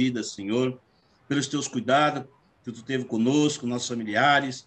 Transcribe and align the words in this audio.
vidas, 0.00 0.32
Senhor, 0.32 0.80
pelos 1.28 1.46
teus 1.46 1.68
cuidados 1.68 2.24
que 2.64 2.72
tu 2.72 2.82
teve 2.82 3.04
conosco, 3.04 3.64
nossos 3.64 3.86
familiares. 3.86 4.66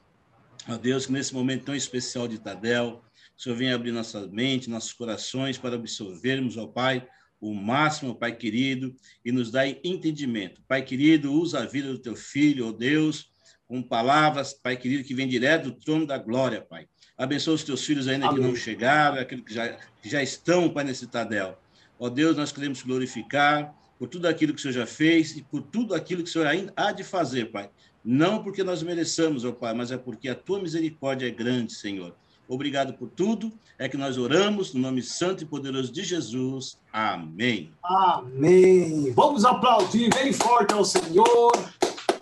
Ó 0.69 0.77
Deus, 0.77 1.05
que 1.05 1.11
nesse 1.11 1.33
momento 1.33 1.65
tão 1.65 1.75
especial 1.75 2.29
de 2.29 2.39
Tadel, 2.39 3.03
o 3.37 3.42
Senhor 3.42 3.58
venha 3.58 3.75
abrir 3.75 3.92
nossa 3.92 4.25
mente, 4.27 4.69
nossos 4.69 4.93
corações 4.93 5.58
para 5.58 5.75
absorvermos, 5.75 6.55
ó 6.55 6.66
Pai, 6.66 7.05
o 7.42 7.53
máximo, 7.53 8.16
Pai 8.16 8.38
querido, 8.38 8.95
e 9.25 9.32
nos 9.34 9.52
dá 9.52 9.68
entendimento. 9.68 10.61
Pai 10.66 10.82
querido, 10.82 11.34
usa 11.34 11.59
a 11.59 11.66
vida 11.66 11.91
do 11.91 12.00
teu 12.00 12.16
filho, 12.16 12.70
ó 12.70 12.71
Deus, 12.71 13.30
com 13.68 13.84
palavras, 13.84 14.54
Pai 14.54 14.78
querido, 14.78 15.04
que 15.04 15.14
vem 15.14 15.28
direto 15.28 15.66
do 15.66 15.71
trono 15.73 16.07
da 16.07 16.18
glória, 16.18 16.62
Pai. 16.62 16.88
Abençoa 17.18 17.55
os 17.55 17.66
teus 17.66 17.84
filhos 17.84 18.07
ainda 18.07 18.28
Amém. 18.28 18.39
que 18.39 18.48
não 18.48 18.55
chegaram, 18.55 19.20
aqueles 19.20 19.44
que 19.44 19.54
já, 19.54 19.78
que 20.02 20.09
já 20.09 20.23
estão, 20.23 20.70
Pai, 20.70 20.86
nesse 20.86 21.05
Tadel. 21.05 21.59
Ó 22.00 22.07
Deus, 22.07 22.38
nós 22.38 22.54
queremos 22.54 22.82
glorificar 22.82 23.75
por 23.98 24.07
tudo 24.07 24.27
aquilo 24.27 24.54
que 24.54 24.59
o 24.59 24.61
Senhor 24.61 24.73
já 24.73 24.86
fez 24.86 25.36
e 25.36 25.41
por 25.41 25.61
tudo 25.61 25.95
aquilo 25.95 26.23
que 26.23 26.30
o 26.30 26.32
Senhor 26.32 26.48
ainda 26.48 26.73
há 26.75 26.91
de 26.91 27.04
fazer, 27.04 27.52
Pai. 27.52 27.70
Não 28.03 28.41
porque 28.44 28.63
nós 28.63 28.81
mereçamos, 28.84 29.44
ó 29.44 29.52
Pai, 29.52 29.73
mas 29.73 29.91
é 29.91 29.98
porque 29.98 30.30
a 30.30 30.35
tua 30.35 30.62
misericórdia 30.62 31.27
é 31.27 31.31
grande, 31.31 31.73
Senhor. 31.73 32.16
Obrigado 32.48 32.94
por 32.94 33.09
tudo. 33.09 33.52
É 33.77 33.89
que 33.89 33.98
nós 33.98 34.17
oramos 34.17 34.73
no 34.73 34.80
nome 34.80 35.03
santo 35.03 35.44
e 35.44 35.45
poderoso 35.45 35.91
de 35.91 36.03
Jesus. 36.03 36.80
Amém. 36.91 37.72
Amém. 37.84 39.12
Vamos 39.12 39.44
aplaudir 39.44 40.09
bem 40.16 40.31
forte 40.31 40.73
ao 40.73 40.86
Senhor, 40.86 41.52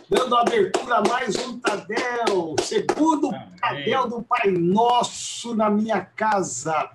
dando 0.10 0.36
abertura 0.36 0.98
a 0.98 1.08
mais 1.08 1.36
um 1.36 1.60
Tadel, 1.60 2.56
segundo 2.64 3.28
Amém. 3.28 3.50
Tadel 3.62 4.10
do 4.10 4.24
Pai 4.24 4.50
Nosso 4.50 5.56
na 5.56 5.70
minha 5.70 6.02
casa. 6.02 6.90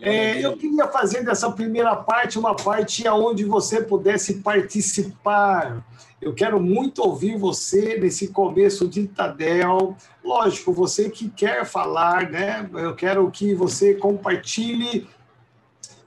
É, 0.00 0.44
eu 0.44 0.56
queria 0.56 0.88
fazer 0.88 1.24
dessa 1.24 1.50
primeira 1.50 1.94
parte 1.96 2.38
uma 2.38 2.54
parte 2.54 3.08
onde 3.08 3.44
você 3.44 3.80
pudesse 3.80 4.36
participar. 4.40 5.84
Eu 6.20 6.32
quero 6.32 6.60
muito 6.60 7.02
ouvir 7.02 7.36
você 7.36 7.98
nesse 7.98 8.28
começo 8.28 8.88
de 8.88 9.06
Tadel. 9.06 9.96
Lógico, 10.24 10.72
você 10.72 11.10
que 11.10 11.28
quer 11.28 11.64
falar, 11.66 12.30
né? 12.30 12.68
Eu 12.72 12.94
quero 12.94 13.30
que 13.30 13.54
você 13.54 13.94
compartilhe. 13.94 15.06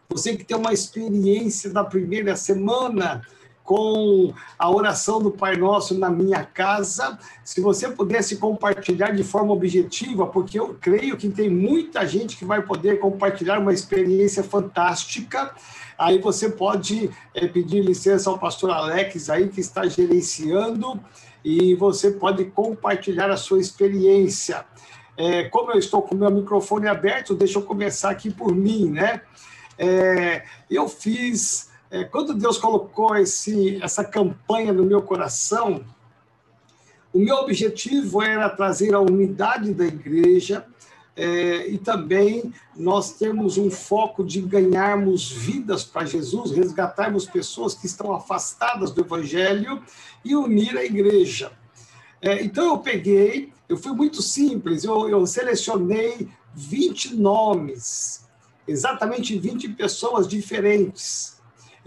Você 0.10 0.36
que 0.36 0.44
tem 0.44 0.58
uma 0.58 0.74
experiência 0.74 1.70
da 1.70 1.84
primeira 1.84 2.36
semana, 2.36 3.22
com 3.68 4.34
a 4.58 4.72
oração 4.72 5.22
do 5.22 5.30
Pai 5.30 5.58
Nosso 5.58 6.00
na 6.00 6.10
minha 6.10 6.42
casa. 6.46 7.20
Se 7.44 7.60
você 7.60 7.90
pudesse 7.90 8.38
compartilhar 8.38 9.12
de 9.12 9.26
forma 9.26 9.52
objetiva, 9.52 10.26
porque 10.26 10.58
eu 10.58 10.78
creio 10.80 11.18
que 11.18 11.28
tem 11.28 11.50
muita 11.50 12.08
gente 12.08 12.38
que 12.38 12.46
vai 12.46 12.62
poder 12.62 12.98
compartilhar 12.98 13.60
uma 13.60 13.74
experiência 13.74 14.42
fantástica. 14.42 15.54
Aí 15.98 16.18
você 16.18 16.50
pode 16.50 17.12
é, 17.36 17.46
pedir 17.46 17.84
licença 17.84 18.30
ao 18.30 18.40
pastor 18.40 18.72
Alex 18.72 19.30
aí, 19.30 19.50
que 19.50 19.60
está 19.60 19.86
gerenciando, 19.86 20.98
e 21.44 21.76
você 21.76 22.12
pode 22.12 22.46
compartilhar 22.46 23.30
a 23.30 23.36
sua 23.36 23.60
experiência. 23.60 24.66
É, 25.18 25.44
como 25.50 25.72
eu 25.72 25.78
estou 25.78 26.02
com 26.02 26.16
meu 26.16 26.32
microfone 26.32 26.88
aberto, 26.88 27.36
deixa 27.36 27.60
eu 27.60 27.64
começar 27.64 28.12
aqui 28.12 28.32
por 28.32 28.56
mim, 28.56 28.90
né? 28.90 29.20
É, 29.78 30.46
eu 30.70 30.88
fiz 30.88 31.68
é, 31.90 32.04
quando 32.04 32.34
Deus 32.34 32.58
colocou 32.58 33.16
esse, 33.16 33.82
essa 33.82 34.04
campanha 34.04 34.74
no 34.74 34.84
meu 34.84 35.02
coração, 35.02 35.84
o 37.14 37.20
meu 37.20 37.38
objetivo 37.38 38.22
era 38.22 38.50
trazer 38.50 38.94
a 38.94 39.00
unidade 39.00 39.74
da 39.74 39.86
igreja 39.86 40.66
é, 41.16 41.68
e 41.68 41.78
também 41.78 42.54
nós 42.76 43.14
temos 43.14 43.58
um 43.58 43.72
foco 43.72 44.24
de 44.24 44.42
ganharmos 44.42 45.32
vidas 45.32 45.84
para 45.84 46.06
Jesus, 46.06 46.52
resgatarmos 46.52 47.26
pessoas 47.26 47.74
que 47.74 47.88
estão 47.88 48.14
afastadas 48.14 48.92
do 48.92 49.02
evangelho 49.02 49.82
e 50.24 50.36
unir 50.36 50.78
a 50.78 50.84
igreja. 50.84 51.52
É, 52.22 52.44
então 52.44 52.66
eu 52.66 52.80
peguei, 52.80 53.54
eu 53.70 53.78
fui 53.78 53.94
muito 53.94 54.22
simples, 54.22 54.84
eu, 54.84 55.10
eu 55.10 55.26
selecionei 55.26 56.28
20 56.54 57.16
nomes, 57.16 58.28
exatamente 58.68 59.40
20 59.40 59.70
pessoas 59.70 60.28
diferentes 60.28 61.37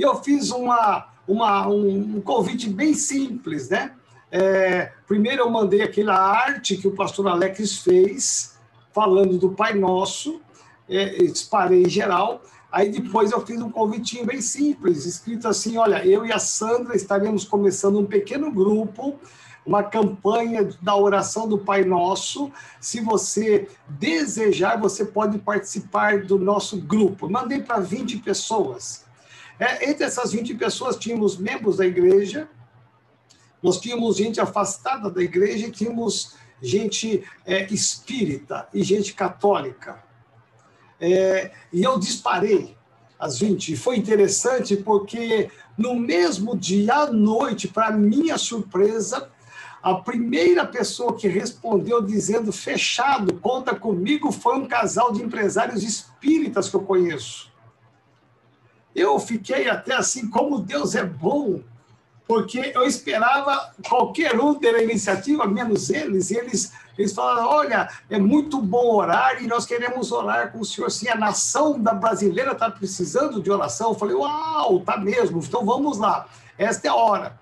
eu 0.02 0.16
fiz 0.22 0.50
uma, 0.50 1.08
uma, 1.26 1.68
um, 1.68 2.20
convite 2.20 2.68
bem 2.68 2.94
simples, 2.94 3.68
né? 3.68 3.92
É, 4.30 4.92
primeiro 5.06 5.42
eu 5.42 5.50
mandei 5.50 5.82
aquela 5.82 6.14
arte 6.14 6.76
que 6.76 6.86
o 6.86 6.92
pastor 6.92 7.26
Alex 7.28 7.78
fez, 7.78 8.58
falando 8.92 9.38
do 9.38 9.50
Pai 9.50 9.74
Nosso, 9.74 10.40
é, 10.88 11.24
disparei 11.24 11.88
geral. 11.88 12.42
Aí 12.70 12.88
depois 12.88 13.32
eu 13.32 13.44
fiz 13.44 13.60
um 13.60 13.70
convitinho 13.70 14.24
bem 14.24 14.40
simples, 14.40 15.04
escrito 15.04 15.48
assim: 15.48 15.76
olha, 15.76 16.06
eu 16.06 16.24
e 16.24 16.32
a 16.32 16.38
Sandra 16.38 16.94
estaremos 16.94 17.44
começando 17.44 17.98
um 17.98 18.06
pequeno 18.06 18.50
grupo, 18.50 19.18
uma 19.66 19.82
campanha 19.82 20.68
da 20.80 20.96
oração 20.96 21.48
do 21.48 21.58
Pai 21.58 21.84
Nosso. 21.84 22.50
Se 22.80 23.00
você 23.00 23.68
desejar, 23.88 24.80
você 24.80 25.04
pode 25.04 25.38
participar 25.38 26.22
do 26.22 26.38
nosso 26.38 26.80
grupo. 26.80 27.28
Mandei 27.28 27.60
para 27.60 27.80
20 27.80 28.18
pessoas. 28.18 29.09
É, 29.60 29.90
entre 29.90 30.04
essas 30.04 30.32
20 30.32 30.54
pessoas, 30.54 30.96
tínhamos 30.96 31.36
membros 31.36 31.76
da 31.76 31.86
igreja, 31.86 32.48
nós 33.62 33.78
tínhamos 33.78 34.16
gente 34.16 34.40
afastada 34.40 35.10
da 35.10 35.22
igreja 35.22 35.66
e 35.66 35.70
tínhamos 35.70 36.34
gente 36.62 37.22
é, 37.44 37.66
espírita 37.66 38.66
e 38.72 38.82
gente 38.82 39.12
católica. 39.12 40.02
É, 40.98 41.50
e 41.70 41.82
eu 41.82 41.98
disparei 41.98 42.74
as 43.18 43.38
20. 43.38 43.74
E 43.74 43.76
foi 43.76 43.98
interessante 43.98 44.76
porque 44.76 45.50
no 45.76 45.94
mesmo 45.94 46.56
dia 46.56 46.94
à 46.94 47.12
noite, 47.12 47.68
para 47.68 47.90
minha 47.90 48.38
surpresa, 48.38 49.30
a 49.82 49.94
primeira 49.94 50.66
pessoa 50.66 51.14
que 51.14 51.28
respondeu 51.28 52.00
dizendo 52.00 52.50
fechado, 52.50 53.34
conta 53.34 53.74
comigo, 53.74 54.32
foi 54.32 54.56
um 54.56 54.66
casal 54.66 55.12
de 55.12 55.22
empresários 55.22 55.82
espíritas 55.82 56.70
que 56.70 56.76
eu 56.76 56.82
conheço. 56.82 57.49
Eu 58.94 59.18
fiquei 59.18 59.68
até 59.68 59.94
assim, 59.94 60.28
como 60.28 60.60
Deus 60.60 60.94
é 60.94 61.04
bom, 61.04 61.60
porque 62.30 62.72
eu 62.74 62.84
esperava 62.84 63.72
qualquer 63.88 64.38
um 64.40 64.54
ter 64.54 64.72
a 64.74 64.82
iniciativa, 64.82 65.46
menos 65.46 65.90
eles, 65.90 66.30
e 66.30 66.36
eles, 66.36 66.72
eles 66.96 67.12
falaram, 67.12 67.48
olha, 67.48 67.88
é 68.08 68.20
muito 68.20 68.62
bom 68.62 68.94
orar 68.94 69.42
e 69.42 69.48
nós 69.48 69.66
queremos 69.66 70.12
orar 70.12 70.52
com 70.52 70.60
o 70.60 70.64
senhor, 70.64 70.90
sim, 70.90 71.08
a 71.08 71.16
nação 71.16 71.80
da 71.80 71.92
brasileira 71.92 72.52
está 72.52 72.70
precisando 72.70 73.42
de 73.42 73.50
oração. 73.50 73.90
Eu 73.90 73.98
falei, 73.98 74.14
uau, 74.14 74.78
tá 74.78 74.96
mesmo, 74.96 75.40
então 75.40 75.64
vamos 75.64 75.98
lá, 75.98 76.28
esta 76.56 76.86
é 76.86 76.90
a 76.90 76.94
hora. 76.94 77.40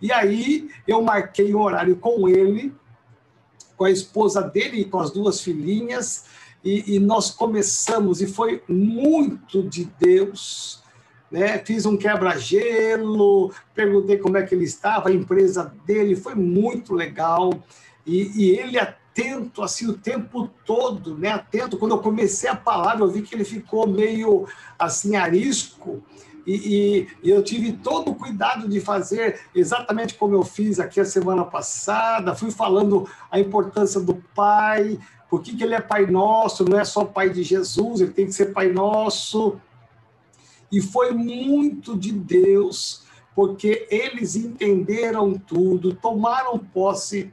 E 0.00 0.12
aí 0.12 0.70
eu 0.86 1.02
marquei 1.02 1.52
um 1.52 1.60
horário 1.60 1.96
com 1.96 2.28
ele, 2.28 2.72
com 3.76 3.84
a 3.84 3.90
esposa 3.90 4.42
dele 4.42 4.82
e 4.82 4.84
com 4.84 5.00
as 5.00 5.10
duas 5.10 5.40
filhinhas, 5.40 6.26
e, 6.62 6.94
e 6.94 6.98
nós 7.00 7.30
começamos, 7.30 8.20
e 8.20 8.26
foi 8.26 8.62
muito 8.68 9.62
de 9.62 9.86
Deus, 9.98 10.79
né? 11.30 11.58
Fiz 11.58 11.86
um 11.86 11.96
quebra-gelo, 11.96 13.52
perguntei 13.74 14.18
como 14.18 14.36
é 14.36 14.42
que 14.42 14.54
ele 14.54 14.64
estava, 14.64 15.08
a 15.08 15.12
empresa 15.12 15.72
dele 15.86 16.16
foi 16.16 16.34
muito 16.34 16.94
legal 16.94 17.52
e, 18.06 18.30
e, 18.34 18.58
ele 18.58 18.78
atento 18.78 19.62
assim 19.62 19.86
o 19.86 19.96
tempo 19.96 20.48
todo, 20.64 21.16
né? 21.16 21.30
Atento. 21.30 21.76
Quando 21.76 21.92
eu 21.92 21.98
comecei 21.98 22.48
a 22.48 22.56
palavra, 22.56 23.04
eu 23.04 23.10
vi 23.10 23.22
que 23.22 23.34
ele 23.34 23.44
ficou 23.44 23.86
meio 23.86 24.46
assim 24.78 25.16
arisco. 25.16 26.02
E, 26.46 26.54
e, 26.54 27.08
e, 27.22 27.30
eu 27.30 27.42
tive 27.42 27.72
todo 27.72 28.10
o 28.10 28.14
cuidado 28.14 28.68
de 28.68 28.80
fazer 28.80 29.40
exatamente 29.54 30.14
como 30.14 30.34
eu 30.34 30.42
fiz 30.42 30.80
aqui 30.80 30.98
a 30.98 31.04
semana 31.04 31.44
passada. 31.44 32.34
Fui 32.34 32.50
falando 32.50 33.08
a 33.30 33.38
importância 33.38 34.00
do 34.00 34.14
Pai, 34.34 34.98
por 35.28 35.42
que, 35.42 35.54
que 35.54 35.62
ele 35.62 35.74
é 35.74 35.80
Pai 35.80 36.06
Nosso, 36.06 36.64
não 36.64 36.78
é 36.78 36.84
só 36.84 37.04
Pai 37.04 37.30
de 37.30 37.42
Jesus, 37.42 38.00
ele 38.00 38.10
tem 38.10 38.26
que 38.26 38.32
ser 38.32 38.46
Pai 38.46 38.72
Nosso. 38.72 39.60
E 40.70 40.80
foi 40.80 41.12
muito 41.12 41.96
de 41.96 42.12
Deus, 42.12 43.04
porque 43.34 43.86
eles 43.90 44.36
entenderam 44.36 45.34
tudo, 45.34 45.94
tomaram 45.94 46.58
posse 46.58 47.32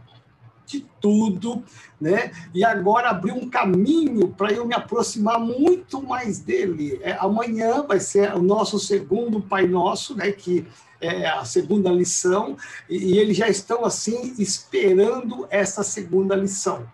de 0.65 0.85
tudo, 0.99 1.63
né? 1.99 2.31
E 2.53 2.63
agora 2.63 3.09
abriu 3.09 3.35
um 3.35 3.49
caminho 3.49 4.27
para 4.29 4.51
eu 4.51 4.65
me 4.65 4.75
aproximar 4.75 5.39
muito 5.39 6.03
mais 6.03 6.39
dele. 6.39 6.99
É, 7.01 7.13
amanhã 7.13 7.83
vai 7.83 7.99
ser 7.99 8.35
o 8.35 8.41
nosso 8.41 8.77
segundo 8.77 9.41
Pai 9.41 9.65
Nosso, 9.65 10.15
né? 10.15 10.31
Que 10.31 10.67
é 10.99 11.27
a 11.27 11.45
segunda 11.45 11.89
lição, 11.91 12.57
e, 12.89 13.13
e 13.13 13.17
eles 13.19 13.37
já 13.37 13.47
estão 13.47 13.85
assim 13.85 14.33
esperando 14.39 15.47
essa 15.49 15.83
segunda 15.83 16.35
lição. 16.35 16.85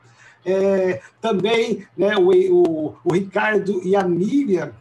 É, 0.45 1.01
também 1.21 1.87
né, 1.97 2.17
o, 2.17 2.29
o, 2.29 2.95
o 3.01 3.13
Ricardo 3.13 3.81
e 3.81 3.95
a 3.95 4.03
Miriam 4.03 4.73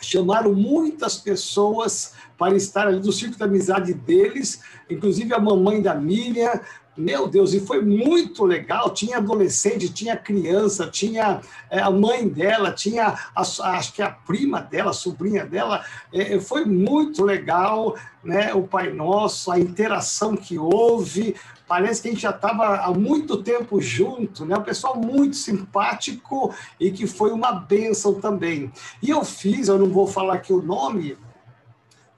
chamaram 0.00 0.52
muitas 0.54 1.16
pessoas 1.16 2.14
para 2.36 2.56
estar 2.56 2.88
ali 2.88 3.00
do 3.00 3.12
círculo 3.12 3.38
de 3.38 3.44
amizade 3.44 3.94
deles, 3.94 4.60
inclusive 4.90 5.32
a 5.32 5.38
mamãe 5.38 5.80
da 5.80 5.94
Miriam, 5.94 6.60
meu 6.96 7.26
Deus, 7.26 7.52
e 7.52 7.60
foi 7.60 7.82
muito 7.82 8.44
legal. 8.44 8.90
Tinha 8.90 9.16
adolescente, 9.16 9.92
tinha 9.92 10.16
criança, 10.16 10.86
tinha 10.86 11.40
é, 11.68 11.80
a 11.80 11.90
mãe 11.90 12.28
dela, 12.28 12.70
tinha 12.70 13.18
a, 13.34 13.40
acho 13.40 13.92
que 13.92 14.02
a 14.02 14.10
prima 14.10 14.60
dela, 14.60 14.90
a 14.90 14.94
sobrinha 14.94 15.44
dela. 15.44 15.84
É, 16.12 16.38
foi 16.38 16.64
muito 16.64 17.24
legal, 17.24 17.96
né? 18.22 18.54
O 18.54 18.62
Pai 18.62 18.92
Nosso, 18.92 19.50
a 19.50 19.58
interação 19.58 20.36
que 20.36 20.56
houve. 20.56 21.34
Parece 21.66 22.02
que 22.02 22.08
a 22.08 22.10
gente 22.10 22.22
já 22.22 22.30
estava 22.30 22.76
há 22.76 22.92
muito 22.92 23.42
tempo 23.42 23.80
junto, 23.80 24.44
né? 24.44 24.56
O 24.56 24.62
pessoal 24.62 24.96
muito 24.96 25.36
simpático 25.36 26.54
e 26.78 26.90
que 26.90 27.06
foi 27.06 27.32
uma 27.32 27.52
bênção 27.52 28.20
também. 28.20 28.70
E 29.02 29.10
eu 29.10 29.24
fiz, 29.24 29.68
eu 29.68 29.78
não 29.78 29.88
vou 29.88 30.06
falar 30.06 30.34
aqui 30.34 30.52
o 30.52 30.62
nome, 30.62 31.16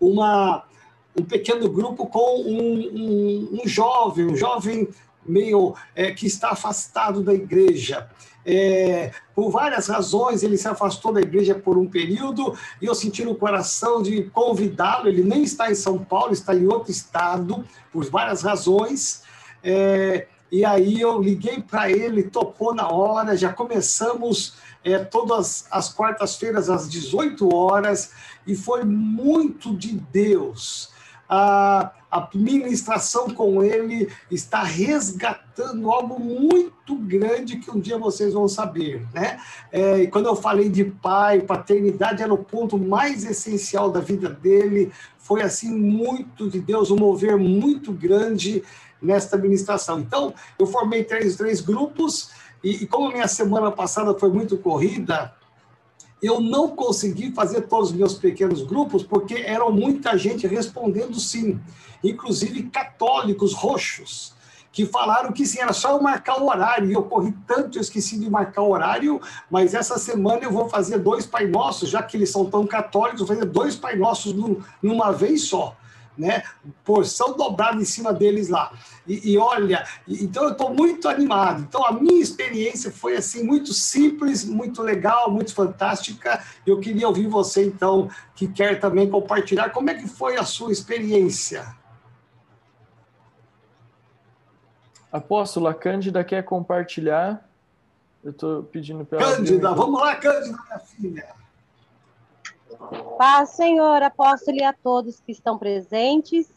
uma 0.00 0.64
um 1.18 1.24
pequeno 1.24 1.68
grupo 1.70 2.06
com 2.06 2.42
um, 2.42 2.78
um, 2.94 3.60
um 3.62 3.68
jovem, 3.68 4.26
um 4.26 4.36
jovem 4.36 4.88
meio 5.24 5.74
é, 5.94 6.12
que 6.12 6.26
está 6.26 6.50
afastado 6.50 7.22
da 7.22 7.32
igreja. 7.34 8.08
É, 8.44 9.10
por 9.34 9.50
várias 9.50 9.88
razões, 9.88 10.44
ele 10.44 10.56
se 10.56 10.68
afastou 10.68 11.12
da 11.12 11.20
igreja 11.20 11.54
por 11.54 11.76
um 11.76 11.88
período 11.88 12.56
e 12.80 12.86
eu 12.86 12.94
senti 12.94 13.24
no 13.24 13.34
coração 13.34 14.02
de 14.02 14.24
convidá-lo. 14.24 15.08
Ele 15.08 15.24
nem 15.24 15.42
está 15.42 15.70
em 15.70 15.74
São 15.74 15.98
Paulo, 15.98 16.32
está 16.32 16.54
em 16.54 16.66
outro 16.66 16.92
estado, 16.92 17.64
por 17.92 18.04
várias 18.04 18.42
razões. 18.42 19.25
É, 19.68 20.28
e 20.50 20.64
aí 20.64 21.00
eu 21.00 21.20
liguei 21.20 21.60
para 21.60 21.90
ele, 21.90 22.22
topou 22.22 22.72
na 22.72 22.88
hora, 22.88 23.36
já 23.36 23.52
começamos 23.52 24.54
é, 24.84 24.96
todas 24.98 25.66
as 25.72 25.92
quartas-feiras 25.92 26.70
às 26.70 26.88
18 26.88 27.52
horas 27.52 28.12
e 28.46 28.54
foi 28.54 28.84
muito 28.84 29.76
de 29.76 29.94
Deus. 30.12 30.94
A, 31.28 31.90
a 32.08 32.28
ministração 32.32 33.28
com 33.30 33.60
ele 33.60 34.08
está 34.30 34.62
resgatando 34.62 35.90
algo 35.90 36.20
muito 36.20 36.94
grande 36.94 37.56
que 37.56 37.68
um 37.68 37.80
dia 37.80 37.98
vocês 37.98 38.32
vão 38.32 38.46
saber, 38.46 39.04
né? 39.12 39.40
É, 39.72 39.98
e 39.98 40.06
quando 40.06 40.26
eu 40.26 40.36
falei 40.36 40.68
de 40.68 40.84
pai, 40.84 41.40
paternidade 41.40 42.22
era 42.22 42.32
o 42.32 42.38
ponto 42.38 42.78
mais 42.78 43.24
essencial 43.24 43.90
da 43.90 43.98
vida 43.98 44.28
dele, 44.28 44.92
foi 45.18 45.42
assim 45.42 45.76
muito 45.76 46.48
de 46.48 46.60
Deus, 46.60 46.92
um 46.92 46.96
mover 46.96 47.36
muito 47.36 47.90
grande 47.90 48.62
nesta 49.00 49.36
ministração. 49.36 50.00
Então, 50.00 50.32
eu 50.58 50.66
formei 50.66 51.04
três, 51.04 51.36
três 51.36 51.60
grupos, 51.60 52.30
e, 52.62 52.82
e 52.82 52.86
como 52.86 53.12
minha 53.12 53.28
semana 53.28 53.70
passada 53.70 54.18
foi 54.18 54.30
muito 54.30 54.56
corrida, 54.58 55.32
eu 56.22 56.40
não 56.40 56.68
consegui 56.68 57.30
fazer 57.32 57.62
todos 57.62 57.90
os 57.90 57.96
meus 57.96 58.14
pequenos 58.14 58.62
grupos 58.62 59.02
porque 59.02 59.34
eram 59.34 59.70
muita 59.70 60.16
gente 60.16 60.46
respondendo 60.46 61.18
sim, 61.20 61.60
inclusive 62.02 62.64
católicos 62.64 63.52
roxos, 63.52 64.34
que 64.72 64.84
falaram 64.84 65.32
que 65.32 65.46
sim, 65.46 65.60
era 65.60 65.72
só 65.72 65.92
eu 65.92 66.02
marcar 66.02 66.40
o 66.40 66.48
horário. 66.48 66.90
E 66.90 66.92
eu 66.92 67.02
corri 67.02 67.34
tanto, 67.46 67.78
eu 67.78 67.80
esqueci 67.80 68.18
de 68.18 68.28
marcar 68.28 68.62
o 68.62 68.70
horário, 68.70 69.20
mas 69.50 69.72
essa 69.72 69.98
semana 69.98 70.40
eu 70.42 70.50
vou 70.50 70.68
fazer 70.68 70.98
dois 70.98 71.24
Pai 71.24 71.46
Nossos, 71.46 71.88
já 71.88 72.02
que 72.02 72.16
eles 72.16 72.30
são 72.30 72.44
tão 72.44 72.66
católicos, 72.66 73.20
vou 73.20 73.28
fazer 73.28 73.46
dois 73.46 73.74
Pai 73.74 73.96
Nossos 73.96 74.34
numa 74.82 75.12
vez 75.12 75.44
só 75.44 75.76
né? 76.16 76.42
Porção 76.84 77.36
dobrada 77.36 77.80
em 77.80 77.84
cima 77.84 78.12
deles 78.12 78.48
lá. 78.48 78.72
E, 79.06 79.32
e 79.32 79.38
olha, 79.38 79.86
então 80.08 80.44
eu 80.44 80.52
estou 80.52 80.72
muito 80.72 81.08
animado. 81.08 81.62
Então 81.62 81.84
a 81.86 81.92
minha 81.92 82.20
experiência 82.20 82.90
foi 82.90 83.16
assim 83.16 83.44
muito 83.44 83.72
simples, 83.72 84.44
muito 84.44 84.82
legal, 84.82 85.30
muito 85.30 85.54
fantástica. 85.54 86.42
Eu 86.66 86.80
queria 86.80 87.06
ouvir 87.06 87.26
você 87.26 87.66
então 87.66 88.08
que 88.34 88.48
quer 88.48 88.80
também 88.80 89.08
compartilhar 89.08 89.70
como 89.70 89.90
é 89.90 89.94
que 89.94 90.08
foi 90.08 90.36
a 90.36 90.44
sua 90.44 90.72
experiência. 90.72 91.66
Apóstola 95.10 95.72
Cândida 95.72 96.22
quer 96.24 96.42
compartilhar. 96.42 97.48
Eu 98.22 98.32
estou 98.32 98.62
pedindo 98.64 99.04
para 99.04 99.18
Cândida, 99.18 99.72
vamos 99.72 100.00
lá, 100.00 100.16
Cândida, 100.16 100.58
minha 100.66 100.78
filha. 100.80 101.45
Paz, 103.18 103.50
Senhor, 103.50 104.02
apóstolo 104.02 104.58
e 104.58 104.62
a 104.62 104.72
todos 104.72 105.20
que 105.20 105.32
estão 105.32 105.58
presentes. 105.58 106.48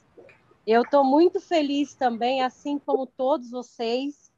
Eu 0.66 0.84
estou 0.84 1.04
muito 1.04 1.40
feliz 1.40 1.96
também, 1.96 2.42
assim 2.42 2.78
como 2.78 3.08
todos 3.08 3.50
vocês. 3.50 4.32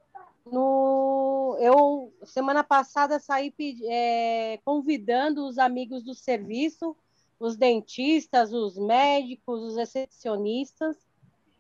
No, 0.46 1.58
eu 1.60 2.14
semana 2.26 2.64
passada 2.64 3.20
saí 3.20 3.54
é, 3.86 4.60
convidando 4.64 5.46
os 5.46 5.58
amigos 5.58 6.04
do 6.04 6.14
serviço, 6.14 6.96
os 7.40 7.56
dentistas, 7.56 8.54
os 8.54 8.78
médicos, 8.78 9.62
os 9.62 9.76
recepcionistas. 9.76 10.98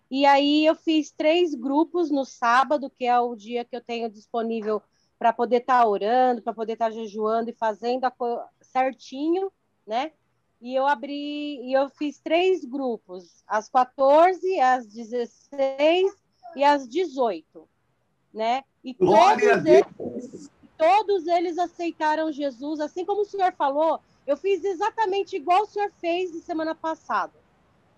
E 0.09 0.25
aí 0.25 0.65
eu 0.65 0.75
fiz 0.75 1.11
três 1.11 1.53
grupos 1.53 2.09
no 2.09 2.25
sábado, 2.25 2.89
que 2.89 3.05
é 3.05 3.19
o 3.19 3.35
dia 3.35 3.65
que 3.65 3.75
eu 3.75 3.81
tenho 3.81 4.09
disponível 4.09 4.81
para 5.17 5.31
poder 5.31 5.57
estar 5.57 5.81
tá 5.81 5.87
orando, 5.87 6.41
para 6.41 6.53
poder 6.53 6.73
estar 6.73 6.85
tá 6.85 6.91
jejuando 6.91 7.49
e 7.49 7.53
fazendo 7.53 8.05
a 8.05 8.13
certinho 8.61 9.51
né? 9.85 10.11
E 10.61 10.75
eu 10.75 10.85
abri, 10.85 11.59
e 11.63 11.73
eu 11.73 11.89
fiz 11.89 12.19
três 12.19 12.63
grupos, 12.63 13.43
às 13.47 13.67
14, 13.67 14.59
às 14.59 14.85
16 14.85 16.15
e 16.55 16.63
às 16.63 16.87
18, 16.87 17.67
né? 18.31 18.63
E 18.83 18.93
todos 18.93 19.65
eles, 19.65 20.51
todos 20.77 21.25
eles 21.25 21.57
aceitaram 21.57 22.31
Jesus, 22.31 22.79
assim 22.79 23.03
como 23.03 23.21
o 23.21 23.25
senhor 23.25 23.51
falou, 23.53 23.99
eu 24.27 24.37
fiz 24.37 24.63
exatamente 24.63 25.35
igual 25.35 25.63
o 25.63 25.65
senhor 25.65 25.91
fez 25.99 26.31
na 26.31 26.41
semana 26.41 26.75
passada, 26.75 27.33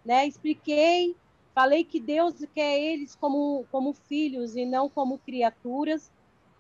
né? 0.06 0.26
Expliquei, 0.26 1.18
falei 1.54 1.84
que 1.84 2.00
Deus 2.00 2.36
quer 2.56 2.80
eles 2.80 3.14
como, 3.16 3.66
como 3.72 3.94
filhos 3.94 4.56
e 4.56 4.66
não 4.66 4.88
como 4.88 5.18
criaturas, 5.18 6.10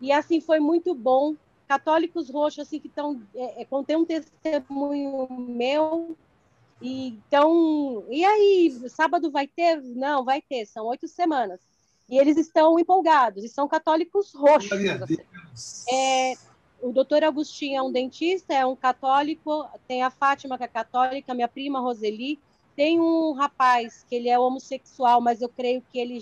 e 0.02 0.12
assim 0.12 0.42
foi 0.42 0.60
muito 0.60 0.94
bom, 0.94 1.34
católicos 1.74 2.30
roxos 2.30 2.68
assim 2.68 2.80
que 2.80 2.88
estão 2.88 3.20
é, 3.36 3.64
é, 3.64 3.66
contém 3.66 3.96
um 3.96 4.06
testemunho 4.06 5.28
meu 5.31 6.16
e 6.80 7.08
então 7.08 8.06
e 8.12 8.24
aí 8.24 8.90
sábado 8.90 9.31
vai 9.31 9.48
ter 9.48 9.81
não 9.81 10.24
vai 10.24 10.40
ter 10.40 10.68
são 10.68 10.86
oito 10.86 11.08
semanas 11.08 11.60
e 12.08 12.20
eles 12.20 12.38
estão 12.38 12.78
empolgados 12.78 13.44
e 13.44 13.50
são 13.50 13.68
católicos 13.68 14.34
roxos 14.36 14.72
assim. 14.72 15.18
é, 15.92 16.34
o 16.80 16.92
doutor 16.92 17.24
Agostinho 17.24 17.80
é 17.80 17.81
um 17.81 17.92
dentista 17.92 18.54
é 18.54 18.64
um 18.64 18.75
católico 18.75 19.68
tem 19.88 20.04
a 20.04 20.12
Fátima 20.12 20.60
que 20.60 20.64
é 20.64 20.68
católica 20.68 21.34
minha 21.34 21.48
prima 21.48 21.80
Roseli 21.80 22.40
tem 22.75 23.00
um 23.00 23.31
rapaz 23.31 24.06
que 24.08 24.14
ele 24.14 24.30
é 24.30 24.38
homossexual 24.38 25.20
mas 25.20 25.42
eu 25.42 25.50
creio 25.50 25.84
que 25.92 25.98
ele 25.98 26.20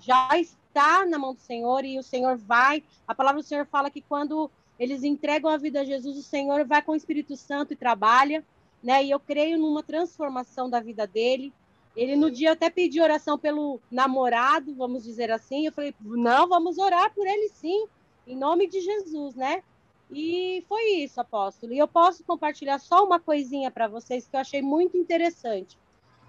já 0.00 0.30
está 0.38 1.04
na 1.06 1.18
mão 1.18 1.34
do 1.34 1.40
Senhor 1.40 1.84
e 1.84 1.98
o 1.98 2.02
Senhor 2.02 2.36
vai. 2.36 2.82
A 3.06 3.14
palavra 3.14 3.42
do 3.42 3.46
Senhor 3.46 3.66
fala 3.66 3.90
que 3.90 4.00
quando 4.00 4.50
eles 4.82 5.04
entregam 5.04 5.48
a 5.48 5.56
vida 5.56 5.82
a 5.82 5.84
Jesus, 5.84 6.18
o 6.18 6.22
Senhor 6.24 6.64
vai 6.64 6.82
com 6.82 6.90
o 6.90 6.96
Espírito 6.96 7.36
Santo 7.36 7.72
e 7.72 7.76
trabalha, 7.76 8.44
né? 8.82 9.04
E 9.04 9.12
eu 9.12 9.20
creio 9.20 9.56
numa 9.56 9.80
transformação 9.80 10.68
da 10.68 10.80
vida 10.80 11.06
dele. 11.06 11.52
Ele 11.94 12.16
no 12.16 12.28
dia 12.28 12.50
até 12.50 12.68
pediu 12.68 13.04
oração 13.04 13.38
pelo 13.38 13.78
namorado, 13.88 14.74
vamos 14.74 15.04
dizer 15.04 15.30
assim. 15.30 15.66
Eu 15.66 15.72
falei, 15.72 15.94
não, 16.00 16.48
vamos 16.48 16.78
orar 16.78 17.14
por 17.14 17.24
ele 17.24 17.48
sim, 17.50 17.86
em 18.26 18.36
nome 18.36 18.66
de 18.66 18.80
Jesus, 18.80 19.36
né? 19.36 19.62
E 20.10 20.64
foi 20.68 20.82
isso, 20.94 21.20
apóstolo. 21.20 21.72
E 21.72 21.78
eu 21.78 21.86
posso 21.86 22.24
compartilhar 22.24 22.80
só 22.80 23.04
uma 23.04 23.20
coisinha 23.20 23.70
para 23.70 23.86
vocês 23.86 24.26
que 24.26 24.34
eu 24.34 24.40
achei 24.40 24.62
muito 24.62 24.96
interessante. 24.96 25.78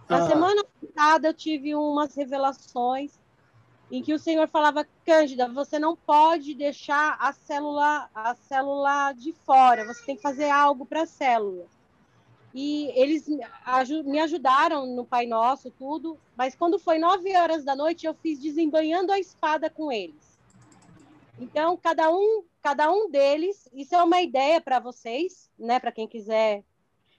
Na 0.08 0.18
ah. 0.18 0.28
semana 0.28 0.64
passada 0.80 1.30
eu 1.30 1.34
tive 1.34 1.74
umas 1.74 2.14
revelações 2.14 3.20
em 3.92 4.02
que 4.02 4.14
o 4.14 4.20
Senhor 4.20 4.48
falava, 4.48 4.88
Cândida, 5.06 5.48
você 5.48 5.78
não 5.78 5.96
pode 5.96 6.54
deixar 6.56 7.18
a 7.20 7.32
célula, 7.34 8.10
a 8.14 8.36
célula 8.36 9.14
de 9.14 9.34
fora, 9.46 9.86
você 9.86 10.04
tem 10.06 10.16
que 10.16 10.22
fazer 10.22 10.50
algo 10.50 10.86
para 10.86 11.04
a 11.04 11.08
célula. 11.08 11.66
E 12.54 12.92
eles 12.96 13.28
me 14.06 14.20
ajudaram 14.20 14.86
no 14.86 15.04
Pai 15.04 15.26
Nosso, 15.26 15.72
tudo, 15.72 16.20
mas 16.36 16.56
quando 16.56 16.78
foi 16.78 17.00
nove 17.00 17.36
horas 17.36 17.64
da 17.64 17.76
noite, 17.76 18.06
eu 18.06 18.14
fiz 18.14 18.40
desembanhando 18.40 19.12
a 19.12 19.20
espada 19.20 19.70
com 19.70 19.92
eles. 19.92 20.40
Então, 21.40 21.76
cada 21.76 22.12
um, 22.12 22.44
cada 22.62 22.92
um 22.92 23.10
deles, 23.10 23.68
isso 23.74 23.96
é 23.96 24.04
uma 24.04 24.22
ideia 24.22 24.62
para 24.62 24.80
vocês, 24.80 25.50
né, 25.58 25.80
para 25.80 25.92
quem 25.92 26.08
quiser. 26.08 26.64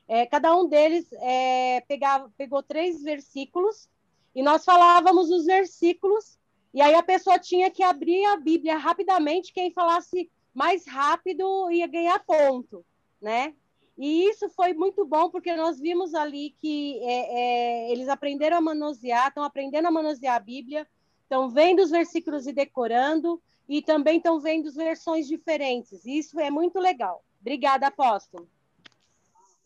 É, 0.07 0.25
cada 0.25 0.55
um 0.55 0.69
deles 0.69 1.13
é, 1.15 1.81
pegava, 1.89 2.33
pegou 2.37 2.63
três 2.63 3.03
versículos 3.03 3.89
e 4.35 4.43
nós 4.43 4.65
falávamos 4.65 5.31
os 5.31 5.47
versículos 5.47 6.39
e 6.75 6.83
aí 6.83 6.95
a 6.97 7.03
pessoa 7.03 7.39
tinha 7.39 7.71
que 7.71 7.85
abrir 7.85 8.25
a 8.27 8.37
Bíblia 8.37 8.77
rapidamente, 8.77 9.53
quem 9.53 9.71
falasse 9.71 10.29
mais 10.53 10.87
rápido 10.87 11.71
ia 11.71 11.87
ganhar 11.87 12.19
ponto, 12.25 12.85
né? 13.23 13.55
E 13.97 14.29
isso 14.29 14.51
foi 14.51 14.75
muito 14.75 15.07
bom, 15.07 15.31
porque 15.31 15.55
nós 15.55 15.79
vimos 15.79 16.15
ali 16.15 16.53
que 16.61 16.99
é, 17.01 17.87
é, 17.87 17.93
eles 17.93 18.09
aprenderam 18.09 18.57
a 18.57 18.61
manusear, 18.61 19.29
estão 19.29 19.45
aprendendo 19.45 19.87
a 19.87 19.91
manusear 19.91 20.35
a 20.35 20.41
Bíblia, 20.41 20.85
estão 21.23 21.49
vendo 21.49 21.81
os 21.81 21.91
versículos 21.91 22.45
e 22.49 22.53
decorando, 22.53 23.41
e 23.69 23.81
também 23.81 24.17
estão 24.17 24.41
vendo 24.41 24.71
versões 24.73 25.29
diferentes. 25.29 26.05
Isso 26.05 26.41
é 26.41 26.51
muito 26.51 26.81
legal. 26.81 27.25
Obrigada, 27.41 27.87
apóstolo. 27.87 28.49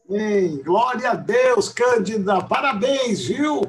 Amém. 0.09 0.63
Glória 0.63 1.11
a 1.11 1.15
Deus, 1.15 1.71
Cândida. 1.71 2.43
Parabéns, 2.45 3.25
viu? 3.25 3.63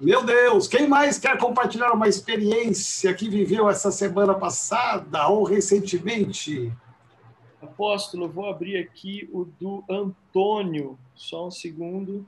Meu 0.00 0.24
Deus, 0.24 0.66
quem 0.66 0.88
mais 0.88 1.18
quer 1.18 1.36
compartilhar 1.36 1.92
uma 1.92 2.08
experiência 2.08 3.12
que 3.12 3.28
viveu 3.28 3.68
essa 3.68 3.92
semana 3.92 4.34
passada 4.34 5.28
ou 5.28 5.44
recentemente? 5.44 6.72
Apóstolo, 7.60 8.26
vou 8.26 8.48
abrir 8.48 8.78
aqui 8.78 9.28
o 9.30 9.44
do 9.44 9.84
Antônio. 9.90 10.98
Só 11.14 11.48
um 11.48 11.50
segundo. 11.50 12.26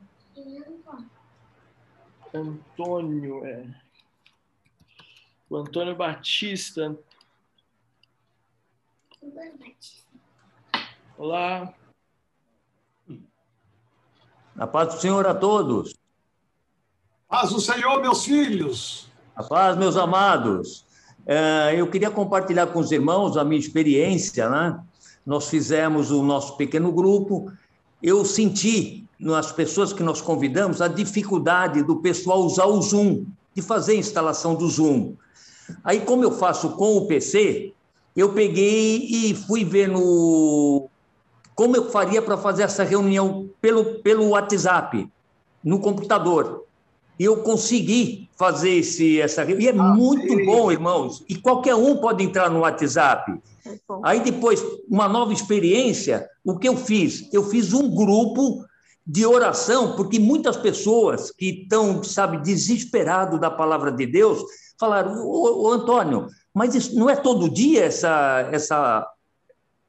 Antônio, 2.34 3.42
é. 3.46 3.64
O 5.48 5.56
Antônio 5.56 5.96
Batista. 5.96 6.94
Olá. 11.16 11.72
A 14.58 14.66
paz 14.66 14.94
do 14.94 15.00
Senhor 15.00 15.26
a 15.26 15.34
todos. 15.34 15.91
Paz 17.32 17.48
do 17.48 17.62
Senhor, 17.62 17.98
meus 18.02 18.26
filhos. 18.26 19.10
A 19.34 19.42
paz, 19.42 19.74
meus 19.78 19.96
amados. 19.96 20.84
É, 21.24 21.74
eu 21.74 21.86
queria 21.86 22.10
compartilhar 22.10 22.66
com 22.66 22.78
os 22.78 22.92
irmãos 22.92 23.38
a 23.38 23.42
minha 23.42 23.58
experiência, 23.58 24.50
né? 24.50 24.78
Nós 25.24 25.48
fizemos 25.48 26.10
o 26.10 26.22
nosso 26.22 26.58
pequeno 26.58 26.92
grupo. 26.92 27.50
Eu 28.02 28.22
senti 28.26 29.06
nas 29.18 29.50
pessoas 29.50 29.94
que 29.94 30.02
nós 30.02 30.20
convidamos 30.20 30.82
a 30.82 30.88
dificuldade 30.88 31.82
do 31.82 32.02
pessoal 32.02 32.40
usar 32.40 32.66
o 32.66 32.82
Zoom, 32.82 33.24
de 33.54 33.62
fazer 33.62 33.92
a 33.92 33.96
instalação 33.96 34.54
do 34.54 34.68
Zoom. 34.68 35.14
Aí, 35.82 36.00
como 36.00 36.22
eu 36.22 36.32
faço 36.32 36.72
com 36.72 36.98
o 36.98 37.06
PC, 37.06 37.72
eu 38.14 38.34
peguei 38.34 39.06
e 39.10 39.34
fui 39.34 39.64
ver 39.64 39.88
no 39.88 40.86
como 41.54 41.74
eu 41.78 41.90
faria 41.90 42.20
para 42.20 42.36
fazer 42.36 42.64
essa 42.64 42.84
reunião 42.84 43.48
pelo, 43.58 44.02
pelo 44.02 44.28
WhatsApp, 44.28 45.10
no 45.64 45.80
computador. 45.80 46.66
E 47.18 47.24
eu 47.24 47.38
consegui 47.38 48.28
fazer 48.36 48.70
esse, 48.70 49.20
essa. 49.20 49.44
E 49.44 49.68
é 49.68 49.70
ah, 49.70 49.74
muito 49.74 50.26
sim. 50.26 50.44
bom, 50.44 50.72
irmãos. 50.72 51.24
E 51.28 51.36
qualquer 51.36 51.74
um 51.74 51.96
pode 51.96 52.24
entrar 52.24 52.50
no 52.50 52.60
WhatsApp. 52.60 53.40
É 53.64 53.78
Aí 54.02 54.20
depois, 54.20 54.62
uma 54.88 55.08
nova 55.08 55.32
experiência, 55.32 56.28
o 56.44 56.58
que 56.58 56.68
eu 56.68 56.76
fiz? 56.76 57.28
Eu 57.32 57.44
fiz 57.44 57.72
um 57.72 57.88
grupo 57.94 58.64
de 59.06 59.26
oração, 59.26 59.96
porque 59.96 60.18
muitas 60.18 60.56
pessoas 60.56 61.30
que 61.30 61.62
estão, 61.62 62.02
sabe, 62.02 62.38
desesperado 62.38 63.38
da 63.38 63.50
palavra 63.50 63.90
de 63.90 64.06
Deus, 64.06 64.42
falaram, 64.78 65.24
ô, 65.24 65.68
ô, 65.68 65.72
Antônio, 65.72 66.28
mas 66.54 66.74
isso 66.74 66.96
não 66.96 67.08
é 67.08 67.16
todo 67.16 67.48
dia 67.48 67.84
essa, 67.84 68.48
essa, 68.50 69.06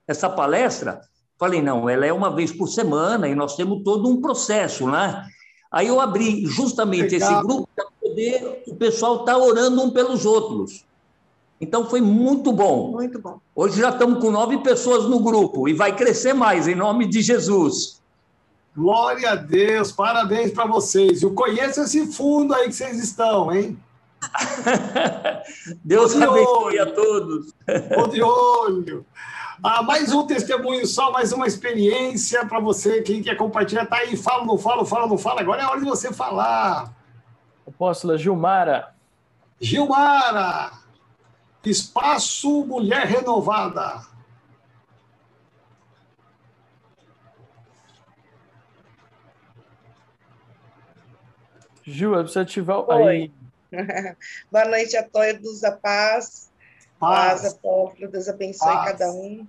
essa 0.07 0.29
palestra? 0.29 1.01
Falei, 1.39 1.61
não, 1.61 1.89
ela 1.89 2.05
é 2.05 2.13
uma 2.13 2.33
vez 2.33 2.51
por 2.51 2.67
semana 2.67 3.27
e 3.27 3.35
nós 3.35 3.55
temos 3.55 3.83
todo 3.83 4.07
um 4.07 4.21
processo, 4.21 4.87
né? 4.89 5.25
Aí 5.73 5.87
eu 5.87 5.99
abri 5.99 6.45
justamente 6.45 7.13
Legal. 7.13 7.31
esse 7.31 7.41
grupo 7.41 7.67
para 7.75 7.85
poder 7.99 8.63
o 8.67 8.75
pessoal 8.75 9.21
estar 9.21 9.33
tá 9.33 9.37
orando 9.39 9.81
um 9.81 9.89
pelos 9.89 10.23
outros. 10.23 10.85
Então 11.59 11.89
foi 11.89 11.99
muito 11.99 12.51
bom. 12.51 12.91
Muito 12.91 13.17
bom. 13.17 13.39
Hoje 13.55 13.81
já 13.81 13.89
estamos 13.89 14.21
com 14.21 14.29
nove 14.29 14.59
pessoas 14.59 15.05
no 15.05 15.19
grupo 15.19 15.67
e 15.67 15.73
vai 15.73 15.95
crescer 15.95 16.33
mais, 16.33 16.67
em 16.67 16.75
nome 16.75 17.07
de 17.07 17.23
Jesus. 17.23 17.99
Glória 18.77 19.31
a 19.31 19.35
Deus, 19.35 19.91
parabéns 19.91 20.51
para 20.51 20.67
vocês. 20.67 21.23
Eu 21.23 21.33
conheço 21.33 21.81
esse 21.81 22.05
fundo 22.05 22.53
aí 22.53 22.67
que 22.67 22.75
vocês 22.75 23.01
estão, 23.01 23.51
hein? 23.51 23.75
Deus 25.83 26.15
abençoe 26.15 26.79
a 26.79 26.91
todos. 26.91 27.51
Tô 27.95 28.07
de 28.07 28.21
olho. 28.21 29.03
Ah, 29.65 29.81
mais 29.81 30.11
um 30.11 30.27
testemunho 30.27 30.85
só, 30.85 31.09
mais 31.09 31.31
uma 31.31 31.47
experiência 31.47 32.45
para 32.45 32.59
você. 32.59 33.01
Quem 33.01 33.23
quer 33.23 33.37
compartilhar, 33.37 33.85
tá 33.85 33.95
aí. 33.95 34.17
Fala, 34.17 34.43
não 34.43 34.57
fala, 34.57 34.85
fala, 34.85 35.07
não 35.07 35.17
fala. 35.17 35.39
Agora 35.39 35.61
é 35.61 35.63
a 35.63 35.69
hora 35.69 35.79
de 35.79 35.85
você 35.85 36.11
falar. 36.11 36.93
Apóstola 37.65 38.17
Gilmara. 38.17 38.93
Gilmara. 39.61 40.73
Espaço 41.63 42.65
Mulher 42.65 43.05
Renovada. 43.05 44.01
Ju, 51.83 52.11
precisa 52.11 52.41
ativar. 52.41 52.79
Oi. 52.89 53.31
Boa 54.51 54.65
noite 54.65 54.97
a 54.97 55.03
todos, 55.07 55.63
a 55.63 55.71
paz. 55.71 56.51
Paz, 56.99 57.41
paz 57.41 57.53
apóstolo, 57.53 58.11
Deus 58.11 58.27
abençoe 58.27 58.71
paz. 58.71 58.91
cada 58.91 59.11
um. 59.11 59.45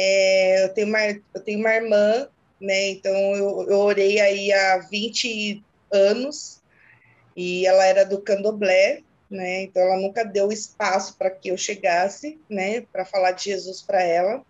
É, 0.00 0.62
eu, 0.62 0.68
tenho 0.68 0.86
uma, 0.86 1.04
eu 1.08 1.40
tenho 1.44 1.58
uma 1.58 1.74
irmã, 1.74 2.28
né? 2.60 2.90
Então 2.90 3.12
eu, 3.34 3.68
eu 3.68 3.78
orei 3.78 4.20
aí 4.20 4.52
há 4.52 4.78
20 4.78 5.60
anos 5.92 6.62
e 7.36 7.66
ela 7.66 7.84
era 7.84 8.04
do 8.04 8.22
candomblé, 8.22 9.02
né? 9.28 9.62
Então 9.62 9.82
ela 9.82 9.96
nunca 9.96 10.24
deu 10.24 10.52
espaço 10.52 11.16
para 11.16 11.32
que 11.32 11.48
eu 11.48 11.56
chegasse, 11.56 12.38
né? 12.48 12.82
Para 12.92 13.04
falar 13.04 13.32
de 13.32 13.46
Jesus 13.46 13.82
para 13.82 14.00
ela. 14.00 14.44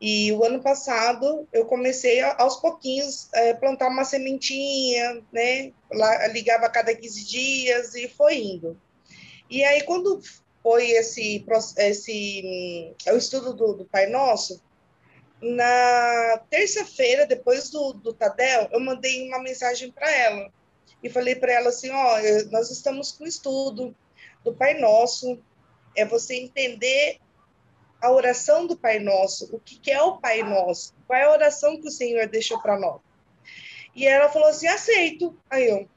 E 0.00 0.30
o 0.30 0.44
ano 0.44 0.62
passado 0.62 1.48
eu 1.52 1.64
comecei 1.64 2.20
a, 2.20 2.36
aos 2.38 2.54
pouquinhos 2.54 3.28
é, 3.34 3.52
plantar 3.54 3.88
uma 3.88 4.04
sementinha, 4.04 5.20
né? 5.32 5.72
Lá, 5.90 6.28
ligava 6.28 6.66
a 6.66 6.70
cada 6.70 6.94
15 6.94 7.26
dias 7.26 7.94
e 7.96 8.06
foi 8.06 8.36
indo. 8.38 8.80
E 9.50 9.64
aí 9.64 9.82
quando 9.82 10.22
foi 10.62 10.90
esse, 10.90 11.44
esse 11.78 12.94
é 13.06 13.12
o 13.12 13.16
estudo 13.16 13.54
do, 13.54 13.74
do 13.74 13.84
Pai 13.84 14.06
Nosso. 14.06 14.62
Na 15.40 16.38
terça-feira, 16.50 17.26
depois 17.26 17.70
do, 17.70 17.94
do 17.94 18.12
Tadel, 18.12 18.68
eu 18.70 18.80
mandei 18.80 19.26
uma 19.26 19.42
mensagem 19.42 19.90
para 19.90 20.10
ela 20.10 20.52
e 21.02 21.08
falei 21.08 21.34
para 21.34 21.52
ela 21.52 21.70
assim: 21.70 21.90
ó, 21.90 22.18
nós 22.50 22.70
estamos 22.70 23.12
com 23.12 23.24
o 23.24 23.28
estudo 23.28 23.94
do 24.44 24.54
Pai 24.54 24.74
Nosso, 24.74 25.38
é 25.96 26.04
você 26.04 26.34
entender 26.34 27.18
a 28.02 28.10
oração 28.10 28.66
do 28.66 28.76
Pai 28.76 28.98
Nosso, 28.98 29.54
o 29.54 29.60
que, 29.60 29.78
que 29.78 29.90
é 29.90 30.02
o 30.02 30.18
Pai 30.18 30.42
Nosso, 30.42 30.94
qual 31.06 31.18
é 31.18 31.24
a 31.24 31.32
oração 31.32 31.80
que 31.80 31.88
o 31.88 31.92
Senhor 31.92 32.26
deixou 32.28 32.60
para 32.60 32.78
nós. 32.78 33.00
E 33.94 34.06
ela 34.06 34.28
falou 34.28 34.48
assim: 34.48 34.66
aceito. 34.66 35.36
Aí 35.48 35.68
eu, 35.68 35.88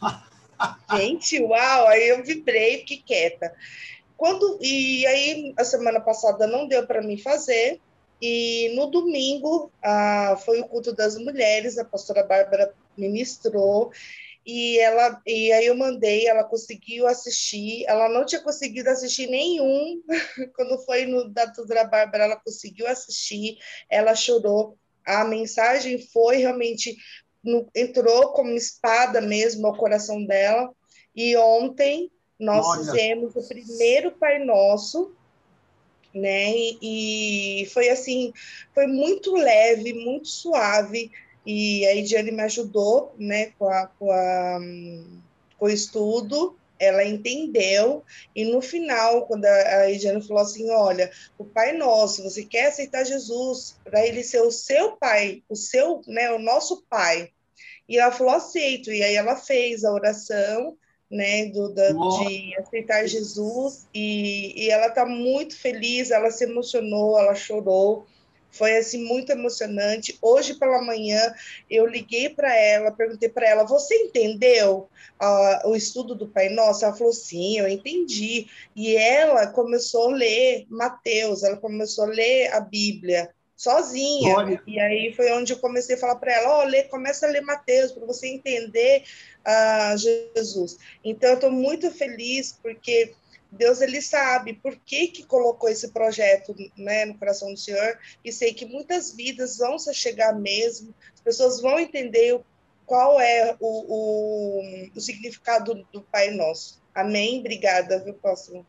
gente, 0.98 1.40
uau! 1.40 1.86
Aí 1.86 2.08
eu 2.08 2.24
vibrei, 2.24 2.78
fiquei 2.78 2.98
quieta. 2.98 3.54
Quando 4.18 4.58
e 4.60 5.06
aí 5.06 5.54
a 5.56 5.62
semana 5.62 6.00
passada 6.00 6.44
não 6.44 6.66
deu 6.66 6.84
para 6.84 7.00
mim 7.00 7.16
fazer 7.16 7.80
e 8.20 8.72
no 8.74 8.90
domingo 8.90 9.70
ah, 9.80 10.36
foi 10.44 10.60
o 10.60 10.66
culto 10.66 10.92
das 10.92 11.16
mulheres, 11.16 11.78
a 11.78 11.84
pastora 11.84 12.24
Bárbara 12.24 12.74
ministrou 12.96 13.92
e 14.44 14.76
ela 14.80 15.22
e 15.24 15.52
aí 15.52 15.66
eu 15.66 15.76
mandei, 15.76 16.26
ela 16.26 16.42
conseguiu 16.42 17.06
assistir, 17.06 17.84
ela 17.86 18.08
não 18.08 18.26
tinha 18.26 18.40
conseguido 18.40 18.90
assistir 18.90 19.28
nenhum 19.28 20.02
quando 20.56 20.84
foi 20.84 21.06
no 21.06 21.28
da 21.28 21.46
pastora 21.46 21.84
Bárbara, 21.84 22.24
ela 22.24 22.36
conseguiu 22.36 22.88
assistir, 22.88 23.56
ela 23.88 24.16
chorou. 24.16 24.76
A 25.06 25.24
mensagem 25.24 26.04
foi 26.08 26.38
realmente 26.38 26.96
no, 27.40 27.70
entrou 27.72 28.32
como 28.32 28.50
espada 28.50 29.20
mesmo 29.20 29.64
ao 29.64 29.76
coração 29.76 30.24
dela. 30.26 30.74
E 31.14 31.36
ontem 31.36 32.10
nós 32.38 32.66
Olha. 32.66 32.92
fizemos 32.92 33.34
o 33.34 33.48
primeiro 33.48 34.12
Pai 34.12 34.38
Nosso, 34.38 35.12
né? 36.14 36.52
E, 36.52 37.62
e 37.62 37.66
foi 37.66 37.88
assim, 37.88 38.32
foi 38.74 38.86
muito 38.86 39.34
leve, 39.34 39.92
muito 39.92 40.28
suave. 40.28 41.10
E 41.44 41.86
a 41.86 41.94
Ediane 41.94 42.30
me 42.30 42.42
ajudou, 42.42 43.14
né, 43.18 43.52
com, 43.58 43.68
a, 43.68 43.86
com, 43.86 44.10
a, 44.10 44.58
com 45.56 45.64
o 45.64 45.70
estudo, 45.70 46.58
ela 46.78 47.04
entendeu, 47.04 48.04
e 48.36 48.44
no 48.44 48.60
final, 48.60 49.26
quando 49.26 49.46
a 49.46 49.90
Ediane 49.90 50.20
falou 50.26 50.42
assim, 50.42 50.70
olha, 50.70 51.10
o 51.38 51.44
Pai 51.44 51.72
Nosso, 51.72 52.22
você 52.22 52.44
quer 52.44 52.66
aceitar 52.66 53.04
Jesus 53.04 53.76
para 53.82 54.06
ele 54.06 54.22
ser 54.22 54.42
o 54.42 54.50
seu 54.50 54.92
Pai, 54.92 55.42
o 55.48 55.56
seu, 55.56 56.02
né, 56.06 56.30
o 56.32 56.38
nosso 56.38 56.84
Pai, 56.88 57.30
e 57.88 57.98
ela 57.98 58.12
falou, 58.12 58.34
aceito, 58.34 58.92
e 58.92 59.02
aí 59.02 59.14
ela 59.14 59.34
fez 59.34 59.84
a 59.84 59.92
oração, 59.92 60.76
né, 61.10 61.46
do, 61.46 61.72
da, 61.72 61.90
de 61.90 62.54
aceitar 62.58 63.06
Jesus 63.06 63.86
e, 63.94 64.64
e 64.64 64.70
ela 64.70 64.88
está 64.88 65.06
muito 65.06 65.56
feliz, 65.56 66.10
ela 66.10 66.30
se 66.30 66.44
emocionou, 66.44 67.18
ela 67.18 67.34
chorou, 67.34 68.06
foi 68.50 68.76
assim 68.76 69.04
muito 69.04 69.30
emocionante. 69.30 70.18
Hoje 70.20 70.54
pela 70.54 70.82
manhã 70.82 71.34
eu 71.70 71.86
liguei 71.86 72.28
para 72.28 72.54
ela, 72.54 72.90
perguntei 72.90 73.28
para 73.28 73.48
ela: 73.48 73.64
"Você 73.64 73.94
entendeu 73.94 74.88
uh, 75.20 75.68
o 75.68 75.76
estudo 75.76 76.14
do 76.14 76.28
Pai 76.28 76.48
Nosso?" 76.48 76.84
Ela 76.84 76.96
falou: 76.96 77.12
"Sim, 77.12 77.58
eu 77.58 77.68
entendi". 77.68 78.46
E 78.74 78.96
ela 78.96 79.46
começou 79.48 80.10
a 80.10 80.16
ler 80.16 80.66
Mateus, 80.68 81.42
ela 81.42 81.56
começou 81.56 82.04
a 82.04 82.08
ler 82.08 82.52
a 82.52 82.60
Bíblia 82.60 83.30
sozinha. 83.58 84.36
Olha. 84.36 84.62
E 84.66 84.78
aí 84.78 85.12
foi 85.12 85.32
onde 85.32 85.52
eu 85.52 85.58
comecei 85.58 85.96
a 85.96 85.98
falar 85.98 86.14
para 86.14 86.32
ela: 86.32 86.64
"Ó, 86.64 86.88
começa 86.88 87.26
a 87.26 87.30
ler 87.30 87.42
Mateus 87.42 87.90
para 87.90 88.06
você 88.06 88.28
entender 88.28 89.02
a 89.44 89.96
Jesus. 89.96 90.78
Então, 91.04 91.30
eu 91.30 91.34
estou 91.34 91.50
muito 91.50 91.90
feliz 91.90 92.56
porque 92.62 93.14
Deus 93.50 93.80
ele 93.80 94.00
sabe 94.00 94.52
por 94.54 94.76
que, 94.76 95.08
que 95.08 95.24
colocou 95.24 95.68
esse 95.68 95.88
projeto 95.88 96.54
né, 96.76 97.06
no 97.06 97.18
coração 97.18 97.52
do 97.52 97.58
Senhor 97.58 97.98
e 98.24 98.30
sei 98.30 98.54
que 98.54 98.66
muitas 98.66 99.12
vidas 99.12 99.58
vão 99.58 99.78
se 99.78 99.92
chegar 99.92 100.38
mesmo, 100.38 100.94
as 101.14 101.20
pessoas 101.20 101.60
vão 101.60 101.78
entender 101.78 102.40
qual 102.86 103.20
é 103.20 103.56
o, 103.58 103.84
o, 103.88 104.90
o 104.94 105.00
significado 105.00 105.86
do 105.92 106.02
Pai 106.02 106.30
Nosso. 106.30 106.80
Amém? 106.94 107.40
Obrigada, 107.40 107.98
viu, 107.98 108.14
pastor? 108.14 108.64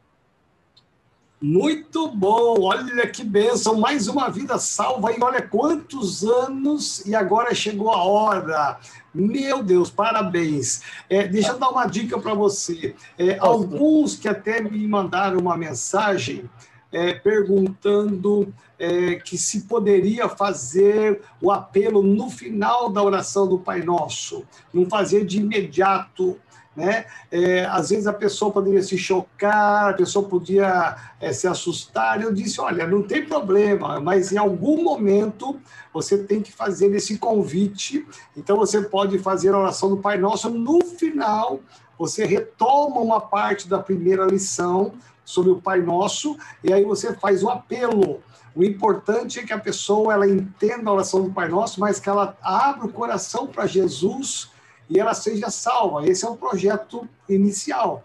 Muito 1.41 2.10
bom, 2.10 2.63
olha 2.63 3.08
que 3.08 3.24
bênção, 3.24 3.79
mais 3.79 4.10
uma 4.10 4.27
vida 4.27 4.60
salva 4.60 5.13
e 5.13 5.24
olha 5.24 5.41
quantos 5.41 6.22
anos 6.25 7.05
e 7.05 7.15
agora 7.15 7.55
chegou 7.55 7.91
a 7.91 8.03
hora. 8.03 8.77
Meu 9.13 9.63
Deus, 9.63 9.89
parabéns. 9.89 10.81
É, 11.10 11.25
deixa 11.25 11.51
eu 11.51 11.58
dar 11.58 11.69
uma 11.69 11.86
dica 11.86 12.19
para 12.19 12.34
você. 12.34 12.93
É, 13.17 13.38
alguns 13.39 14.17
que 14.17 14.27
até 14.27 14.62
me 14.62 14.86
mandaram 14.86 15.39
uma 15.39 15.55
mensagem 15.55 16.50
é, 16.91 17.13
perguntando 17.13 18.53
é, 18.77 19.15
que 19.15 19.38
se 19.38 19.62
poderia 19.62 20.27
fazer 20.27 21.22
o 21.41 21.53
apelo 21.53 22.03
no 22.03 22.29
final 22.29 22.89
da 22.89 23.01
oração 23.01 23.48
do 23.48 23.58
Pai 23.58 23.81
Nosso, 23.81 24.43
não 24.74 24.89
fazer 24.89 25.25
de 25.25 25.38
imediato 25.38 26.38
né? 26.79 27.05
É, 27.29 27.65
às 27.65 27.89
vezes 27.89 28.07
a 28.07 28.13
pessoa 28.13 28.51
poderia 28.51 28.81
se 28.81 28.98
chocar, 28.98 29.89
a 29.89 29.93
pessoa 29.93 30.27
podia 30.27 30.95
é, 31.19 31.33
se 31.33 31.45
assustar. 31.45 32.21
Eu 32.21 32.33
disse: 32.33 32.62
olha, 32.62 32.88
não 32.88 33.03
tem 33.03 33.25
problema, 33.25 34.00
mas 34.00 34.31
em 34.31 34.38
algum 34.38 34.81
momento 34.81 35.59
você 35.93 36.17
tem 36.17 36.41
que 36.41 36.51
fazer 36.51 36.95
esse 36.95 37.17
convite. 37.17 38.07
Então 38.36 38.55
você 38.55 38.81
pode 38.81 39.19
fazer 39.19 39.53
a 39.53 39.59
oração 39.59 39.89
do 39.89 39.98
Pai 39.98 40.17
Nosso 40.17 40.50
no 40.50 40.79
final. 40.86 41.59
Você 41.98 42.25
retoma 42.25 43.01
uma 43.01 43.19
parte 43.19 43.67
da 43.67 43.79
primeira 43.79 44.25
lição 44.25 44.93
sobre 45.25 45.51
o 45.51 45.62
Pai 45.62 45.81
Nosso 45.81 46.38
e 46.63 46.71
aí 46.71 46.86
você 46.86 47.13
faz 47.13 47.43
o 47.43 47.50
apelo. 47.50 48.21
O 48.55 48.63
importante 48.63 49.39
é 49.39 49.43
que 49.43 49.53
a 49.53 49.59
pessoa 49.59 50.13
ela 50.13 50.27
entenda 50.27 50.89
a 50.89 50.93
oração 50.93 51.24
do 51.24 51.31
Pai 51.31 51.50
Nosso, 51.50 51.79
mas 51.79 52.00
que 52.00 52.09
ela 52.09 52.38
abra 52.41 52.86
o 52.86 52.91
coração 52.91 53.48
para 53.48 53.67
Jesus 53.67 54.50
e 54.89 55.00
ela 55.00 55.13
seja 55.13 55.50
salva. 55.50 56.08
Esse 56.08 56.25
é 56.25 56.29
o 56.29 56.36
projeto 56.36 57.08
inicial. 57.27 58.03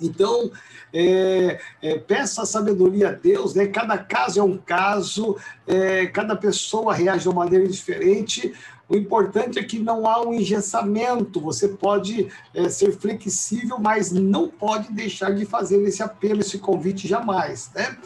Então, 0.00 0.50
é, 0.92 1.60
é, 1.80 1.98
peça 1.98 2.42
a 2.42 2.46
sabedoria 2.46 3.08
a 3.08 3.12
Deus, 3.12 3.54
né? 3.54 3.66
cada 3.66 3.96
caso 3.96 4.40
é 4.40 4.42
um 4.42 4.56
caso, 4.56 5.36
é, 5.66 6.06
cada 6.06 6.36
pessoa 6.36 6.94
reage 6.94 7.22
de 7.22 7.28
uma 7.28 7.44
maneira 7.44 7.66
diferente. 7.66 8.52
O 8.88 8.96
importante 8.96 9.58
é 9.58 9.62
que 9.62 9.78
não 9.78 10.06
há 10.06 10.20
um 10.20 10.34
engessamento, 10.34 11.40
você 11.40 11.68
pode 11.68 12.28
é, 12.52 12.68
ser 12.68 12.92
flexível, 12.92 13.78
mas 13.78 14.12
não 14.12 14.48
pode 14.48 14.92
deixar 14.92 15.30
de 15.30 15.46
fazer 15.46 15.82
esse 15.84 16.02
apelo, 16.02 16.40
esse 16.40 16.58
convite 16.58 17.08
jamais. 17.08 17.70
Né? 17.74 17.96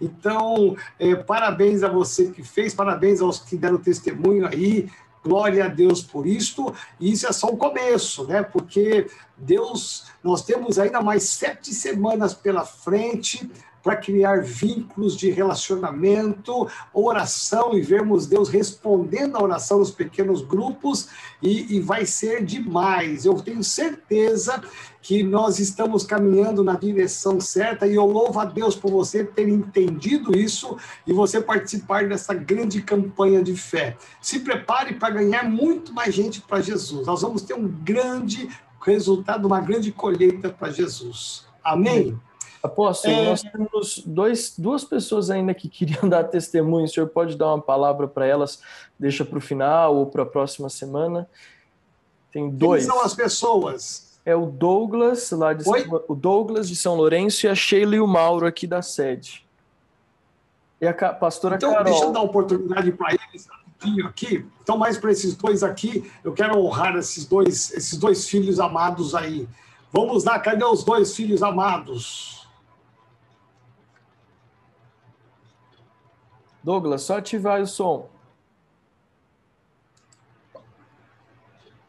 Então, 0.00 0.76
é, 0.98 1.16
parabéns 1.16 1.82
a 1.82 1.88
você 1.88 2.30
que 2.30 2.42
fez, 2.42 2.72
parabéns 2.72 3.20
aos 3.20 3.40
que 3.40 3.56
deram 3.56 3.78
testemunho 3.78 4.46
aí, 4.46 4.88
Glória 5.24 5.64
a 5.64 5.68
Deus 5.68 6.02
por 6.02 6.26
isto. 6.26 6.72
E 7.00 7.12
isso 7.12 7.26
é 7.26 7.32
só 7.32 7.48
o 7.48 7.56
começo, 7.56 8.24
né? 8.24 8.42
Porque 8.42 9.08
Deus, 9.36 10.06
nós 10.22 10.42
temos 10.42 10.78
ainda 10.78 11.00
mais 11.00 11.24
sete 11.24 11.72
semanas 11.72 12.34
pela 12.34 12.64
frente 12.64 13.50
para 13.82 13.96
criar 13.96 14.42
vínculos 14.42 15.16
de 15.16 15.30
relacionamento, 15.30 16.68
oração 16.92 17.72
e 17.74 17.80
vermos 17.80 18.26
Deus 18.26 18.48
respondendo 18.48 19.36
a 19.36 19.42
oração 19.42 19.78
nos 19.78 19.90
pequenos 19.90 20.42
grupos 20.42 21.08
e, 21.40 21.76
e 21.76 21.80
vai 21.80 22.04
ser 22.04 22.44
demais. 22.44 23.24
Eu 23.24 23.34
tenho 23.34 23.62
certeza 23.62 24.62
que 25.00 25.22
nós 25.22 25.58
estamos 25.58 26.04
caminhando 26.04 26.64
na 26.64 26.74
direção 26.74 27.40
certa 27.40 27.86
e 27.86 27.94
eu 27.94 28.04
louvo 28.04 28.38
a 28.40 28.44
Deus 28.44 28.74
por 28.74 28.90
você 28.90 29.24
ter 29.24 29.48
entendido 29.48 30.36
isso 30.36 30.76
e 31.06 31.12
você 31.12 31.40
participar 31.40 32.08
dessa 32.08 32.34
grande 32.34 32.82
campanha 32.82 33.42
de 33.42 33.54
fé. 33.56 33.96
Se 34.20 34.40
prepare 34.40 34.94
para 34.94 35.10
ganhar 35.10 35.44
muito 35.44 35.92
mais 35.92 36.14
gente 36.14 36.40
para 36.40 36.60
Jesus. 36.60 37.06
Nós 37.06 37.22
vamos 37.22 37.42
ter 37.42 37.54
um 37.54 37.68
grande 37.68 38.48
resultado, 38.80 39.46
uma 39.46 39.60
grande 39.60 39.92
colheita 39.92 40.50
para 40.50 40.70
Jesus. 40.70 41.46
Amém? 41.62 42.18
Apóstolo, 42.62 43.14
é... 43.14 43.24
nós 43.26 43.42
temos 43.42 44.02
dois, 44.04 44.54
duas 44.58 44.84
pessoas 44.84 45.30
ainda 45.30 45.54
que 45.54 45.68
queriam 45.68 46.06
dar 46.10 46.24
testemunho. 46.24 46.86
O 46.86 46.88
senhor 46.88 47.08
pode 47.08 47.36
dar 47.36 47.54
uma 47.54 47.62
palavra 47.62 48.08
para 48.08 48.26
elas? 48.26 48.60
Deixa 48.98 49.24
para 49.24 49.38
o 49.38 49.40
final 49.40 49.96
ou 49.96 50.06
para 50.06 50.24
a 50.24 50.26
próxima 50.26 50.68
semana? 50.68 51.28
Tem 52.32 52.50
dois. 52.50 52.84
Quem 52.84 52.92
são 52.92 53.04
as 53.04 53.14
pessoas? 53.14 54.07
É 54.28 54.36
o 54.36 54.44
Douglas, 54.44 55.30
lá 55.30 55.54
de 55.54 55.64
São, 55.64 56.04
o 56.06 56.14
Douglas 56.14 56.68
de 56.68 56.76
São 56.76 56.94
Lourenço 56.94 57.46
e 57.46 57.48
a 57.48 57.54
Sheila 57.54 57.96
e 57.96 58.00
o 58.00 58.06
Mauro 58.06 58.46
aqui 58.46 58.66
da 58.66 58.82
sede. 58.82 59.48
E 60.78 60.86
a 60.86 60.92
pastora 61.14 61.56
então, 61.56 61.70
Carol. 61.70 61.84
deixa 61.84 62.04
eu 62.04 62.12
dar 62.12 62.20
oportunidade 62.20 62.92
para 62.92 63.14
eles 63.14 63.46
rapidinho 63.46 64.06
aqui. 64.06 64.46
Então, 64.62 64.76
mais 64.76 64.98
para 64.98 65.12
esses 65.12 65.34
dois 65.34 65.62
aqui, 65.62 66.12
eu 66.22 66.34
quero 66.34 66.58
honrar 66.58 66.94
esses 66.96 67.24
dois, 67.24 67.70
esses 67.70 67.96
dois 67.96 68.28
filhos 68.28 68.60
amados 68.60 69.14
aí. 69.14 69.48
Vamos 69.90 70.24
lá, 70.24 70.38
cadê 70.38 70.62
os 70.62 70.84
dois 70.84 71.16
filhos 71.16 71.42
amados? 71.42 72.46
Douglas, 76.62 77.00
só 77.00 77.16
ativar 77.16 77.62
o 77.62 77.66
som. 77.66 78.10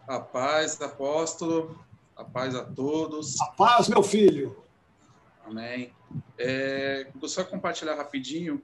A 0.07 0.21
paz, 0.21 0.81
apóstolo, 0.81 1.77
a 2.19 2.23
paz 2.23 2.55
a 2.55 2.63
todos. 2.63 3.39
A 3.41 3.47
paz, 3.47 3.87
meu 3.87 4.03
filho. 4.03 4.63
Amém. 5.45 5.93
É, 6.37 7.07
gostaria 7.15 7.45
de 7.45 7.55
compartilhar 7.55 7.95
rapidinho, 7.95 8.61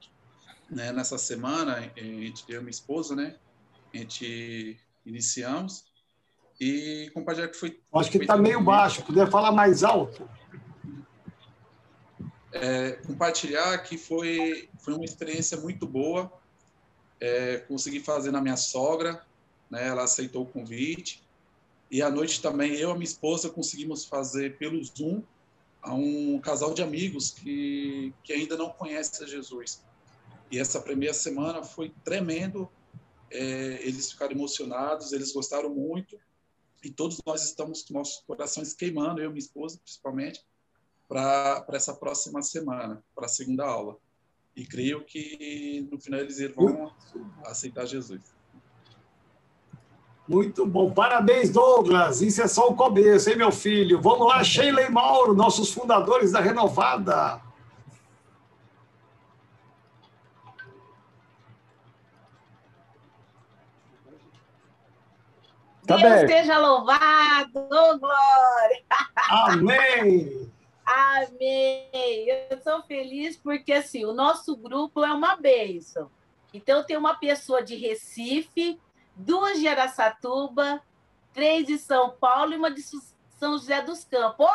né, 0.70 0.92
nessa 0.92 1.18
semana, 1.18 1.92
eu 1.96 2.04
e 2.24 2.60
minha 2.60 2.70
esposa, 2.70 3.16
né, 3.16 3.36
a 3.94 3.98
gente 3.98 4.80
iniciamos 5.06 5.86
e 6.60 7.12
compartilhar 7.14 7.48
que 7.48 7.58
foi... 7.58 7.80
Acho 7.94 8.12
que 8.12 8.18
está 8.18 8.38
meio 8.38 8.62
baixo, 8.62 9.04
puder 9.04 9.30
falar 9.30 9.52
mais 9.52 9.84
alto 9.84 10.28
é, 12.56 12.94
compartilhar 13.06 13.78
que 13.80 13.98
foi, 13.98 14.70
foi 14.80 14.94
uma 14.94 15.04
experiência 15.04 15.58
muito 15.58 15.86
boa. 15.86 16.32
É, 17.20 17.58
consegui 17.58 18.00
fazer 18.00 18.32
na 18.32 18.42
minha 18.42 18.56
sogra, 18.58 19.22
né, 19.70 19.88
ela 19.88 20.04
aceitou 20.04 20.44
o 20.44 20.46
convite. 20.46 21.25
E 21.90 22.02
à 22.02 22.10
noite 22.10 22.42
também 22.42 22.74
eu 22.74 22.90
e 22.90 22.94
minha 22.94 23.04
esposa 23.04 23.50
conseguimos 23.50 24.06
fazer 24.06 24.58
pelo 24.58 24.84
Zoom 24.84 25.22
a 25.82 25.94
um 25.94 26.40
casal 26.40 26.74
de 26.74 26.82
amigos 26.82 27.32
que, 27.32 28.14
que 28.24 28.34
ainda 28.34 28.58
não 28.58 28.70
conhece 28.70 29.26
Jesus. 29.28 29.84
E 30.52 30.60
essa 30.60 30.82
primeira 30.82 31.14
semana 31.14 31.64
foi 31.64 31.94
tremendo. 32.04 32.70
É, 33.32 33.80
eles 33.82 34.12
ficaram 34.12 34.32
emocionados, 34.32 35.12
eles 35.14 35.32
gostaram 35.32 35.70
muito. 35.70 36.20
E 36.84 36.90
todos 36.90 37.22
nós 37.26 37.44
estamos 37.44 37.84
com 37.84 37.94
nossos 37.94 38.24
corações 38.26 38.74
queimando, 38.74 39.20
eu 39.22 39.26
e 39.30 39.34
minha 39.34 39.40
esposa 39.40 39.80
principalmente, 39.84 40.44
para 41.08 41.66
essa 41.70 41.94
próxima 41.94 42.42
semana, 42.42 43.04
para 43.16 43.26
a 43.26 43.30
segunda 43.30 43.66
aula. 43.66 43.98
E 44.56 44.66
creio 44.66 45.04
que 45.04 45.88
no 45.92 46.00
final 46.00 46.20
eles 46.20 46.40
vão 46.54 46.94
aceitar 47.44 47.86
Jesus. 47.86 48.35
Muito 50.28 50.66
bom. 50.66 50.92
Parabéns, 50.92 51.52
Douglas. 51.52 52.22
Isso 52.22 52.42
é 52.42 52.48
só 52.48 52.70
o 52.70 52.76
começo, 52.76 53.30
hein, 53.30 53.38
meu 53.38 53.52
filho? 53.52 54.02
Vamos 54.02 54.28
lá, 54.28 54.44
Sheila 54.44 54.82
e 54.82 54.90
Mauro, 54.90 55.36
nossos 55.36 55.72
fundadores 55.72 56.32
da 56.32 56.40
Renovada. 56.40 57.42
Tá 65.86 65.98
Deus 65.98 66.14
bem. 66.22 66.28
seja 66.28 66.58
louvado, 66.58 67.68
glória. 68.00 68.84
Amém. 69.30 70.52
Amém! 70.84 72.28
Eu 72.50 72.60
sou 72.64 72.82
feliz 72.84 73.38
porque 73.38 73.74
assim, 73.74 74.06
o 74.06 74.14
nosso 74.14 74.56
grupo 74.56 75.04
é 75.04 75.12
uma 75.12 75.36
bênção. 75.36 76.10
Então, 76.54 76.84
tem 76.84 76.96
uma 76.96 77.16
pessoa 77.16 77.62
de 77.62 77.76
Recife, 77.76 78.80
duas 79.16 79.60
de 79.60 79.68
Aracatuba, 79.68 80.82
três 81.34 81.66
de 81.66 81.78
São 81.78 82.12
Paulo 82.12 82.54
e 82.54 82.58
uma 82.58 82.72
de 82.72 82.82
São 82.82 83.58
José 83.58 83.82
dos 83.82 84.04
Campos. 84.04 84.46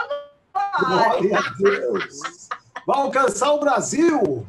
Oh, 0.55 0.85
glória 0.85 1.39
a 1.39 1.51
Deus! 1.59 2.49
Vai 2.87 3.01
alcançar 3.01 3.53
o 3.53 3.61
Brasil! 3.61 4.47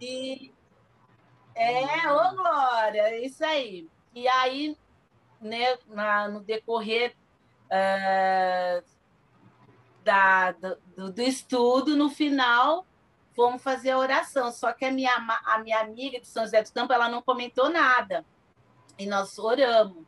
E... 0.00 0.52
É, 1.54 2.10
ô 2.10 2.34
Glória, 2.34 3.02
é 3.02 3.26
isso 3.26 3.44
aí. 3.44 3.86
E 4.14 4.26
aí, 4.26 4.76
né, 5.40 5.78
na, 5.86 6.28
no 6.28 6.40
decorrer 6.40 7.14
uh, 7.66 8.82
da, 10.02 10.52
do, 10.52 11.12
do 11.12 11.22
estudo, 11.22 11.94
no 11.96 12.08
final, 12.08 12.86
fomos 13.36 13.62
fazer 13.62 13.90
a 13.90 13.98
oração. 13.98 14.50
Só 14.50 14.72
que 14.72 14.84
a 14.84 14.90
minha, 14.90 15.14
a 15.44 15.58
minha 15.58 15.80
amiga 15.80 16.18
de 16.18 16.26
São 16.26 16.44
José 16.44 16.62
do 16.62 16.72
Campo, 16.72 16.92
ela 16.92 17.08
não 17.08 17.20
comentou 17.20 17.68
nada. 17.68 18.24
E 19.02 19.06
nós 19.06 19.38
oramos. 19.38 20.04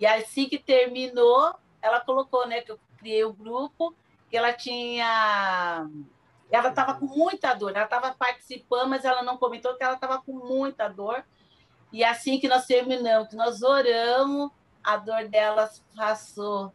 E 0.00 0.06
assim 0.06 0.48
que 0.48 0.58
terminou, 0.58 1.54
ela 1.80 2.00
colocou, 2.00 2.46
né, 2.46 2.60
que 2.60 2.72
eu 2.72 2.78
criei 2.98 3.24
o 3.24 3.32
grupo, 3.32 3.94
que 4.28 4.36
ela 4.36 4.52
tinha 4.52 5.88
ela 6.52 6.68
estava 6.68 6.94
com 6.94 7.06
muita 7.06 7.54
dor. 7.54 7.70
Ela 7.70 7.84
estava 7.84 8.12
participando, 8.12 8.90
mas 8.90 9.06
ela 9.06 9.22
não 9.22 9.38
comentou 9.38 9.74
que 9.74 9.82
ela 9.82 9.94
estava 9.94 10.20
com 10.20 10.32
muita 10.32 10.86
dor. 10.86 11.24
E 11.90 12.04
assim 12.04 12.38
que 12.38 12.46
nós 12.46 12.66
terminamos, 12.66 13.28
que 13.28 13.36
nós 13.36 13.62
oramos, 13.62 14.50
a 14.84 14.98
dor 14.98 15.28
dela 15.28 15.70
passou. 15.96 16.72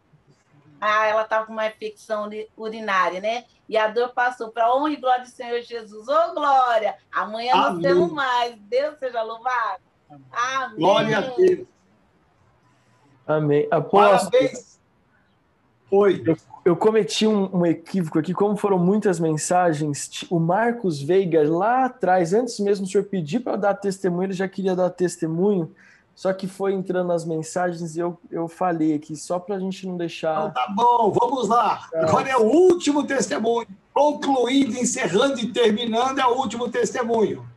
Ah, 0.82 1.06
ela 1.06 1.24
estava 1.24 1.46
com 1.46 1.54
uma 1.54 1.68
infecção 1.68 2.30
urinária, 2.56 3.20
né? 3.20 3.46
E 3.70 3.78
a 3.78 3.88
dor 3.88 4.10
passou 4.14 4.50
para 4.50 4.74
honra 4.74 4.92
e 4.92 4.96
glória 4.96 5.24
do 5.24 5.30
Senhor 5.30 5.62
Jesus. 5.62 6.08
Ô, 6.08 6.12
oh, 6.12 6.34
glória! 6.34 6.98
Amanhã 7.12 7.54
Amém. 7.54 7.74
nós 7.74 7.82
temos 7.82 8.12
mais. 8.12 8.56
Deus 8.62 8.98
seja 8.98 9.22
louvado. 9.22 9.84
Amém. 10.10 10.78
Glória 10.78 11.18
a 11.18 11.22
Deus. 11.22 11.68
Amém. 13.26 13.68
Apóstolo, 13.70 14.32
Parabéns. 14.32 14.80
Oi. 15.92 16.24
Eu, 16.26 16.38
eu 16.66 16.76
cometi 16.76 17.26
um, 17.26 17.60
um, 17.60 17.66
equívoco 17.66 18.20
aqui, 18.20 18.34
como 18.34 18.58
foram 18.58 18.78
muitas 18.78 19.20
mensagens, 19.20 20.26
o 20.30 20.40
Marcos 20.40 21.02
Veiga, 21.02 21.50
lá 21.50 21.86
atrás, 21.86 22.34
antes 22.34 22.60
mesmo 22.60 22.86
do 22.86 22.92
senhor 22.92 23.06
pedir 23.06 23.40
para 23.40 23.56
dar 23.56 23.74
testemunho, 23.74 24.26
ele 24.26 24.34
já 24.34 24.48
queria 24.50 24.76
dar 24.76 24.90
testemunho, 24.90 25.74
só 26.14 26.34
que 26.34 26.48
foi 26.48 26.74
entrando 26.74 27.12
as 27.14 27.24
mensagens 27.24 27.96
e 27.96 28.00
eu, 28.00 28.18
eu 28.30 28.48
falei 28.48 28.94
aqui, 28.96 29.16
só 29.16 29.40
para 29.40 29.56
a 29.56 29.60
gente 29.60 29.88
não 29.88 29.96
deixar. 29.96 30.50
Então, 30.50 30.52
tá 30.52 30.74
bom, 30.76 31.12
vamos 31.12 31.48
lá. 31.48 31.88
Agora 31.94 32.28
é 32.28 32.36
o 32.36 32.44
último 32.44 33.06
testemunho. 33.06 33.68
Concluindo, 33.94 34.78
encerrando 34.78 35.40
e 35.40 35.52
terminando, 35.54 36.20
é 36.20 36.26
o 36.26 36.36
último 36.38 36.70
testemunho. 36.70 37.48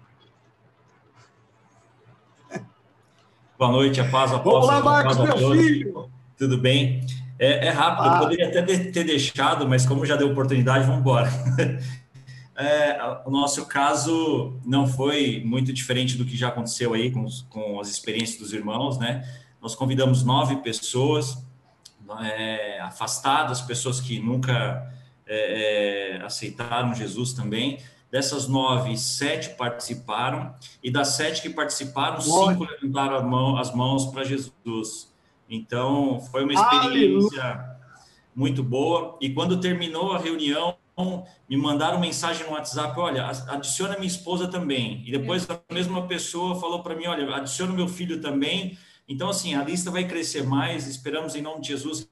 Boa 3.61 3.73
noite, 3.73 4.01
a 4.01 4.09
paz, 4.09 4.33
a 4.33 4.39
Vamos 4.39 4.67
lá, 4.67 4.81
Marcos, 4.81 5.19
meu 5.19 5.37
filho. 5.37 6.11
Tudo 6.35 6.57
bem? 6.57 7.05
É, 7.39 7.67
é 7.67 7.69
rápido, 7.69 8.09
ah. 8.09 8.15
eu 8.15 8.19
poderia 8.21 8.49
até 8.49 8.63
ter 8.63 9.05
deixado, 9.05 9.69
mas 9.69 9.85
como 9.85 10.07
já 10.07 10.17
deu 10.17 10.31
oportunidade, 10.31 10.87
vamos 10.87 11.03
embora. 11.03 11.29
É, 12.57 12.99
o 13.25 13.31
nosso 13.31 13.65
caso 13.65 14.53
não 14.67 14.87
foi 14.87 15.43
muito 15.47 15.73
diferente 15.73 16.19
do 16.19 16.27
que 16.27 16.37
já 16.37 16.49
aconteceu 16.49 16.93
aí 16.93 17.11
com, 17.11 17.25
com 17.49 17.81
as 17.81 17.89
experiências 17.89 18.39
dos 18.39 18.53
irmãos, 18.53 18.99
né? 18.99 19.27
Nós 19.63 19.75
convidamos 19.75 20.23
nove 20.23 20.57
pessoas 20.57 21.43
é, 22.21 22.79
afastadas, 22.81 23.63
pessoas 23.63 23.99
que 23.99 24.21
nunca 24.21 24.93
é, 25.27 26.19
é 26.19 26.23
aceitaram 26.23 26.95
Jesus 26.95 27.33
também. 27.33 27.79
Dessas 28.11 28.49
nove, 28.49 28.97
sete 28.99 29.51
participaram, 29.51 30.55
e 30.83 30.91
das 30.91 31.09
sete 31.09 31.43
que 31.43 31.49
participaram, 31.49 32.21
cinco 32.21 32.65
levantaram 32.65 33.29
mão, 33.29 33.57
as 33.57 33.73
mãos 33.73 34.07
para 34.07 34.25
Jesus. 34.25 35.15
Então, 35.49 36.21
foi 36.21 36.43
uma 36.43 36.53
experiência 36.53 37.43
Aleluia. 37.43 37.77
muito 38.35 38.63
boa. 38.65 39.17
E 39.21 39.31
quando 39.33 39.61
terminou 39.61 40.13
a 40.13 40.19
reunião, 40.19 40.77
me 41.49 41.57
mandaram 41.57 41.99
mensagem 42.01 42.47
no 42.47 42.53
WhatsApp: 42.53 42.99
olha, 42.99 43.27
adiciona 43.27 43.95
minha 43.95 44.07
esposa 44.07 44.49
também. 44.49 45.03
E 45.07 45.13
depois 45.13 45.49
a 45.49 45.61
mesma 45.73 46.07
pessoa 46.07 46.61
falou 46.61 46.83
para 46.83 46.95
mim: 46.95 47.07
olha, 47.07 47.35
adiciona 47.35 47.73
meu 47.73 47.89
filho 47.89 48.21
também. 48.21 48.79
Então, 49.09 49.29
assim, 49.29 49.55
a 49.55 49.65
lista 49.65 49.91
vai 49.91 50.07
crescer 50.07 50.45
mais. 50.45 50.87
Esperamos, 50.87 51.35
em 51.35 51.43
nome 51.43 51.63
de 51.63 51.69
Jesus, 51.69 52.09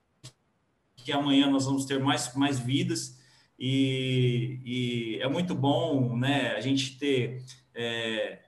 que 0.96 1.12
amanhã 1.12 1.48
nós 1.48 1.64
vamos 1.64 1.84
ter 1.84 2.00
mais, 2.00 2.34
mais 2.34 2.58
vidas. 2.58 3.17
E, 3.58 4.60
e, 4.64 5.18
é 5.20 5.28
muito 5.28 5.54
bom 5.54 6.16
né, 6.16 6.54
a 6.56 6.60
gente 6.60 6.96
ter 6.96 7.42
é, 7.74 8.38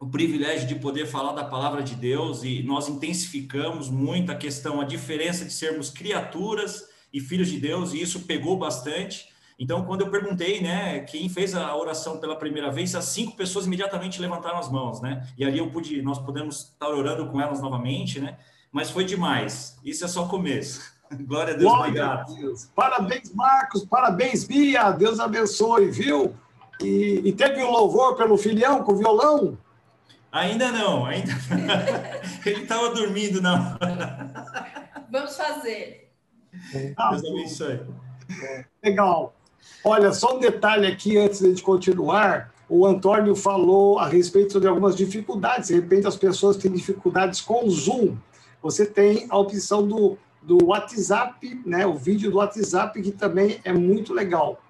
o 0.00 0.06
privilégio 0.08 0.66
de 0.66 0.76
poder 0.76 1.06
falar 1.06 1.32
da 1.32 1.44
palavra 1.44 1.82
de 1.82 1.94
Deus 1.94 2.42
e 2.42 2.62
nós 2.62 2.88
intensificamos 2.88 3.90
muito 3.90 4.32
a 4.32 4.34
questão, 4.34 4.80
a 4.80 4.84
diferença 4.84 5.44
de 5.44 5.52
sermos 5.52 5.90
criaturas 5.90 6.88
e 7.12 7.20
filhos 7.20 7.48
de 7.48 7.58
Deus, 7.60 7.92
e 7.92 8.00
isso 8.00 8.20
pegou 8.20 8.58
bastante. 8.58 9.28
Então, 9.58 9.84
quando 9.84 10.02
eu 10.02 10.10
perguntei, 10.10 10.60
né, 10.60 11.00
quem 11.00 11.28
fez 11.28 11.54
a 11.54 11.74
oração 11.74 12.18
pela 12.18 12.36
primeira 12.36 12.70
vez, 12.70 12.94
as 12.94 13.06
cinco 13.06 13.36
pessoas 13.36 13.66
imediatamente 13.66 14.20
levantaram 14.20 14.58
as 14.58 14.70
mãos, 14.70 15.00
né? 15.00 15.26
E 15.36 15.44
ali 15.44 15.58
eu 15.58 15.70
pude, 15.70 16.02
nós 16.02 16.18
podemos 16.18 16.72
estar 16.72 16.88
orando 16.90 17.30
com 17.30 17.40
elas 17.40 17.60
novamente, 17.60 18.20
né? 18.20 18.36
Mas 18.70 18.90
foi 18.90 19.04
demais. 19.04 19.78
Isso 19.82 20.04
é 20.04 20.08
só 20.08 20.24
o 20.24 20.28
começo. 20.28 20.95
Glória 21.26 21.54
a 21.54 21.56
Deus, 21.56 21.72
Glória 21.72 22.06
a 22.06 22.22
Deus. 22.22 22.70
Parabéns, 22.74 23.32
Marcos. 23.32 23.84
Parabéns, 23.84 24.44
Bia. 24.44 24.90
Deus 24.90 25.20
abençoe, 25.20 25.90
viu? 25.90 26.34
E, 26.80 27.22
e 27.24 27.32
teve 27.32 27.62
o 27.62 27.68
um 27.68 27.70
louvor 27.70 28.16
pelo 28.16 28.36
filhão 28.36 28.82
com 28.82 28.96
violão? 28.96 29.58
Ainda 30.30 30.70
não, 30.70 31.06
ainda. 31.06 31.32
Ele 32.44 32.62
estava 32.62 32.94
dormindo, 32.94 33.40
não. 33.40 33.78
Vamos 35.10 35.36
fazer. 35.36 36.12
Ah, 36.96 37.10
Deus 37.10 37.24
abençoe. 37.24 37.80
Legal. 38.84 39.34
Olha, 39.84 40.12
só 40.12 40.36
um 40.36 40.40
detalhe 40.40 40.86
aqui 40.86 41.16
antes 41.16 41.38
de 41.40 41.62
continuar. 41.62 42.52
O 42.68 42.84
Antônio 42.84 43.34
falou 43.34 43.98
a 43.98 44.08
respeito 44.08 44.60
de 44.60 44.66
algumas 44.66 44.96
dificuldades. 44.96 45.68
De 45.68 45.74
repente, 45.76 46.06
as 46.06 46.16
pessoas 46.16 46.56
têm 46.56 46.72
dificuldades 46.72 47.40
com 47.40 47.64
o 47.64 47.70
Zoom. 47.70 48.16
Você 48.60 48.84
tem 48.84 49.26
a 49.30 49.38
opção 49.38 49.86
do 49.86 50.18
do 50.46 50.66
WhatsApp, 50.66 51.60
né, 51.66 51.84
o 51.84 51.94
vídeo 51.94 52.30
do 52.30 52.36
WhatsApp, 52.36 53.02
que 53.02 53.10
também 53.10 53.60
é 53.64 53.72
muito 53.72 54.14
legal. 54.14 54.62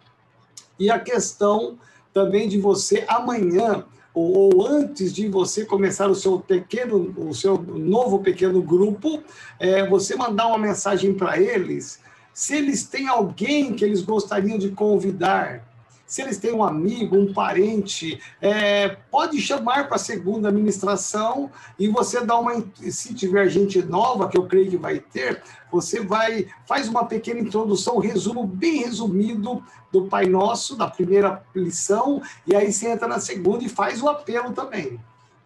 E 0.80 0.90
a 0.90 0.98
questão 0.98 1.78
também 2.14 2.48
de 2.48 2.58
você 2.58 3.04
amanhã, 3.06 3.84
ou, 4.14 4.54
ou 4.54 4.66
antes 4.66 5.12
de 5.12 5.28
você 5.28 5.66
começar 5.66 6.08
o 6.08 6.14
seu 6.14 6.40
pequeno, 6.40 7.14
o 7.18 7.34
seu 7.34 7.58
novo 7.58 8.20
pequeno 8.20 8.62
grupo, 8.62 9.22
é, 9.60 9.86
você 9.86 10.16
mandar 10.16 10.46
uma 10.46 10.56
mensagem 10.56 11.12
para 11.12 11.38
eles, 11.38 12.00
se 12.32 12.56
eles 12.56 12.84
têm 12.84 13.06
alguém 13.06 13.74
que 13.74 13.84
eles 13.84 14.00
gostariam 14.00 14.56
de 14.56 14.70
convidar, 14.70 15.62
se 16.06 16.22
eles 16.22 16.38
têm 16.38 16.52
um 16.52 16.62
amigo, 16.62 17.16
um 17.16 17.32
parente, 17.32 18.20
é, 18.40 18.88
pode 19.10 19.40
chamar 19.40 19.88
para 19.88 19.96
a 19.96 19.98
segunda 19.98 20.48
administração 20.48 21.50
e 21.78 21.88
você 21.88 22.24
dá 22.24 22.38
uma. 22.38 22.64
Se 22.90 23.12
tiver 23.12 23.48
gente 23.48 23.82
nova, 23.82 24.28
que 24.28 24.38
eu 24.38 24.46
creio 24.46 24.70
que 24.70 24.76
vai 24.76 25.00
ter, 25.00 25.42
você 25.70 26.00
vai. 26.00 26.46
faz 26.66 26.88
uma 26.88 27.04
pequena 27.06 27.40
introdução, 27.40 27.96
um 27.96 28.00
resumo 28.00 28.46
bem 28.46 28.84
resumido 28.84 29.62
do 29.90 30.06
Pai 30.06 30.26
Nosso, 30.26 30.76
da 30.76 30.88
primeira 30.88 31.42
lição, 31.54 32.22
e 32.46 32.54
aí 32.54 32.72
você 32.72 32.88
entra 32.88 33.08
na 33.08 33.18
segunda 33.18 33.64
e 33.64 33.68
faz 33.68 34.00
o 34.00 34.08
apelo 34.08 34.52
também 34.52 35.00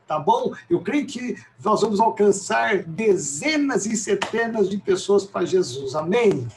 tá 0.06 0.18
bom? 0.18 0.52
Eu 0.68 0.80
creio 0.80 1.06
que 1.06 1.36
nós 1.64 1.82
vamos 1.82 2.00
alcançar 2.00 2.78
dezenas 2.82 3.86
e 3.86 3.96
centenas 3.96 4.68
de 4.68 4.76
pessoas 4.76 5.24
para 5.24 5.46
Jesus. 5.46 5.94
Amém? 5.94 6.48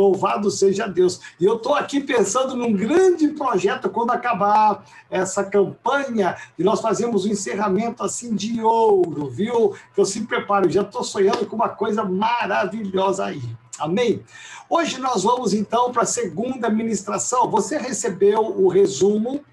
Louvado 0.00 0.50
seja 0.50 0.86
Deus. 0.86 1.20
E 1.38 1.44
eu 1.44 1.56
estou 1.56 1.74
aqui 1.74 2.00
pensando 2.00 2.56
num 2.56 2.72
grande 2.72 3.28
projeto 3.28 3.90
quando 3.90 4.12
acabar 4.12 4.82
essa 5.10 5.44
campanha 5.44 6.36
e 6.58 6.64
nós 6.64 6.80
fazemos 6.80 7.26
um 7.26 7.28
encerramento 7.28 8.02
assim 8.02 8.34
de 8.34 8.62
ouro, 8.62 9.28
viu? 9.28 9.74
Eu 9.94 10.04
se 10.06 10.22
preparo, 10.22 10.70
já 10.70 10.80
estou 10.80 11.04
sonhando 11.04 11.44
com 11.44 11.54
uma 11.54 11.68
coisa 11.68 12.02
maravilhosa 12.02 13.26
aí. 13.26 13.42
Amém? 13.78 14.24
Hoje 14.70 14.98
nós 14.98 15.22
vamos 15.22 15.52
então 15.52 15.92
para 15.92 16.02
a 16.02 16.06
segunda 16.06 16.70
ministração. 16.70 17.50
Você 17.50 17.76
recebeu 17.76 18.40
o 18.40 18.68
resumo 18.68 19.44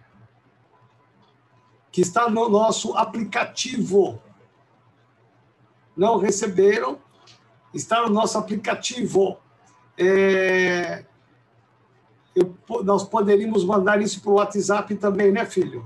que 1.92 2.00
está 2.00 2.30
no 2.30 2.48
nosso 2.48 2.94
aplicativo. 2.96 4.22
Não 5.96 6.18
receberam? 6.18 7.00
Está 7.74 8.02
no 8.04 8.10
nosso 8.10 8.38
aplicativo 8.38 9.38
é, 9.98 11.04
eu, 12.36 12.56
nós 12.84 13.04
poderíamos 13.04 13.66
mandar 13.66 14.02
isso 14.02 14.22
para 14.22 14.32
o 14.32 14.36
WhatsApp 14.36 14.96
também, 14.96 15.32
né, 15.32 15.46
filho? 15.46 15.86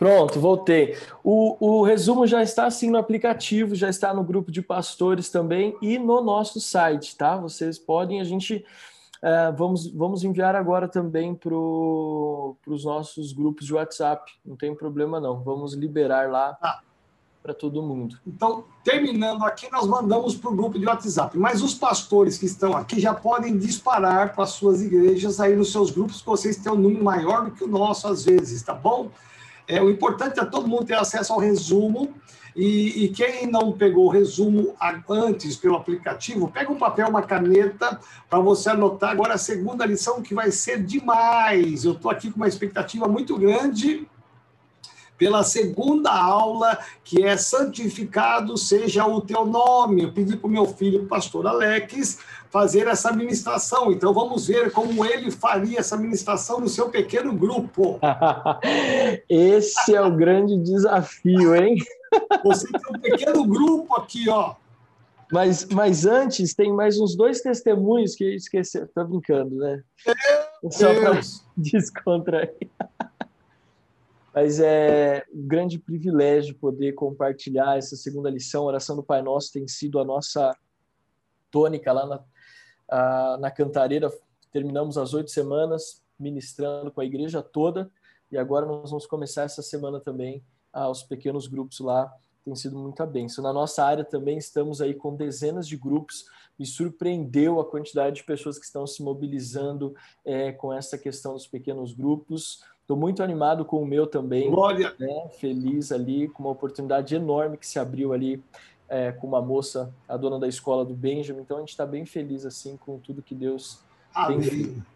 Pronto, 0.00 0.40
voltei. 0.40 0.96
O, 1.22 1.58
o 1.60 1.82
resumo 1.82 2.26
já 2.26 2.42
está 2.42 2.64
assim 2.64 2.88
no 2.88 2.96
aplicativo, 2.96 3.74
já 3.74 3.90
está 3.90 4.14
no 4.14 4.24
grupo 4.24 4.50
de 4.50 4.62
pastores 4.62 5.28
também 5.28 5.76
e 5.82 5.98
no 5.98 6.22
nosso 6.22 6.58
site, 6.58 7.14
tá? 7.14 7.36
Vocês 7.36 7.78
podem, 7.78 8.18
a 8.18 8.24
gente 8.24 8.64
uh, 9.22 9.54
vamos, 9.54 9.86
vamos 9.88 10.24
enviar 10.24 10.56
agora 10.56 10.88
também 10.88 11.34
para 11.34 11.54
os 11.54 12.82
nossos 12.82 13.34
grupos 13.34 13.66
de 13.66 13.74
WhatsApp, 13.74 14.32
não 14.42 14.56
tem 14.56 14.74
problema 14.74 15.20
não, 15.20 15.42
vamos 15.42 15.74
liberar 15.74 16.30
lá 16.30 16.56
ah. 16.62 16.80
para 17.42 17.52
todo 17.52 17.82
mundo. 17.82 18.18
Então, 18.26 18.64
terminando 18.82 19.44
aqui, 19.44 19.70
nós 19.70 19.86
mandamos 19.86 20.34
para 20.34 20.50
o 20.50 20.56
grupo 20.56 20.78
de 20.78 20.86
WhatsApp, 20.86 21.36
mas 21.36 21.60
os 21.60 21.74
pastores 21.74 22.38
que 22.38 22.46
estão 22.46 22.74
aqui 22.74 22.98
já 22.98 23.12
podem 23.12 23.58
disparar 23.58 24.32
para 24.32 24.44
as 24.44 24.50
suas 24.52 24.80
igrejas 24.80 25.40
aí 25.40 25.54
nos 25.54 25.70
seus 25.70 25.90
grupos, 25.90 26.22
que 26.22 26.26
vocês 26.26 26.56
têm 26.56 26.72
um 26.72 26.76
número 26.76 27.04
maior 27.04 27.44
do 27.44 27.50
que 27.50 27.64
o 27.64 27.68
nosso 27.68 28.08
às 28.08 28.24
vezes, 28.24 28.62
tá 28.62 28.72
bom? 28.72 29.10
É, 29.70 29.80
o 29.80 29.88
importante 29.88 30.40
é 30.40 30.44
todo 30.44 30.66
mundo 30.66 30.84
ter 30.84 30.94
acesso 30.94 31.32
ao 31.32 31.38
resumo. 31.38 32.12
E, 32.56 33.04
e, 33.04 33.08
quem 33.10 33.46
não 33.46 33.70
pegou 33.70 34.06
o 34.06 34.10
resumo 34.10 34.74
antes 35.08 35.56
pelo 35.56 35.76
aplicativo, 35.76 36.50
pega 36.50 36.72
um 36.72 36.76
papel, 36.76 37.08
uma 37.08 37.22
caneta, 37.22 38.00
para 38.28 38.40
você 38.40 38.70
anotar 38.70 39.10
agora 39.10 39.34
a 39.34 39.38
segunda 39.38 39.86
lição, 39.86 40.20
que 40.20 40.34
vai 40.34 40.50
ser 40.50 40.82
demais. 40.82 41.84
Eu 41.84 41.92
estou 41.92 42.10
aqui 42.10 42.28
com 42.28 42.38
uma 42.38 42.48
expectativa 42.48 43.06
muito 43.06 43.38
grande 43.38 44.08
pela 45.16 45.44
segunda 45.44 46.10
aula, 46.10 46.78
que 47.04 47.22
é 47.22 47.36
santificado 47.36 48.58
seja 48.58 49.06
o 49.06 49.20
teu 49.20 49.44
nome. 49.44 50.02
Eu 50.02 50.12
pedi 50.12 50.36
para 50.36 50.48
o 50.48 50.50
meu 50.50 50.66
filho, 50.66 51.04
o 51.04 51.06
pastor 51.06 51.46
Alex, 51.46 52.18
fazer 52.50 52.88
essa 52.88 53.12
ministração. 53.12 53.92
Então 53.92 54.12
vamos 54.12 54.48
ver 54.48 54.72
como 54.72 55.04
ele 55.04 55.30
faria 55.30 55.78
essa 55.78 55.96
ministração 55.96 56.60
no 56.60 56.68
seu 56.68 56.90
pequeno 56.90 57.32
grupo. 57.32 57.98
Esse 59.28 59.94
é 59.94 60.02
o 60.02 60.14
grande 60.14 60.58
desafio, 60.58 61.54
hein? 61.54 61.76
Você 62.44 62.66
tem 62.66 62.80
um 62.96 63.00
pequeno 63.00 63.46
grupo 63.46 63.94
aqui, 63.94 64.28
ó. 64.28 64.56
Mas, 65.32 65.64
mas 65.66 66.06
antes, 66.06 66.54
tem 66.54 66.72
mais 66.72 66.98
uns 66.98 67.16
dois 67.16 67.40
testemunhos 67.40 68.16
que 68.16 68.24
eu 68.24 68.34
esqueci. 68.34 68.78
Estou 68.78 69.06
brincando, 69.06 69.54
né? 69.54 69.84
Meu 70.60 70.72
Só 70.72 70.92
para 70.92 71.20
descontrair. 71.56 72.52
Mas 74.34 74.58
é 74.58 75.24
um 75.32 75.46
grande 75.46 75.78
privilégio 75.78 76.56
poder 76.56 76.92
compartilhar 76.94 77.78
essa 77.78 77.94
segunda 77.94 78.28
lição. 78.28 78.62
A 78.62 78.66
oração 78.66 78.96
do 78.96 79.04
Pai 79.04 79.22
Nosso 79.22 79.52
tem 79.52 79.68
sido 79.68 80.00
a 80.00 80.04
nossa 80.04 80.52
tônica 81.48 81.92
lá 81.92 82.06
na, 82.06 82.20
na 83.38 83.50
Cantareira. 83.50 84.12
Terminamos 84.52 84.98
as 84.98 85.14
oito 85.14 85.30
semanas 85.30 86.02
ministrando 86.18 86.90
com 86.90 87.00
a 87.00 87.04
igreja 87.04 87.42
toda 87.42 87.90
e 88.30 88.38
agora 88.38 88.66
nós 88.66 88.90
vamos 88.90 89.06
começar 89.06 89.42
essa 89.42 89.62
semana 89.62 89.98
também 89.98 90.42
aos 90.72 91.02
pequenos 91.02 91.46
grupos 91.46 91.80
lá. 91.80 92.12
Tem 92.44 92.54
sido 92.54 92.78
muita 92.78 93.04
bênção. 93.04 93.42
Na 93.44 93.52
nossa 93.52 93.84
área 93.84 94.04
também 94.04 94.38
estamos 94.38 94.80
aí 94.80 94.94
com 94.94 95.14
dezenas 95.14 95.66
de 95.66 95.76
grupos. 95.76 96.26
Me 96.58 96.64
surpreendeu 96.64 97.60
a 97.60 97.64
quantidade 97.64 98.16
de 98.16 98.24
pessoas 98.24 98.58
que 98.58 98.64
estão 98.64 98.86
se 98.86 99.02
mobilizando 99.02 99.94
é, 100.24 100.52
com 100.52 100.72
essa 100.72 100.96
questão 100.96 101.34
dos 101.34 101.46
pequenos 101.46 101.92
grupos. 101.92 102.64
Estou 102.80 102.96
muito 102.96 103.22
animado 103.22 103.64
com 103.64 103.82
o 103.82 103.86
meu 103.86 104.06
também. 104.06 104.50
Glória! 104.50 104.94
Né? 104.98 105.28
Feliz 105.38 105.92
ali, 105.92 106.28
com 106.28 106.42
uma 106.42 106.52
oportunidade 106.52 107.14
enorme 107.14 107.56
que 107.56 107.66
se 107.66 107.78
abriu 107.78 108.12
ali 108.12 108.42
é, 108.90 109.12
com 109.12 109.28
uma 109.28 109.40
moça, 109.40 109.94
a 110.08 110.16
dona 110.16 110.38
da 110.38 110.48
escola 110.48 110.84
do 110.84 110.94
Benjamin. 110.94 111.42
Então 111.42 111.58
a 111.58 111.60
gente 111.60 111.70
está 111.70 111.86
bem 111.86 112.04
feliz 112.04 112.44
assim 112.44 112.76
com 112.76 112.98
tudo 112.98 113.22
que 113.22 113.36
Deus 113.36 113.78
Amém. 114.12 114.40
tem 114.40 114.50
feito. 114.50 114.86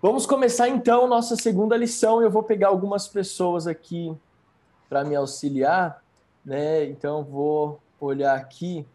Vamos 0.00 0.26
começar 0.26 0.68
então 0.68 1.08
nossa 1.08 1.34
segunda 1.34 1.74
lição. 1.76 2.20
Eu 2.20 2.30
vou 2.30 2.42
pegar 2.42 2.68
algumas 2.68 3.08
pessoas 3.08 3.66
aqui 3.66 4.14
para 4.90 5.04
me 5.04 5.16
auxiliar, 5.16 6.02
né? 6.44 6.84
Então 6.84 7.24
vou 7.24 7.80
olhar 7.98 8.36
aqui. 8.36 8.86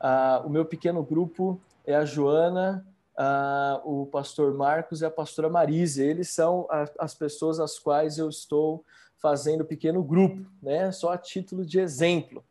Uh, 0.00 0.46
o 0.46 0.50
meu 0.50 0.64
pequeno 0.64 1.02
grupo 1.02 1.60
é 1.84 1.96
a 1.96 2.04
Joana, 2.04 2.86
uh, 3.18 4.02
o 4.02 4.06
pastor 4.06 4.54
Marcos 4.54 5.00
e 5.00 5.04
a 5.04 5.10
pastora 5.10 5.48
Marise. 5.48 6.02
Eles 6.02 6.30
são 6.30 6.68
a, 6.70 6.84
as 6.98 7.14
pessoas 7.14 7.58
às 7.58 7.78
quais 7.78 8.18
eu 8.18 8.28
estou 8.28 8.84
fazendo 9.16 9.64
pequeno 9.64 10.02
grupo, 10.02 10.44
né? 10.62 10.92
Só 10.92 11.12
a 11.12 11.18
título 11.18 11.64
de 11.64 11.80
exemplo. 11.80 12.44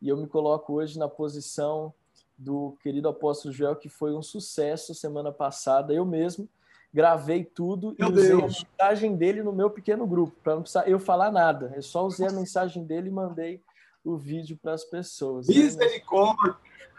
E 0.00 0.08
eu 0.08 0.16
me 0.16 0.26
coloco 0.26 0.74
hoje 0.74 0.98
na 0.98 1.08
posição 1.08 1.92
do 2.36 2.76
querido 2.82 3.08
apóstolo 3.08 3.52
Joel, 3.52 3.76
que 3.76 3.88
foi 3.88 4.14
um 4.14 4.22
sucesso 4.22 4.94
semana 4.94 5.32
passada. 5.32 5.92
Eu 5.92 6.04
mesmo 6.04 6.48
gravei 6.92 7.44
tudo 7.44 7.94
meu 7.98 8.08
e 8.08 8.12
usei 8.12 8.28
Deus. 8.28 8.42
a 8.42 8.46
mensagem 8.46 9.16
dele 9.16 9.42
no 9.42 9.52
meu 9.52 9.70
pequeno 9.70 10.06
grupo, 10.06 10.34
para 10.42 10.54
não 10.54 10.62
precisar 10.62 10.88
eu 10.88 10.98
falar 10.98 11.30
nada. 11.30 11.72
Eu 11.74 11.82
só 11.82 12.06
usei 12.06 12.26
a 12.26 12.32
mensagem 12.32 12.84
dele 12.84 13.08
e 13.08 13.12
mandei 13.12 13.62
o 14.04 14.16
vídeo 14.16 14.58
para 14.60 14.72
as 14.72 14.84
pessoas. 14.84 15.48
Misericórdia! 15.48 16.56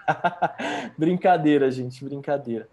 brincadeira, 0.97 1.69
gente, 1.71 2.03
brincadeira. 2.03 2.67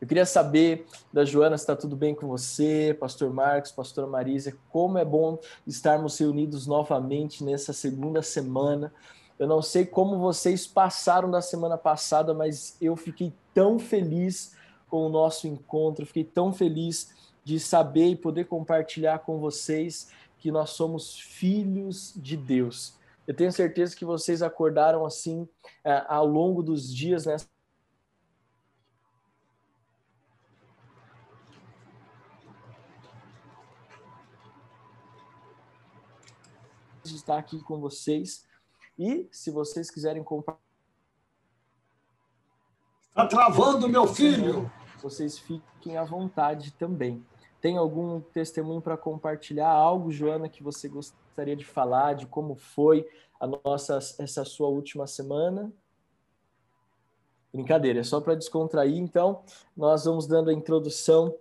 Eu 0.00 0.06
queria 0.06 0.26
saber 0.26 0.86
da 1.12 1.24
Joana 1.24 1.56
se 1.56 1.62
está 1.62 1.76
tudo 1.76 1.96
bem 1.96 2.14
com 2.14 2.26
você, 2.26 2.96
Pastor 2.98 3.32
Marcos, 3.32 3.70
Pastora 3.70 4.06
Marisa, 4.06 4.56
como 4.68 4.98
é 4.98 5.04
bom 5.04 5.38
estarmos 5.66 6.18
reunidos 6.18 6.66
novamente 6.66 7.44
nessa 7.44 7.72
segunda 7.72 8.22
semana. 8.22 8.92
Eu 9.38 9.46
não 9.46 9.62
sei 9.62 9.84
como 9.84 10.18
vocês 10.18 10.66
passaram 10.66 11.30
da 11.30 11.42
semana 11.42 11.76
passada, 11.76 12.32
mas 12.32 12.76
eu 12.80 12.96
fiquei 12.96 13.32
tão 13.54 13.78
feliz 13.78 14.56
com 14.88 15.06
o 15.06 15.08
nosso 15.08 15.46
encontro, 15.46 16.06
fiquei 16.06 16.24
tão 16.24 16.52
feliz 16.52 17.12
de 17.44 17.58
saber 17.58 18.08
e 18.08 18.16
poder 18.16 18.44
compartilhar 18.44 19.20
com 19.20 19.38
vocês 19.38 20.10
que 20.38 20.50
nós 20.50 20.70
somos 20.70 21.18
filhos 21.18 22.12
de 22.16 22.36
Deus. 22.36 22.94
Eu 23.26 23.34
tenho 23.34 23.52
certeza 23.52 23.96
que 23.96 24.04
vocês 24.04 24.42
acordaram 24.42 25.06
assim 25.06 25.48
eh, 25.84 26.04
ao 26.08 26.26
longo 26.26 26.62
dos 26.62 26.92
dias 26.92 27.26
nessa 27.26 27.46
de 37.02 37.16
estar 37.16 37.38
aqui 37.38 37.60
com 37.60 37.78
vocês. 37.80 38.44
E 38.98 39.28
se 39.30 39.50
vocês 39.50 39.90
quiserem 39.90 40.22
compartilhar. 40.22 40.62
Está 43.08 43.26
travando, 43.26 43.88
meu 43.88 44.06
filho! 44.06 44.70
Vocês 45.02 45.38
fiquem 45.38 45.96
à 45.96 46.04
vontade 46.04 46.72
também. 46.72 47.24
Tem 47.60 47.76
algum 47.76 48.20
testemunho 48.20 48.80
para 48.80 48.96
compartilhar? 48.96 49.70
Algo, 49.70 50.10
Joana, 50.10 50.48
que 50.48 50.62
você 50.62 50.88
gostaria 50.88 51.56
de 51.56 51.64
falar, 51.64 52.14
de 52.14 52.26
como 52.26 52.54
foi 52.54 53.08
a 53.38 53.46
nossa 53.46 53.98
essa 54.18 54.44
sua 54.44 54.68
última 54.68 55.06
semana? 55.06 55.72
Brincadeira, 57.52 58.00
é 58.00 58.02
só 58.02 58.20
para 58.20 58.34
descontrair. 58.34 58.96
Então, 58.96 59.42
nós 59.76 60.04
vamos 60.04 60.26
dando 60.26 60.48
a 60.48 60.54
introdução 60.54 61.36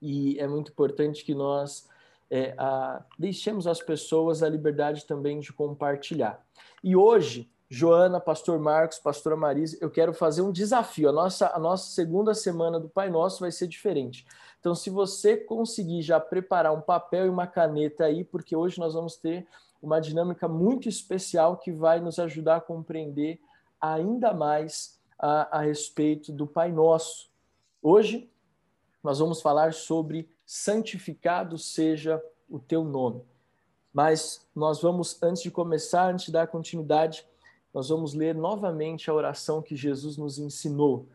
e 0.00 0.38
é 0.38 0.46
muito 0.46 0.70
importante 0.70 1.24
que 1.24 1.34
nós 1.34 1.88
é, 2.30 2.54
a, 2.56 3.04
deixemos 3.18 3.66
as 3.66 3.82
pessoas 3.82 4.42
a 4.42 4.48
liberdade 4.48 5.04
também 5.04 5.40
de 5.40 5.52
compartilhar. 5.52 6.45
E 6.86 6.94
hoje, 6.94 7.50
Joana, 7.68 8.20
Pastor 8.20 8.60
Marcos, 8.60 9.00
Pastora 9.00 9.34
Marisa, 9.34 9.76
eu 9.80 9.90
quero 9.90 10.14
fazer 10.14 10.40
um 10.42 10.52
desafio. 10.52 11.08
A 11.08 11.12
nossa, 11.12 11.50
a 11.52 11.58
nossa 11.58 11.90
segunda 11.90 12.32
semana 12.32 12.78
do 12.78 12.88
Pai 12.88 13.10
Nosso 13.10 13.40
vai 13.40 13.50
ser 13.50 13.66
diferente. 13.66 14.24
Então, 14.60 14.72
se 14.72 14.88
você 14.88 15.36
conseguir 15.36 16.00
já 16.02 16.20
preparar 16.20 16.72
um 16.72 16.80
papel 16.80 17.26
e 17.26 17.28
uma 17.28 17.44
caneta 17.44 18.04
aí, 18.04 18.22
porque 18.22 18.54
hoje 18.54 18.78
nós 18.78 18.94
vamos 18.94 19.16
ter 19.16 19.48
uma 19.82 20.00
dinâmica 20.00 20.46
muito 20.46 20.88
especial 20.88 21.56
que 21.56 21.72
vai 21.72 21.98
nos 21.98 22.20
ajudar 22.20 22.58
a 22.58 22.60
compreender 22.60 23.40
ainda 23.80 24.32
mais 24.32 25.00
a, 25.18 25.58
a 25.58 25.62
respeito 25.62 26.30
do 26.30 26.46
Pai 26.46 26.70
Nosso. 26.70 27.28
Hoje, 27.82 28.30
nós 29.02 29.18
vamos 29.18 29.42
falar 29.42 29.74
sobre 29.74 30.30
santificado 30.44 31.58
seja 31.58 32.22
o 32.48 32.60
teu 32.60 32.84
nome. 32.84 33.24
Mas 33.96 34.46
nós 34.54 34.82
vamos, 34.82 35.16
antes 35.22 35.42
de 35.42 35.50
começar, 35.50 36.12
antes 36.12 36.26
de 36.26 36.32
dar 36.32 36.46
continuidade, 36.48 37.26
nós 37.72 37.88
vamos 37.88 38.12
ler 38.12 38.34
novamente 38.34 39.08
a 39.08 39.14
oração 39.14 39.62
que 39.62 39.74
Jesus 39.74 40.18
nos 40.18 40.38
ensinou. 40.38 41.08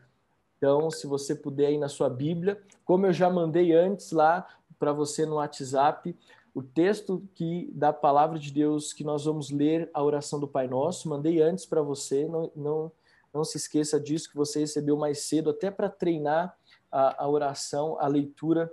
Então, 0.56 0.90
se 0.90 1.06
você 1.06 1.32
puder 1.32 1.70
ir 1.70 1.78
na 1.78 1.88
sua 1.88 2.10
Bíblia, 2.10 2.60
como 2.84 3.06
eu 3.06 3.12
já 3.12 3.30
mandei 3.30 3.72
antes 3.72 4.10
lá 4.10 4.44
para 4.80 4.92
você 4.92 5.24
no 5.24 5.36
WhatsApp, 5.36 6.18
o 6.52 6.60
texto 6.60 7.22
que 7.36 7.70
da 7.72 7.92
palavra 7.92 8.36
de 8.36 8.50
Deus 8.50 8.92
que 8.92 9.04
nós 9.04 9.26
vamos 9.26 9.52
ler 9.52 9.88
a 9.94 10.02
oração 10.02 10.40
do 10.40 10.48
Pai 10.48 10.66
Nosso, 10.66 11.08
mandei 11.08 11.40
antes 11.40 11.64
para 11.64 11.82
você, 11.82 12.26
não, 12.26 12.50
não, 12.56 12.92
não 13.32 13.44
se 13.44 13.58
esqueça 13.58 14.00
disso 14.00 14.28
que 14.28 14.36
você 14.36 14.58
recebeu 14.58 14.96
mais 14.96 15.20
cedo, 15.20 15.50
até 15.50 15.70
para 15.70 15.88
treinar 15.88 16.58
a, 16.90 17.22
a 17.22 17.28
oração, 17.28 17.96
a 18.00 18.08
leitura 18.08 18.68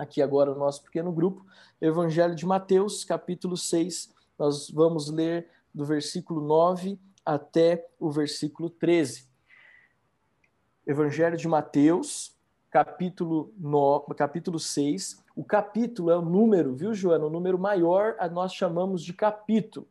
aqui 0.00 0.22
agora 0.22 0.52
no 0.52 0.58
nosso 0.58 0.82
pequeno 0.82 1.12
grupo, 1.12 1.44
Evangelho 1.80 2.34
de 2.34 2.46
Mateus, 2.46 3.04
capítulo 3.04 3.56
6. 3.56 4.12
Nós 4.38 4.70
vamos 4.70 5.10
ler 5.10 5.48
do 5.74 5.84
versículo 5.84 6.40
9 6.40 6.98
até 7.24 7.86
o 7.98 8.10
versículo 8.10 8.70
13. 8.70 9.28
Evangelho 10.86 11.36
de 11.36 11.46
Mateus, 11.46 12.34
capítulo, 12.70 13.52
no, 13.58 14.00
capítulo 14.16 14.58
6. 14.58 15.22
O 15.36 15.44
capítulo 15.44 16.10
é 16.10 16.16
o 16.16 16.22
número, 16.22 16.74
viu, 16.74 16.94
Joana? 16.94 17.26
O 17.26 17.30
número 17.30 17.58
maior 17.58 18.16
nós 18.32 18.54
chamamos 18.54 19.04
de 19.04 19.12
capítulo. 19.12 19.86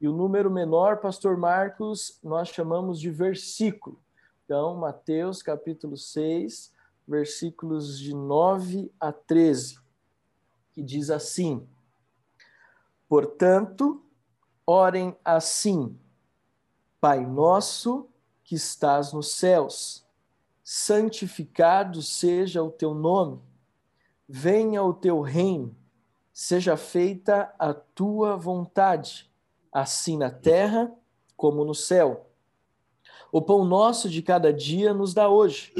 E 0.00 0.08
o 0.08 0.12
número 0.12 0.50
menor, 0.50 0.96
pastor 0.96 1.36
Marcos, 1.36 2.18
nós 2.24 2.48
chamamos 2.48 2.98
de 2.98 3.10
versículo. 3.10 4.00
Então, 4.46 4.74
Mateus, 4.74 5.42
capítulo 5.42 5.98
6, 5.98 6.72
versículos 7.10 7.98
de 7.98 8.14
9 8.14 8.92
a 9.00 9.10
13, 9.10 9.80
que 10.70 10.80
diz 10.80 11.10
assim: 11.10 11.66
Portanto, 13.08 14.00
orem 14.64 15.16
assim: 15.24 15.98
Pai 17.00 17.26
nosso 17.26 18.08
que 18.44 18.54
estás 18.54 19.12
nos 19.12 19.32
céus, 19.32 20.06
santificado 20.62 22.00
seja 22.00 22.62
o 22.62 22.70
teu 22.70 22.94
nome, 22.94 23.40
venha 24.28 24.80
o 24.84 24.94
teu 24.94 25.20
reino, 25.20 25.74
seja 26.32 26.76
feita 26.76 27.52
a 27.58 27.74
tua 27.74 28.36
vontade, 28.36 29.28
assim 29.72 30.16
na 30.16 30.30
terra 30.30 30.94
como 31.36 31.64
no 31.64 31.74
céu. 31.74 32.30
O 33.32 33.42
pão 33.42 33.64
nosso 33.64 34.08
de 34.08 34.22
cada 34.22 34.52
dia 34.52 34.94
nos 34.94 35.12
dá 35.12 35.28
hoje, 35.28 35.74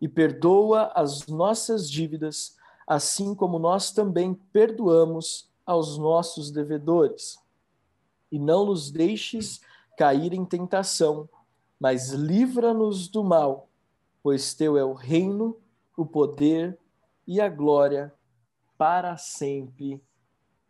e 0.00 0.08
perdoa 0.08 0.90
as 0.94 1.26
nossas 1.26 1.90
dívidas, 1.90 2.56
assim 2.86 3.34
como 3.34 3.58
nós 3.58 3.92
também 3.92 4.34
perdoamos 4.52 5.50
aos 5.66 5.98
nossos 5.98 6.50
devedores. 6.50 7.38
E 8.32 8.38
não 8.38 8.66
nos 8.66 8.90
deixes 8.90 9.60
cair 9.96 10.32
em 10.32 10.44
tentação, 10.44 11.28
mas 11.78 12.10
livra-nos 12.10 13.08
do 13.08 13.22
mal, 13.22 13.68
pois 14.22 14.54
teu 14.54 14.76
é 14.76 14.84
o 14.84 14.92
reino, 14.92 15.56
o 15.96 16.06
poder 16.06 16.78
e 17.26 17.40
a 17.40 17.48
glória 17.48 18.12
para 18.78 19.16
sempre. 19.16 20.02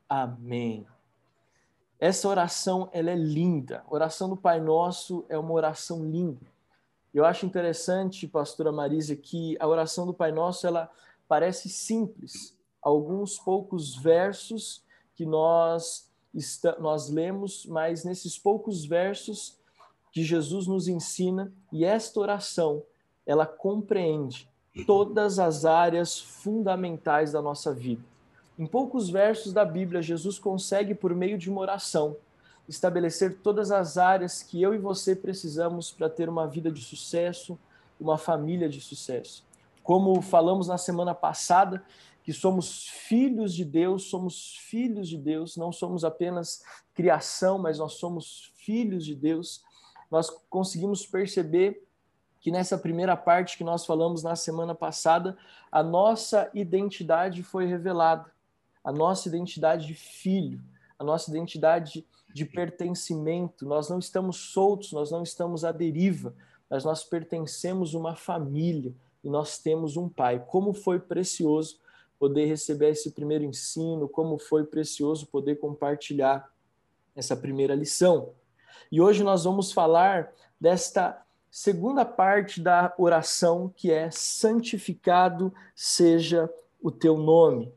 Amém. 0.09 0.87
Essa 1.99 2.29
oração 2.29 2.89
ela 2.93 3.11
é 3.11 3.15
linda. 3.15 3.85
A 3.87 3.95
oração 3.95 4.29
do 4.29 4.37
Pai 4.37 4.61
Nosso 4.61 5.25
é 5.29 5.39
uma 5.39 5.53
oração 5.53 6.05
linda. 6.05 6.47
Eu 7.13 7.25
acho 7.25 7.45
interessante, 7.45 8.29
pastora 8.29 8.71
Marisa, 8.71 9.17
que 9.17 9.57
a 9.59 9.67
oração 9.67 10.07
do 10.07 10.15
Pai 10.15 10.31
Nosso 10.31 10.67
ela 10.67 10.91
parece 11.27 11.69
simples. 11.69 12.57
Alguns 12.81 13.39
poucos 13.39 13.97
versos 13.97 14.83
que 15.15 15.27
nós 15.27 16.09
nós 16.79 17.11
lemos, 17.11 17.67
mas 17.67 18.05
nesses 18.05 18.39
poucos 18.39 18.85
versos 18.85 19.59
que 20.13 20.23
Jesus 20.23 20.69
nos 20.69 20.87
ensina 20.87 21.53
e 21.73 21.85
esta 21.85 22.21
oração, 22.21 22.85
ela 23.27 23.47
compreende 23.47 24.49
todas 24.87 25.39
as 25.39 25.65
áreas 25.65 26.21
fundamentais 26.21 27.33
da 27.33 27.43
nossa 27.43 27.75
vida. 27.75 28.03
Em 28.59 28.67
poucos 28.67 29.09
versos 29.11 29.53
da 29.53 29.65
Bíblia, 29.65 30.03
Jesus 30.03 30.39
consegue, 30.39 30.95
por 30.95 31.15
meio 31.15 31.39
de 31.39 31.51
uma 31.51 31.61
oração, 31.61 32.17
estabelecer 32.71 33.39
todas 33.43 33.71
as 33.71 33.99
áreas 33.99 34.43
que 34.43 34.63
eu 34.63 34.73
e 34.73 34.79
você 34.79 35.15
precisamos 35.15 35.91
para 35.91 36.09
ter 36.09 36.29
uma 36.29 36.47
vida 36.47 36.71
de 36.71 36.81
sucesso, 36.81 37.59
uma 38.01 38.17
família 38.17 38.69
de 38.69 38.81
sucesso. 38.81 39.45
Como 39.83 40.23
falamos 40.23 40.69
na 40.69 40.79
semana 40.79 41.15
passada, 41.15 41.85
que 42.23 42.33
somos 42.33 42.87
filhos 42.87 43.53
de 43.55 43.65
Deus, 43.65 44.05
somos 44.05 44.57
filhos 44.57 45.09
de 45.09 45.19
Deus, 45.19 45.57
não 45.57 45.73
somos 45.73 46.05
apenas 46.05 46.63
criação, 46.95 47.59
mas 47.59 47.79
nós 47.79 47.95
somos 47.95 48.53
filhos 48.55 49.05
de 49.05 49.15
Deus. 49.15 49.63
Nós 50.11 50.31
conseguimos 50.49 51.05
perceber 51.05 51.87
que 52.41 52.51
nessa 52.51 52.79
primeira 52.79 53.17
parte 53.17 53.59
que 53.59 53.65
nós 53.65 53.85
falamos 53.85 54.23
na 54.23 54.37
semana 54.37 54.75
passada, 54.75 55.37
a 55.73 55.83
nossa 55.83 56.49
identidade 56.55 57.43
foi 57.43 57.67
revelada 57.67 58.31
a 58.83 58.93
nossa 58.93 59.29
identidade 59.29 59.87
de 59.87 59.95
filho, 59.95 60.61
a 60.99 61.05
nossa 61.05 61.31
identidade 61.31 61.93
de 61.93 62.07
pertencimento. 62.45 63.67
Nós 63.67 63.89
não 63.89 63.99
estamos 63.99 64.37
soltos, 64.37 64.93
nós 64.93 65.11
não 65.11 65.23
estamos 65.23 65.65
à 65.65 65.73
deriva, 65.73 66.35
mas 66.69 66.85
nós 66.85 67.05
pertencemos 67.05 67.95
uma 67.95 68.15
família 68.15 68.95
e 69.23 69.29
nós 69.29 69.59
temos 69.59 69.97
um 69.97 70.09
pai. 70.09 70.45
Como 70.47 70.73
foi 70.73 70.99
precioso 70.99 71.79
poder 72.19 72.47
receber 72.47 72.91
esse 72.91 73.13
primeiro 73.13 73.45
ensino, 73.45 74.09
como 74.09 74.39
foi 74.39 74.65
precioso 74.65 75.27
poder 75.27 75.57
compartilhar 75.57 76.51
essa 77.17 77.37
primeira 77.37 77.75
lição. 77.75 78.35
E 78.93 79.01
hoje 79.01 79.25
nós 79.25 79.45
vamos 79.45 79.73
falar 79.73 80.33
desta 80.61 81.21
segunda 81.51 82.05
parte 82.05 82.61
da 82.61 82.95
oração, 82.97 83.73
que 83.75 83.91
é 83.91 84.11
santificado 84.11 85.53
seja 85.75 86.49
o 86.83 86.91
teu 86.91 87.17
nome. 87.17 87.73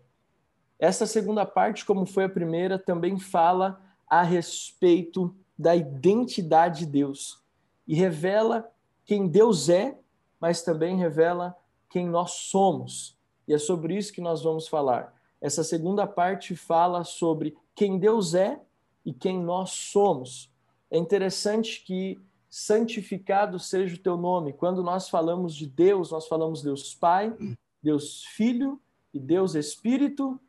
Essa 0.78 1.06
segunda 1.06 1.46
parte, 1.46 1.86
como 1.86 2.06
foi 2.06 2.26
a 2.26 2.30
primeira, 2.30 2.78
também 2.78 3.18
fala 3.18 3.82
a 4.20 4.22
respeito 4.22 5.36
da 5.58 5.76
identidade 5.76 6.80
de 6.80 6.86
Deus 6.86 7.42
e 7.88 7.96
revela 7.96 8.72
quem 9.06 9.28
Deus 9.28 9.70
é, 9.70 9.98
mas 10.40 10.62
também 10.62 10.98
revela 10.98 11.58
quem 11.90 12.08
nós 12.08 12.32
somos. 12.32 13.18
E 13.48 13.54
é 13.54 13.58
sobre 13.58 13.98
isso 13.98 14.14
que 14.14 14.22
nós 14.22 14.44
vamos 14.44 14.68
falar. 14.68 15.14
Essa 15.42 15.64
segunda 15.64 16.06
parte 16.06 16.56
fala 16.56 17.04
sobre 17.04 17.58
quem 17.76 17.98
Deus 17.98 18.36
é 18.36 18.62
e 19.04 19.12
quem 19.12 19.42
nós 19.42 19.72
somos. 19.72 20.50
É 20.92 20.98
interessante 20.98 21.84
que 21.84 22.22
santificado 22.48 23.58
seja 23.58 23.96
o 23.96 24.00
teu 24.00 24.16
nome. 24.16 24.54
Quando 24.54 24.84
nós 24.84 25.10
falamos 25.10 25.56
de 25.56 25.66
Deus, 25.66 26.12
nós 26.12 26.28
falamos 26.28 26.62
Deus 26.62 26.94
Pai, 26.94 27.36
Deus 27.82 28.24
Filho 28.24 28.80
e 29.12 29.20
Deus 29.20 29.56
Espírito 29.56 30.40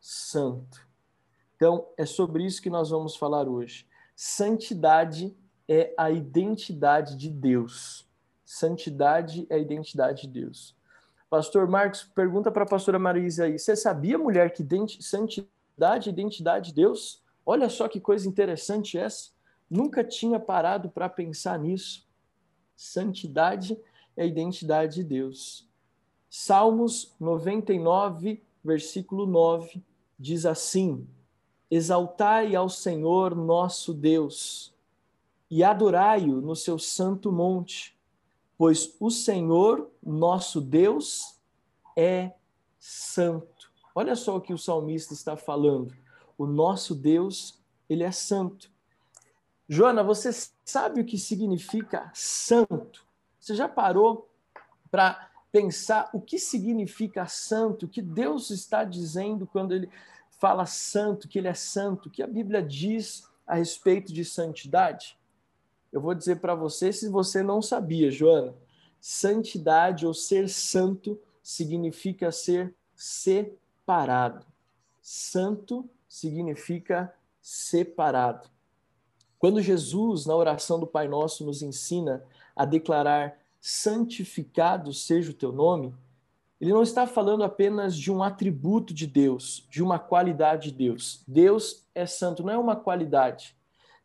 santo. 0.00 0.91
Então, 1.62 1.86
é 1.96 2.04
sobre 2.04 2.44
isso 2.44 2.60
que 2.60 2.68
nós 2.68 2.90
vamos 2.90 3.14
falar 3.14 3.48
hoje. 3.48 3.86
Santidade 4.16 5.32
é 5.68 5.94
a 5.96 6.10
identidade 6.10 7.16
de 7.16 7.30
Deus. 7.30 8.04
Santidade 8.44 9.46
é 9.48 9.54
a 9.54 9.58
identidade 9.58 10.22
de 10.22 10.40
Deus. 10.40 10.76
Pastor 11.30 11.68
Marcos, 11.68 12.02
pergunta 12.02 12.50
para 12.50 12.64
a 12.64 12.68
pastora 12.68 12.98
Marisa 12.98 13.44
aí. 13.44 13.60
Você 13.60 13.76
sabia, 13.76 14.18
mulher, 14.18 14.52
que 14.52 14.66
santidade 15.00 16.08
é 16.08 16.12
identidade 16.12 16.70
de 16.70 16.74
Deus? 16.74 17.22
Olha 17.46 17.68
só 17.68 17.86
que 17.86 18.00
coisa 18.00 18.28
interessante 18.28 18.98
essa. 18.98 19.30
Nunca 19.70 20.02
tinha 20.02 20.40
parado 20.40 20.90
para 20.90 21.08
pensar 21.08 21.60
nisso. 21.60 22.04
Santidade 22.74 23.78
é 24.16 24.24
a 24.24 24.26
identidade 24.26 24.96
de 24.96 25.04
Deus. 25.04 25.70
Salmos 26.28 27.14
99, 27.20 28.42
versículo 28.64 29.26
9 29.26 29.80
diz 30.18 30.44
assim: 30.44 31.06
Exaltai 31.74 32.54
ao 32.54 32.68
Senhor 32.68 33.34
nosso 33.34 33.94
Deus 33.94 34.74
e 35.50 35.64
adorai-o 35.64 36.42
no 36.42 36.54
seu 36.54 36.78
santo 36.78 37.32
monte, 37.32 37.98
pois 38.58 38.94
o 39.00 39.10
Senhor 39.10 39.90
nosso 40.02 40.60
Deus 40.60 41.40
é 41.96 42.32
santo. 42.78 43.72
Olha 43.94 44.14
só 44.14 44.36
o 44.36 44.40
que 44.42 44.52
o 44.52 44.58
salmista 44.58 45.14
está 45.14 45.34
falando. 45.34 45.96
O 46.36 46.44
nosso 46.44 46.94
Deus, 46.94 47.58
ele 47.88 48.02
é 48.02 48.12
santo. 48.12 48.70
Joana, 49.66 50.04
você 50.04 50.28
sabe 50.66 51.00
o 51.00 51.06
que 51.06 51.16
significa 51.16 52.10
santo? 52.12 53.06
Você 53.40 53.54
já 53.54 53.66
parou 53.66 54.28
para 54.90 55.30
pensar 55.50 56.10
o 56.12 56.20
que 56.20 56.38
significa 56.38 57.26
santo, 57.26 57.86
o 57.86 57.88
que 57.88 58.02
Deus 58.02 58.50
está 58.50 58.84
dizendo 58.84 59.46
quando 59.46 59.72
ele 59.72 59.88
fala 60.42 60.66
santo, 60.66 61.28
que 61.28 61.38
ele 61.38 61.46
é 61.46 61.54
santo, 61.54 62.08
o 62.08 62.10
que 62.10 62.20
a 62.20 62.26
Bíblia 62.26 62.60
diz 62.60 63.28
a 63.46 63.54
respeito 63.54 64.12
de 64.12 64.24
santidade? 64.24 65.16
Eu 65.92 66.00
vou 66.00 66.16
dizer 66.16 66.40
para 66.40 66.52
você 66.52 66.92
se 66.92 67.08
você 67.08 67.44
não 67.44 67.62
sabia, 67.62 68.10
Joana. 68.10 68.52
Santidade 69.00 70.04
ou 70.04 70.12
ser 70.12 70.48
santo 70.48 71.16
significa 71.44 72.32
ser 72.32 72.74
separado. 72.96 74.44
Santo 75.00 75.88
significa 76.08 77.14
separado. 77.40 78.48
Quando 79.38 79.62
Jesus, 79.62 80.26
na 80.26 80.34
oração 80.34 80.80
do 80.80 80.88
Pai 80.88 81.06
Nosso, 81.06 81.46
nos 81.46 81.62
ensina 81.62 82.24
a 82.56 82.64
declarar 82.64 83.38
santificado 83.60 84.92
seja 84.92 85.30
o 85.30 85.34
teu 85.34 85.52
nome, 85.52 85.94
ele 86.62 86.72
não 86.72 86.84
está 86.84 87.08
falando 87.08 87.42
apenas 87.42 87.96
de 87.96 88.08
um 88.12 88.22
atributo 88.22 88.94
de 88.94 89.04
Deus, 89.04 89.66
de 89.68 89.82
uma 89.82 89.98
qualidade 89.98 90.70
de 90.70 90.78
Deus. 90.78 91.24
Deus 91.26 91.84
é 91.92 92.06
santo, 92.06 92.44
não 92.44 92.52
é 92.52 92.56
uma 92.56 92.76
qualidade. 92.76 93.56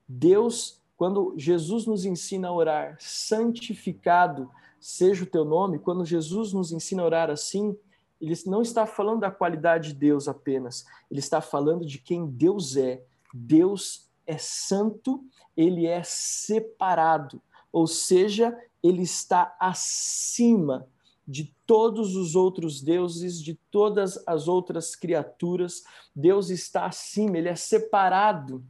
Deus, 0.09 0.81
quando 0.97 1.35
Jesus 1.37 1.85
nos 1.85 2.03
ensina 2.03 2.47
a 2.47 2.51
orar, 2.51 2.97
santificado 2.99 4.49
seja 4.79 5.23
o 5.23 5.27
teu 5.27 5.45
nome, 5.45 5.77
quando 5.77 6.03
Jesus 6.03 6.51
nos 6.51 6.71
ensina 6.71 7.03
a 7.03 7.05
orar 7.05 7.29
assim, 7.29 7.77
ele 8.19 8.33
não 8.47 8.63
está 8.63 8.87
falando 8.87 9.19
da 9.19 9.29
qualidade 9.29 9.89
de 9.89 9.99
Deus 9.99 10.27
apenas, 10.27 10.83
ele 11.11 11.19
está 11.19 11.39
falando 11.39 11.85
de 11.85 11.99
quem 11.99 12.25
Deus 12.25 12.75
é. 12.75 13.03
Deus 13.31 14.09
é 14.25 14.39
santo, 14.39 15.23
ele 15.55 15.85
é 15.85 16.01
separado, 16.01 17.39
ou 17.71 17.85
seja, 17.85 18.57
ele 18.81 19.03
está 19.03 19.55
acima 19.59 20.87
de 21.27 21.53
todos 21.65 22.15
os 22.15 22.35
outros 22.35 22.81
deuses, 22.81 23.41
de 23.41 23.55
todas 23.69 24.23
as 24.25 24.47
outras 24.47 24.95
criaturas. 24.95 25.83
Deus 26.15 26.49
está 26.49 26.85
acima, 26.85 27.37
ele 27.37 27.49
é 27.49 27.55
separado 27.55 28.63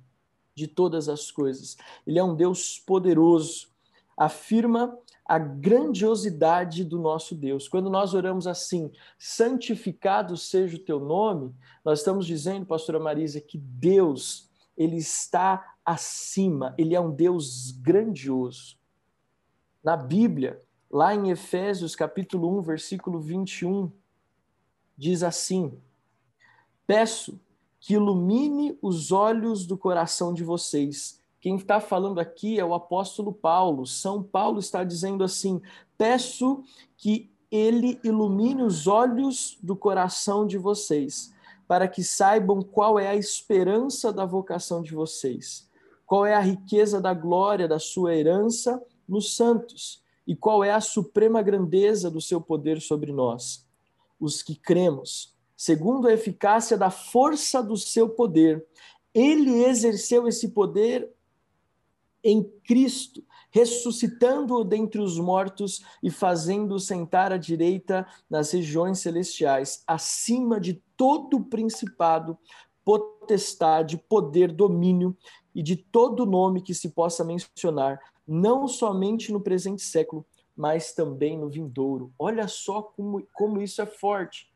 de 0.56 0.68
todas 0.68 1.08
as 1.08 1.30
coisas. 1.30 1.78
Ele 2.06 2.18
é 2.18 2.24
um 2.24 2.36
Deus 2.36 2.80
poderoso. 2.80 3.68
Afirma 4.18 4.98
a 5.24 5.38
grandiosidade 5.38 6.84
do 6.84 6.98
nosso 6.98 7.36
Deus. 7.36 7.68
Quando 7.68 7.90
nós 7.90 8.16
oramos 8.16 8.48
assim, 8.48 8.92
santificado 9.20 10.36
seja 10.36 10.78
o 10.78 10.84
teu 10.84 11.00
nome, 11.00 11.54
nós 11.86 12.00
estamos 12.00 12.26
dizendo, 12.26 12.66
pastora 12.66 13.00
Marisa, 13.00 13.40
que 13.40 13.58
Deus, 13.58 14.50
ele 14.76 14.98
está 14.98 15.76
acima, 15.86 16.74
ele 16.78 16.96
é 16.96 17.00
um 17.00 17.12
Deus 17.14 17.72
grandioso. 17.72 18.78
Na 19.84 19.96
Bíblia, 19.96 20.62
lá 20.90 21.14
em 21.14 21.30
Efésios 21.30 21.96
capítulo 21.96 22.58
1, 22.60 22.62
versículo 22.62 23.20
21, 23.20 23.92
diz 24.98 25.24
assim: 25.24 25.78
Peço 26.86 27.40
que 27.80 27.94
ilumine 27.94 28.78
os 28.82 29.12
olhos 29.12 29.66
do 29.66 29.78
coração 29.78 30.34
de 30.34 30.44
vocês. 30.44 31.22
Quem 31.40 31.56
está 31.56 31.80
falando 31.80 32.20
aqui 32.20 32.60
é 32.60 32.66
o 32.66 32.74
apóstolo 32.74 33.32
Paulo. 33.32 33.86
São 33.86 34.24
Paulo 34.24 34.60
está 34.60 34.84
dizendo 34.84 35.24
assim: 35.24 35.62
peço 35.98 36.64
que 36.96 37.32
ele 37.52 38.00
ilumine 38.04 38.64
os 38.64 38.88
olhos 38.88 39.58
do 39.62 39.76
coração 39.76 40.46
de 40.46 40.58
vocês, 40.58 41.34
para 41.68 41.88
que 41.88 42.04
saibam 42.04 42.62
qual 42.62 43.00
é 43.00 43.08
a 43.08 43.16
esperança 43.16 44.12
da 44.12 44.26
vocação 44.26 44.82
de 44.82 44.94
vocês, 44.94 45.70
qual 46.06 46.26
é 46.26 46.34
a 46.34 46.42
riqueza 46.42 47.00
da 47.00 47.14
glória 47.14 47.68
da 47.68 47.80
sua 47.80 48.16
herança 48.16 48.82
nos 49.08 49.36
santos 49.36 50.06
e 50.28 50.36
qual 50.36 50.64
é 50.64 50.72
a 50.72 50.82
suprema 50.82 51.42
grandeza 51.42 52.12
do 52.12 52.20
seu 52.20 52.42
poder 52.42 52.82
sobre 52.82 53.14
nós, 53.14 53.66
os 54.20 54.44
que 54.44 54.56
cremos, 54.56 55.34
segundo 55.56 56.08
a 56.08 56.14
eficácia 56.14 56.78
da 56.78 56.92
força 56.92 57.64
do 57.64 57.78
seu 57.78 58.10
poder. 58.10 58.68
Ele 59.14 59.64
exerceu 59.64 60.28
esse 60.28 60.50
poder 60.50 61.10
em 62.24 62.44
Cristo, 62.44 63.24
ressuscitando-o 63.50 64.64
dentre 64.64 65.00
os 65.00 65.18
mortos 65.18 65.82
e 66.04 66.12
fazendo-o 66.12 66.80
sentar 66.80 67.32
à 67.32 67.38
direita 67.38 68.06
nas 68.30 68.52
regiões 68.52 69.00
celestiais, 69.00 69.82
acima 69.88 70.60
de 70.60 70.74
todo 70.98 71.40
principado, 71.46 72.38
potestade, 72.84 73.98
poder, 73.98 74.52
domínio 74.52 75.16
e 75.56 75.64
de 75.64 75.76
todo 75.76 76.26
nome 76.26 76.62
que 76.62 76.74
se 76.74 76.90
possa 76.90 77.24
mencionar, 77.24 78.00
não 78.28 78.68
somente 78.68 79.32
no 79.32 79.40
presente 79.40 79.82
século, 79.82 80.26
mas 80.56 80.92
também 80.92 81.38
no 81.38 81.50
vindouro. 81.50 82.12
Olha 82.18 82.48
só 82.48 82.82
como, 82.82 83.26
como 83.34 83.62
isso 83.62 83.82
é 83.82 83.86
forte. 83.86 84.52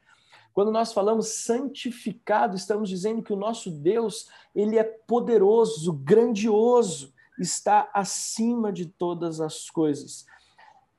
Quando 0.53 0.71
nós 0.71 0.91
falamos 0.91 1.27
santificado, 1.27 2.55
estamos 2.55 2.89
dizendo 2.89 3.23
que 3.23 3.31
o 3.31 3.37
nosso 3.37 3.71
Deus, 3.71 4.27
ele 4.53 4.77
é 4.77 4.83
poderoso, 4.83 5.93
grandioso, 5.93 7.13
está 7.39 7.89
acima 7.93 8.73
de 8.73 8.85
todas 8.85 9.39
as 9.39 9.69
coisas. 9.69 10.25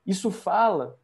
Isso 0.05 0.31
fala 0.31 0.97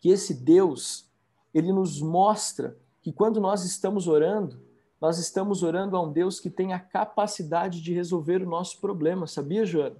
que 0.00 0.10
esse 0.10 0.34
Deus, 0.34 1.10
ele 1.54 1.72
nos 1.72 2.00
mostra 2.02 2.76
que 3.00 3.12
quando 3.12 3.40
nós 3.40 3.64
estamos 3.64 4.06
orando, 4.06 4.60
nós 5.00 5.18
estamos 5.18 5.62
orando 5.62 5.96
a 5.96 6.02
um 6.02 6.12
Deus 6.12 6.38
que 6.38 6.50
tem 6.50 6.72
a 6.72 6.80
capacidade 6.80 7.80
de 7.80 7.94
resolver 7.94 8.42
o 8.42 8.48
nosso 8.48 8.80
problema, 8.80 9.26
sabia, 9.26 9.64
Joana? 9.64 9.96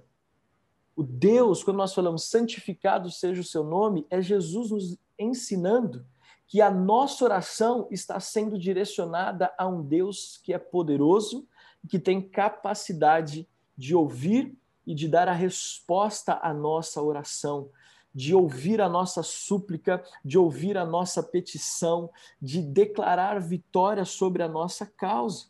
O 0.99 1.03
Deus, 1.03 1.63
quando 1.63 1.77
nós 1.77 1.93
falamos 1.93 2.25
santificado 2.25 3.09
seja 3.09 3.39
o 3.39 3.43
seu 3.45 3.63
nome, 3.63 4.05
é 4.09 4.21
Jesus 4.21 4.69
nos 4.69 4.97
ensinando 5.17 6.05
que 6.45 6.59
a 6.59 6.69
nossa 6.69 7.23
oração 7.23 7.87
está 7.89 8.19
sendo 8.19 8.59
direcionada 8.59 9.49
a 9.57 9.65
um 9.65 9.81
Deus 9.81 10.41
que 10.43 10.51
é 10.51 10.57
poderoso, 10.57 11.47
que 11.87 11.97
tem 11.97 12.21
capacidade 12.21 13.47
de 13.77 13.95
ouvir 13.95 14.53
e 14.85 14.93
de 14.93 15.07
dar 15.07 15.29
a 15.29 15.33
resposta 15.33 16.37
à 16.41 16.53
nossa 16.53 17.01
oração, 17.01 17.69
de 18.13 18.35
ouvir 18.35 18.81
a 18.81 18.89
nossa 18.89 19.23
súplica, 19.23 20.03
de 20.25 20.37
ouvir 20.37 20.77
a 20.77 20.85
nossa 20.85 21.23
petição, 21.23 22.09
de 22.41 22.61
declarar 22.61 23.39
vitória 23.39 24.03
sobre 24.03 24.43
a 24.43 24.49
nossa 24.49 24.85
causa. 24.85 25.45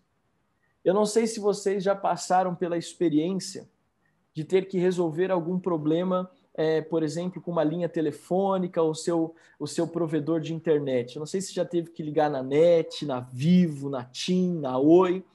Eu 0.85 0.93
não 0.93 1.07
sei 1.07 1.25
se 1.25 1.39
vocês 1.39 1.83
já 1.83 1.95
passaram 1.95 2.53
pela 2.53 2.77
experiência 2.77 3.67
de 4.39 4.45
ter 4.45 4.69
que 4.69 4.77
resolver 4.77 5.31
algum 5.31 5.59
problema, 5.59 6.31
é, 6.53 6.79
por 6.79 7.03
exemplo, 7.03 7.41
com 7.41 7.51
uma 7.51 7.61
linha 7.61 7.89
telefônica 7.89 8.81
ou 8.81 8.95
seu, 8.95 9.35
o 9.59 9.67
seu 9.67 9.85
provedor 9.85 10.39
de 10.39 10.53
internet. 10.53 11.17
Eu 11.17 11.19
não 11.19 11.27
sei 11.27 11.41
se 11.41 11.53
já 11.53 11.65
teve 11.65 11.89
que 11.89 12.01
ligar 12.01 12.29
na 12.29 12.41
NET, 12.41 13.05
na 13.05 13.19
Vivo, 13.19 13.89
na 13.89 14.05
TIM, 14.05 14.61
na 14.61 14.77
Oi. 14.77 15.25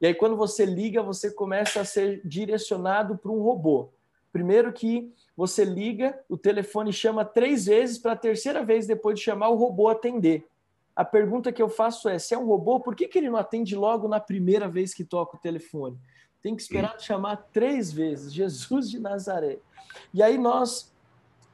E 0.00 0.06
aí, 0.06 0.14
quando 0.14 0.34
você 0.34 0.64
liga, 0.64 1.02
você 1.02 1.30
começa 1.30 1.82
a 1.82 1.84
ser 1.84 2.22
direcionado 2.24 3.18
para 3.18 3.30
um 3.30 3.42
robô. 3.42 3.90
Primeiro 4.32 4.72
que 4.72 5.12
você 5.36 5.62
liga, 5.62 6.18
o 6.26 6.38
telefone 6.38 6.90
chama 6.90 7.22
três 7.22 7.66
vezes 7.66 7.98
para 7.98 8.12
a 8.12 8.16
terceira 8.16 8.64
vez 8.64 8.86
depois 8.86 9.18
de 9.18 9.24
chamar 9.26 9.50
o 9.50 9.56
robô 9.56 9.88
atender. 9.88 10.46
A 10.96 11.04
pergunta 11.04 11.52
que 11.52 11.60
eu 11.60 11.68
faço 11.68 12.08
é: 12.08 12.18
se 12.18 12.32
é 12.32 12.38
um 12.38 12.46
robô, 12.46 12.80
por 12.80 12.96
que, 12.96 13.08
que 13.08 13.18
ele 13.18 13.28
não 13.28 13.36
atende 13.36 13.76
logo 13.76 14.08
na 14.08 14.20
primeira 14.20 14.66
vez 14.68 14.94
que 14.94 15.04
toca 15.04 15.36
o 15.36 15.40
telefone? 15.40 15.98
Tem 16.44 16.54
que 16.54 16.60
esperar 16.60 17.00
chamar 17.00 17.48
três 17.54 17.90
vezes, 17.90 18.30
Jesus 18.34 18.90
de 18.90 18.98
Nazaré. 19.00 19.60
E 20.12 20.22
aí 20.22 20.36
nós 20.36 20.92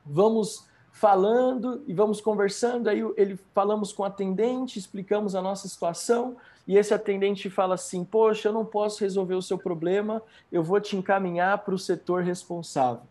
vamos 0.05 0.66
falando 0.91 1.84
e 1.86 1.95
vamos 1.95 2.20
conversando, 2.20 2.88
aí 2.88 3.01
ele 3.16 3.38
falamos 3.55 3.93
com 3.93 4.03
o 4.03 4.07
atendente, 4.07 4.80
explicamos 4.80 5.36
a 5.36 5.41
nossa 5.41 5.68
situação, 5.68 6.36
e 6.66 6.76
esse 6.76 6.93
atendente 6.93 7.49
fala 7.49 7.76
assim: 7.76 8.05
"Poxa, 8.05 8.49
eu 8.49 8.53
não 8.53 8.64
posso 8.64 9.05
resolver 9.05 9.36
o 9.36 9.43
seu 9.43 9.57
problema, 9.57 10.20
eu 10.51 10.61
vou 10.61 10.80
te 10.80 10.97
encaminhar 10.97 11.59
para 11.59 11.74
o 11.74 11.78
setor 11.78 12.24
responsável". 12.24 13.05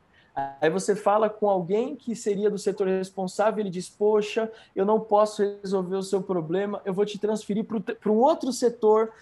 Aí 0.60 0.70
você 0.70 0.98
fala 0.98 1.30
com 1.30 1.50
alguém 1.50 1.96
que 1.96 2.14
seria 2.14 2.50
do 2.50 2.58
setor 2.58 2.88
responsável, 2.88 3.62
ele 3.62 3.70
diz: 3.70 3.90
Poxa, 3.90 4.52
eu 4.76 4.86
não 4.86 5.00
posso 5.00 5.42
resolver 5.64 5.96
o 5.96 6.04
seu 6.04 6.22
problema, 6.22 6.82
eu 6.84 6.94
vou 6.94 7.06
te 7.06 7.18
transferir 7.18 7.64
para 7.64 8.12
um 8.12 8.18
outro 8.18 8.52
setor. 8.52 9.14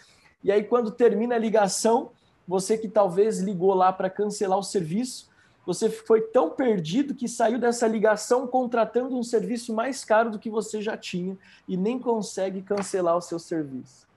E 0.44 0.52
aí, 0.52 0.64
quando 0.64 0.90
termina 0.90 1.36
a 1.36 1.40
ligação, 1.40 2.12
você 2.48 2.78
que 2.78 2.88
talvez 2.88 3.40
ligou 3.40 3.74
lá 3.74 3.92
para 3.92 4.10
cancelar 4.10 4.58
o 4.58 4.64
serviço, 4.64 5.30
você 5.66 5.90
foi 5.90 6.22
tão 6.22 6.52
perdido 6.52 7.14
que 7.14 7.28
saiu 7.28 7.60
dessa 7.60 7.86
ligação 7.86 8.48
contratando 8.48 9.18
um 9.18 9.24
serviço 9.24 9.74
mais 9.74 10.06
caro 10.06 10.32
do 10.32 10.40
que 10.40 10.50
você 10.50 10.82
já 10.82 10.96
tinha 10.96 11.38
e 11.68 11.76
nem 11.76 12.00
consegue 12.00 12.62
cancelar 12.62 13.18
o 13.18 13.22
seu 13.22 13.38
serviço. 13.38 14.08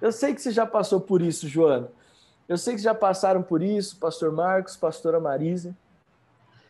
Eu 0.00 0.12
sei 0.12 0.32
que 0.32 0.40
você 0.40 0.52
já 0.52 0.64
passou 0.64 1.00
por 1.00 1.20
isso, 1.20 1.48
Joana. 1.48 1.90
Eu 2.48 2.56
sei 2.56 2.76
que 2.76 2.80
já 2.80 2.94
passaram 2.94 3.42
por 3.42 3.60
isso, 3.60 3.98
pastor 3.98 4.30
Marcos, 4.30 4.76
pastora 4.76 5.18
Marisa. 5.18 5.76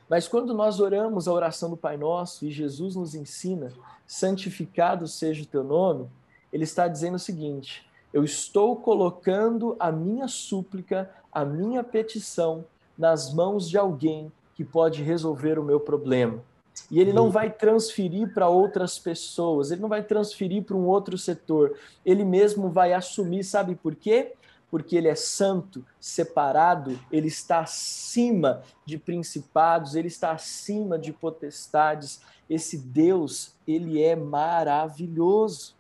Mas 0.09 0.27
quando 0.27 0.55
nós 0.55 0.81
oramos 0.81 1.29
a 1.29 1.33
oração 1.33 1.69
do 1.69 1.77
Pai 1.77 1.97
Nosso 1.97 2.45
e 2.47 2.51
Jesus 2.51 2.97
nos 2.97 3.15
ensina, 3.15 3.73
santificado 4.07 5.07
seja 5.07 5.43
o 5.43 5.47
teu 5.47 5.63
nome, 5.63 6.09
ele 6.53 6.65
está 6.65 6.89
dizendo 6.89 7.15
o 7.15 7.19
seguinte: 7.19 7.89
eu 8.13 8.25
estou 8.25 8.77
colocando 8.77 9.77
a 9.79 9.93
minha 9.93 10.27
súplica, 10.27 11.11
a 11.33 11.45
minha 11.45 11.83
petição 11.85 12.65
nas 12.99 13.33
mãos 13.33 13.69
de 13.69 13.79
alguém 13.79 14.33
que 14.55 14.65
pode 14.65 15.03
resolver 15.03 15.59
o 15.59 15.65
meu 15.65 15.81
problema. 15.81 16.43
E 16.91 17.01
ele 17.01 17.13
não 17.13 17.31
vai 17.31 17.51
transferir 17.51 18.33
para 18.35 18.49
outras 18.49 18.99
pessoas, 18.99 19.71
ele 19.71 19.81
não 19.81 19.89
vai 19.89 20.03
transferir 20.03 20.63
para 20.65 20.77
um 20.77 20.87
outro 20.87 21.17
setor. 21.17 21.77
Ele 22.05 22.25
mesmo 22.25 22.69
vai 22.69 22.93
assumir, 22.93 23.45
sabe 23.45 23.75
por 23.75 23.95
quê? 23.95 24.33
Porque 24.71 24.97
ele 24.97 25.09
é 25.09 25.15
santo, 25.15 25.85
separado, 25.99 26.99
ele 27.11 27.29
está 27.29 27.61
acima 27.61 28.63
de 28.85 28.99
principados, 28.99 29.95
ele 29.95 30.09
está 30.09 30.33
acima 30.33 30.99
de 30.99 31.13
potestades. 31.13 32.21
Esse 32.49 32.77
Deus, 32.77 33.53
ele 33.67 34.03
é 34.03 34.17
maravilhoso. 34.17 35.75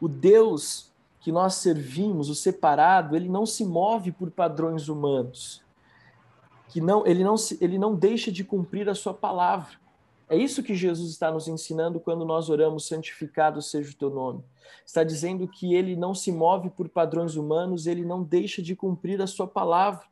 O 0.00 0.08
Deus 0.08 0.89
que 1.20 1.30
nós 1.30 1.54
servimos, 1.56 2.30
o 2.30 2.34
separado, 2.34 3.14
ele 3.14 3.28
não 3.28 3.44
se 3.44 3.64
move 3.64 4.10
por 4.10 4.30
padrões 4.30 4.88
humanos. 4.88 5.62
Que 6.68 6.80
não, 6.80 7.06
ele 7.06 7.22
não 7.22 7.36
se, 7.36 7.58
ele 7.60 7.78
não 7.78 7.94
deixa 7.94 8.32
de 8.32 8.42
cumprir 8.42 8.88
a 8.88 8.94
sua 8.94 9.12
palavra. 9.12 9.78
É 10.28 10.36
isso 10.36 10.62
que 10.62 10.74
Jesus 10.74 11.10
está 11.10 11.30
nos 11.30 11.46
ensinando 11.46 12.00
quando 12.00 12.24
nós 12.24 12.48
oramos 12.48 12.86
santificado 12.86 13.60
seja 13.60 13.90
o 13.90 13.94
teu 13.94 14.08
nome. 14.08 14.42
Está 14.86 15.04
dizendo 15.04 15.46
que 15.46 15.74
ele 15.74 15.94
não 15.94 16.14
se 16.14 16.32
move 16.32 16.70
por 16.70 16.88
padrões 16.88 17.34
humanos, 17.34 17.86
ele 17.86 18.04
não 18.04 18.22
deixa 18.22 18.62
de 18.62 18.74
cumprir 18.74 19.20
a 19.20 19.26
sua 19.26 19.46
palavra. 19.46 20.06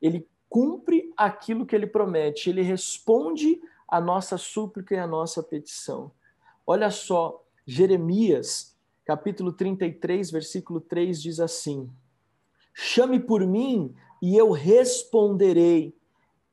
Ele 0.00 0.28
cumpre 0.48 1.10
aquilo 1.16 1.64
que 1.64 1.74
ele 1.74 1.86
promete, 1.86 2.50
ele 2.50 2.60
responde 2.60 3.58
a 3.88 4.00
nossa 4.00 4.36
súplica 4.36 4.94
e 4.94 4.98
a 4.98 5.06
nossa 5.06 5.42
petição. 5.42 6.12
Olha 6.66 6.90
só, 6.90 7.42
Jeremias 7.66 8.71
capítulo 9.04 9.52
33, 9.52 10.30
versículo 10.30 10.80
3 10.80 11.20
diz 11.20 11.40
assim: 11.40 11.90
Chame 12.74 13.18
por 13.20 13.46
mim 13.46 13.94
e 14.20 14.36
eu 14.36 14.52
responderei, 14.52 15.96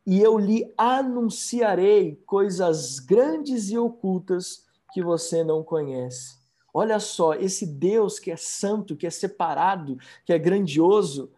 e 0.06 0.22
eu 0.22 0.38
lhe 0.38 0.74
anunciarei 0.78 2.16
coisas 2.26 3.00
grandes 3.00 3.70
e 3.70 3.78
ocultas 3.78 4.66
que 4.92 5.04
você 5.04 5.44
não 5.44 5.64
conhece. 5.64 6.40
Olha 6.74 7.00
só, 7.00 7.34
esse 7.34 7.66
Deus 7.66 8.20
que 8.20 8.32
é 8.32 8.38
santo, 8.38 8.96
que 8.96 9.08
é 9.08 9.10
separado, 9.10 9.98
que 10.26 10.34
é 10.34 10.40
grandioso, 10.40 11.32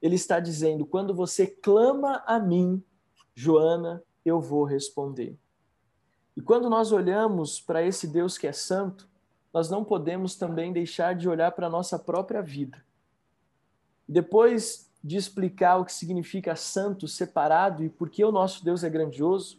ele 0.00 0.16
está 0.16 0.40
dizendo: 0.40 0.86
quando 0.86 1.14
você 1.14 1.46
clama 1.46 2.22
a 2.26 2.38
mim, 2.38 2.82
Joana, 3.34 4.02
eu 4.24 4.40
vou 4.40 4.64
responder. 4.64 5.38
E 6.36 6.40
quando 6.40 6.70
nós 6.70 6.92
olhamos 6.92 7.60
para 7.60 7.82
esse 7.82 8.06
Deus 8.06 8.38
que 8.38 8.46
é 8.46 8.52
santo, 8.52 9.08
nós 9.52 9.68
não 9.68 9.84
podemos 9.84 10.36
também 10.36 10.72
deixar 10.72 11.14
de 11.14 11.28
olhar 11.28 11.52
para 11.52 11.66
a 11.66 11.70
nossa 11.70 11.98
própria 11.98 12.40
vida. 12.40 12.82
Depois 14.08 14.90
de 15.02 15.16
explicar 15.16 15.78
o 15.78 15.84
que 15.84 15.92
significa 15.92 16.54
santo, 16.54 17.08
separado 17.08 17.82
e 17.82 17.88
por 17.88 18.10
que 18.10 18.24
o 18.24 18.32
nosso 18.32 18.64
Deus 18.64 18.84
é 18.84 18.90
grandioso, 18.90 19.58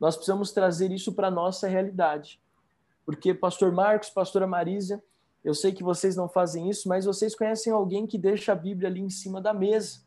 nós 0.00 0.16
precisamos 0.16 0.52
trazer 0.52 0.90
isso 0.90 1.12
para 1.12 1.28
a 1.28 1.30
nossa 1.30 1.68
realidade. 1.68 2.40
Porque 3.04 3.34
pastor 3.34 3.72
Marcos, 3.72 4.10
pastora 4.10 4.46
Marisa, 4.46 5.02
Eu 5.44 5.54
sei 5.54 5.72
que 5.72 5.84
vocês 5.84 6.16
não 6.16 6.28
fazem 6.28 6.68
isso, 6.68 6.88
mas 6.88 7.04
vocês 7.04 7.34
conhecem 7.34 7.72
alguém 7.72 8.06
que 8.06 8.18
deixa 8.18 8.52
a 8.52 8.56
Bíblia 8.56 8.88
ali 8.88 9.00
em 9.00 9.08
cima 9.08 9.40
da 9.40 9.54
mesa. 9.54 10.00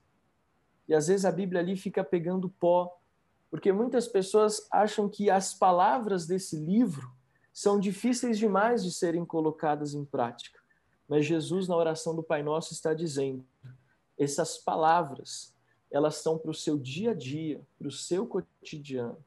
E 0.87 0.93
às 0.93 1.07
vezes 1.07 1.25
a 1.25 1.31
Bíblia 1.31 1.61
ali 1.61 1.77
fica 1.77 2.03
pegando 2.03 2.49
pó, 2.49 2.97
porque 3.49 3.71
muitas 3.71 4.07
pessoas 4.07 4.67
acham 4.69 5.07
que 5.07 5.29
as 5.29 5.53
palavras 5.53 6.27
desse 6.27 6.57
livro 6.57 7.11
são 7.53 7.79
difíceis 7.79 8.37
demais 8.37 8.83
de 8.83 8.91
serem 8.91 9.25
colocadas 9.25 9.93
em 9.93 10.05
prática. 10.05 10.59
Mas 11.07 11.25
Jesus, 11.25 11.67
na 11.67 11.75
oração 11.75 12.15
do 12.15 12.23
Pai 12.23 12.41
Nosso, 12.41 12.73
está 12.73 12.93
dizendo: 12.93 13.45
essas 14.17 14.57
palavras, 14.57 15.53
elas 15.91 16.15
são 16.15 16.37
para 16.37 16.51
o 16.51 16.55
seu 16.55 16.77
dia 16.77 17.11
a 17.11 17.13
dia, 17.13 17.61
para 17.77 17.87
o 17.87 17.91
seu 17.91 18.25
cotidiano. 18.25 19.17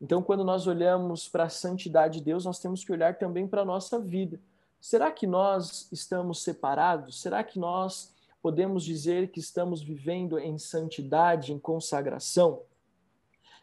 Então, 0.00 0.22
quando 0.22 0.42
nós 0.42 0.66
olhamos 0.66 1.28
para 1.28 1.44
a 1.44 1.48
santidade 1.48 2.18
de 2.18 2.24
Deus, 2.24 2.44
nós 2.44 2.58
temos 2.58 2.82
que 2.84 2.90
olhar 2.90 3.18
também 3.18 3.46
para 3.46 3.62
a 3.62 3.64
nossa 3.64 4.00
vida. 4.00 4.40
Será 4.80 5.12
que 5.12 5.28
nós 5.28 5.88
estamos 5.92 6.42
separados? 6.42 7.20
Será 7.20 7.44
que 7.44 7.58
nós 7.58 8.12
podemos 8.42 8.84
dizer 8.84 9.30
que 9.30 9.38
estamos 9.38 9.80
vivendo 9.80 10.38
em 10.40 10.58
santidade, 10.58 11.52
em 11.52 11.58
consagração? 11.58 12.62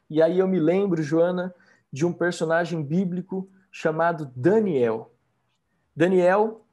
E 0.09 0.21
aí 0.21 0.39
eu 0.39 0.47
me 0.47 0.59
lembro, 0.59 1.03
Joana, 1.03 1.53
de 1.91 2.05
um 2.05 2.13
personagem 2.13 2.81
bíblico 2.81 3.49
chamado 3.71 4.31
Daniel. 4.35 5.11
Daniel, 5.95 6.65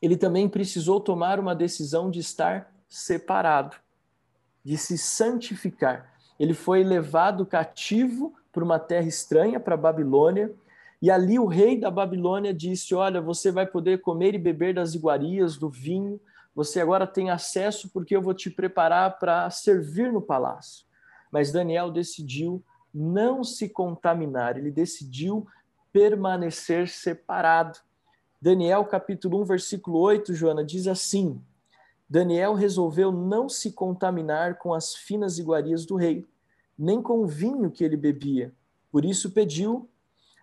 ele 0.00 0.16
também 0.16 0.48
precisou 0.48 1.00
tomar 1.00 1.38
uma 1.38 1.54
decisão 1.54 2.10
de 2.10 2.20
estar 2.20 2.72
separado, 2.88 3.76
de 4.64 4.76
se 4.76 4.98
santificar. 4.98 6.12
Ele 6.38 6.54
foi 6.54 6.82
levado 6.82 7.46
cativo 7.46 8.34
para 8.52 8.64
uma 8.64 8.78
terra 8.78 9.06
estranha, 9.06 9.60
para 9.60 9.74
a 9.74 9.78
Babilônia, 9.78 10.52
e 11.00 11.10
ali 11.10 11.38
o 11.38 11.46
rei 11.46 11.78
da 11.78 11.90
Babilônia 11.90 12.54
disse: 12.54 12.94
Olha, 12.94 13.20
você 13.20 13.50
vai 13.50 13.66
poder 13.66 14.00
comer 14.00 14.34
e 14.34 14.38
beber 14.38 14.74
das 14.74 14.94
iguarias, 14.94 15.56
do 15.56 15.68
vinho, 15.68 16.20
você 16.54 16.80
agora 16.80 17.06
tem 17.06 17.30
acesso 17.30 17.90
porque 17.90 18.14
eu 18.14 18.22
vou 18.22 18.34
te 18.34 18.50
preparar 18.50 19.18
para 19.18 19.48
servir 19.50 20.12
no 20.12 20.20
palácio. 20.20 20.84
Mas 21.30 21.50
Daniel 21.50 21.90
decidiu 21.90 22.62
não 22.94 23.42
se 23.42 23.68
contaminar, 23.68 24.58
ele 24.58 24.70
decidiu 24.70 25.46
permanecer 25.92 26.88
separado. 26.88 27.78
Daniel 28.40 28.84
capítulo 28.84 29.40
1, 29.42 29.44
versículo 29.44 29.98
8, 29.98 30.34
Joana, 30.34 30.64
diz 30.64 30.86
assim: 30.88 31.40
Daniel 32.08 32.54
resolveu 32.54 33.12
não 33.12 33.48
se 33.48 33.72
contaminar 33.72 34.58
com 34.58 34.74
as 34.74 34.94
finas 34.94 35.38
iguarias 35.38 35.86
do 35.86 35.96
rei, 35.96 36.26
nem 36.76 37.00
com 37.00 37.20
o 37.20 37.26
vinho 37.26 37.70
que 37.70 37.84
ele 37.84 37.96
bebia. 37.96 38.52
Por 38.90 39.04
isso 39.04 39.30
pediu 39.30 39.88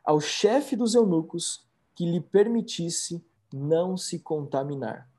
ao 0.04 0.20
chefe 0.20 0.76
dos 0.76 0.96
eunucos 0.96 1.68
que 1.94 2.10
lhe 2.10 2.22
permitisse 2.22 3.24
não 3.54 3.98
se 3.98 4.20
contaminar. 4.20 5.10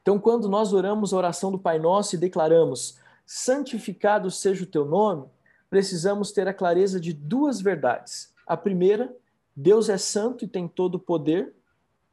Então, 0.00 0.18
quando 0.18 0.48
nós 0.48 0.72
oramos 0.72 1.12
a 1.12 1.16
oração 1.16 1.50
do 1.50 1.58
Pai 1.58 1.78
Nosso 1.78 2.14
e 2.14 2.18
declaramos: 2.18 2.98
santificado 3.26 4.30
seja 4.30 4.64
o 4.64 4.66
teu 4.66 4.84
nome, 4.84 5.26
precisamos 5.68 6.32
ter 6.32 6.48
a 6.48 6.54
clareza 6.54 7.00
de 7.00 7.12
duas 7.12 7.60
verdades. 7.60 8.32
A 8.46 8.56
primeira 8.56 9.14
Deus 9.56 9.88
é 9.88 9.98
santo 9.98 10.44
e 10.44 10.48
tem 10.48 10.66
todo 10.66 10.96
o 10.96 11.00
poder 11.00 11.54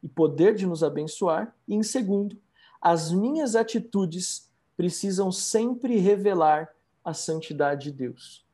e 0.02 0.08
poder 0.08 0.54
de 0.54 0.66
nos 0.66 0.82
abençoar. 0.82 1.54
E 1.66 1.74
em 1.74 1.82
segundo, 1.82 2.36
as 2.80 3.12
minhas 3.12 3.54
atitudes 3.54 4.50
precisam 4.76 5.30
sempre 5.30 5.98
revelar 5.98 6.68
a 7.04 7.14
santidade 7.14 7.84
de 7.84 7.92
Deus. 7.92 8.44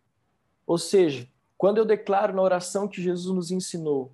Ou 0.66 0.78
seja, 0.78 1.28
quando 1.56 1.78
eu 1.78 1.84
declaro 1.84 2.34
na 2.34 2.42
oração 2.42 2.86
que 2.86 3.02
Jesus 3.02 3.34
nos 3.34 3.50
ensinou 3.50 4.12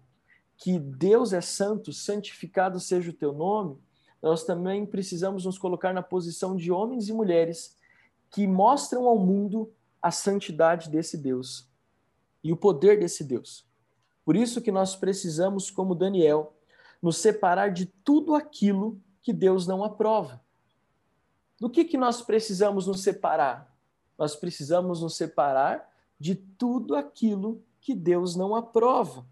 que 0.57 0.79
Deus 0.79 1.33
é 1.33 1.41
santo, 1.41 1.93
santificado 1.93 2.79
seja 2.79 3.11
o 3.11 3.14
teu 3.14 3.33
nome, 3.33 3.77
nós 4.22 4.45
também 4.45 4.87
precisamos 4.87 5.45
nos 5.45 5.59
colocar 5.59 5.93
na 5.93 6.03
posição 6.03 6.57
de 6.57 6.70
homens 6.70 7.09
e 7.09 7.12
mulheres 7.12 7.77
que 8.31 8.47
mostram 8.47 9.07
ao 9.07 9.18
mundo 9.18 9.70
a 10.01 10.11
santidade 10.11 10.89
desse 10.89 11.18
Deus 11.18 11.68
e 12.43 12.53
o 12.53 12.57
poder 12.57 12.99
desse 12.99 13.25
Deus. 13.25 13.66
Por 14.25 14.37
isso 14.37 14.61
que 14.61 14.72
nós 14.72 14.97
precisamos, 14.97 15.70
como 15.70 15.95
Daniel, 15.95 16.55
nos 17.03 17.18
separar 17.18 17.70
de 17.70 17.87
tudo 17.87 18.35
aquilo 18.35 18.99
que 19.22 19.33
Deus 19.33 19.66
não 19.66 19.85
aprova. 19.85 20.41
Do 21.61 21.68
que, 21.68 21.85
que 21.85 21.99
nós 21.99 22.22
precisamos 22.22 22.87
nos 22.87 23.03
separar? 23.03 23.72
Nós 24.18 24.35
precisamos 24.35 25.03
nos 25.03 25.16
separar 25.16 25.91
de 26.18 26.35
tudo 26.35 26.97
aquilo 26.97 27.62
que 27.81 27.95
Deus 27.95 28.35
não 28.35 28.55
aprova, 28.55 29.27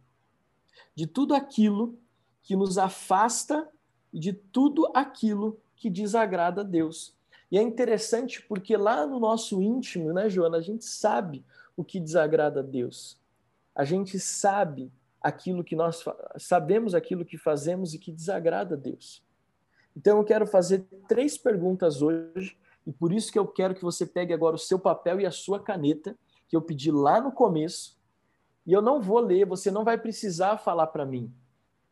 de 0.95 1.07
tudo 1.07 1.35
aquilo 1.35 1.99
que 2.43 2.55
nos 2.55 2.77
afasta 2.77 3.69
de 4.13 4.33
tudo 4.33 4.91
aquilo 4.95 5.59
que 5.75 5.89
desagrada 5.89 6.61
a 6.61 6.65
Deus. 6.65 7.15
E 7.51 7.57
é 7.57 7.63
interessante 7.63 8.43
porque 8.43 8.77
lá 8.77 9.07
no 9.07 9.19
nosso 9.19 9.63
íntimo, 9.63 10.13
né, 10.13 10.29
Joana, 10.29 10.59
a 10.59 10.61
gente 10.61 10.85
sabe 10.85 11.45
o 11.77 11.83
que 11.83 11.99
desagrada 11.99 12.61
a 12.61 12.63
Deus 12.63 13.17
a 13.75 13.85
gente 13.85 14.19
sabe 14.19 14.93
aquilo 15.21 15.63
que 15.63 15.77
nós 15.77 16.05
sabemos 16.37 16.95
aquilo 16.95 17.25
que 17.25 17.39
fazemos 17.39 17.95
e 17.95 17.99
que 17.99 18.13
desagrada 18.13 18.75
a 18.75 18.79
Deus. 18.79 19.23
Então 19.97 20.19
eu 20.19 20.25
quero 20.25 20.47
fazer 20.47 20.87
três 21.09 21.39
perguntas 21.39 22.03
hoje 22.03 22.57
e 22.87 22.93
por 22.93 23.13
isso 23.13 23.31
que 23.31 23.39
eu 23.39 23.47
quero 23.47 23.75
que 23.75 23.83
você 23.83 24.05
pegue 24.05 24.33
agora 24.33 24.57
o 24.57 24.59
seu 24.59 24.79
papel 24.79 25.21
e 25.21 25.27
a 25.27 25.31
sua 25.31 25.61
caneta 25.61 26.17
que 26.49 26.57
eu 26.57 26.63
pedi 26.63 26.91
lá 26.91 27.21
no 27.21 27.33
começo. 27.33 27.97
E 28.67 28.73
eu 28.73 28.83
não 28.83 29.01
vou 29.01 29.21
ler, 29.21 29.47
você 29.47 29.71
não 29.71 29.85
vai 29.85 29.97
precisar 29.97 30.59
falar 30.59 30.89
para 30.89 31.07
mim. 31.07 31.33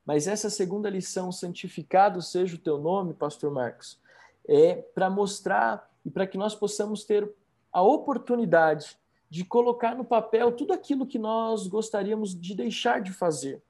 Mas 0.04 0.26
essa 0.26 0.50
segunda 0.50 0.90
lição, 0.90 1.30
santificado 1.30 2.20
seja 2.20 2.56
o 2.56 2.58
teu 2.58 2.78
nome, 2.78 3.14
pastor 3.14 3.52
Marcos, 3.52 4.00
é 4.48 4.74
para 4.74 5.08
mostrar 5.08 5.88
e 6.04 6.10
para 6.10 6.26
que 6.26 6.38
nós 6.38 6.54
possamos 6.54 7.04
ter 7.04 7.30
a 7.72 7.82
oportunidade 7.82 8.98
de 9.30 9.44
colocar 9.44 9.94
no 9.94 10.04
papel 10.04 10.50
tudo 10.50 10.72
aquilo 10.72 11.06
que 11.06 11.18
nós 11.18 11.68
gostaríamos 11.68 12.38
de 12.38 12.52
deixar 12.52 13.00
de 13.00 13.12
fazer. 13.12 13.62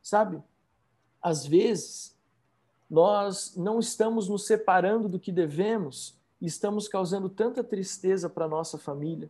Sabe? 0.00 0.40
Às 1.20 1.44
vezes, 1.44 2.16
nós 2.88 3.56
não 3.56 3.80
estamos 3.80 4.28
nos 4.28 4.46
separando 4.46 5.08
do 5.08 5.18
que 5.18 5.32
devemos 5.32 6.16
e 6.40 6.46
estamos 6.46 6.86
causando 6.86 7.28
tanta 7.28 7.64
tristeza 7.64 8.30
para 8.30 8.46
nossa 8.46 8.78
família. 8.78 9.28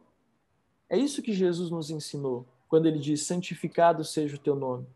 É 0.88 0.98
isso 0.98 1.22
que 1.22 1.32
Jesus 1.32 1.70
nos 1.70 1.88
ensinou 1.88 2.46
quando 2.68 2.86
ele 2.86 2.98
diz: 2.98 3.22
santificado 3.22 4.04
seja 4.04 4.36
o 4.36 4.40
teu 4.40 4.54
nome. 4.54 4.86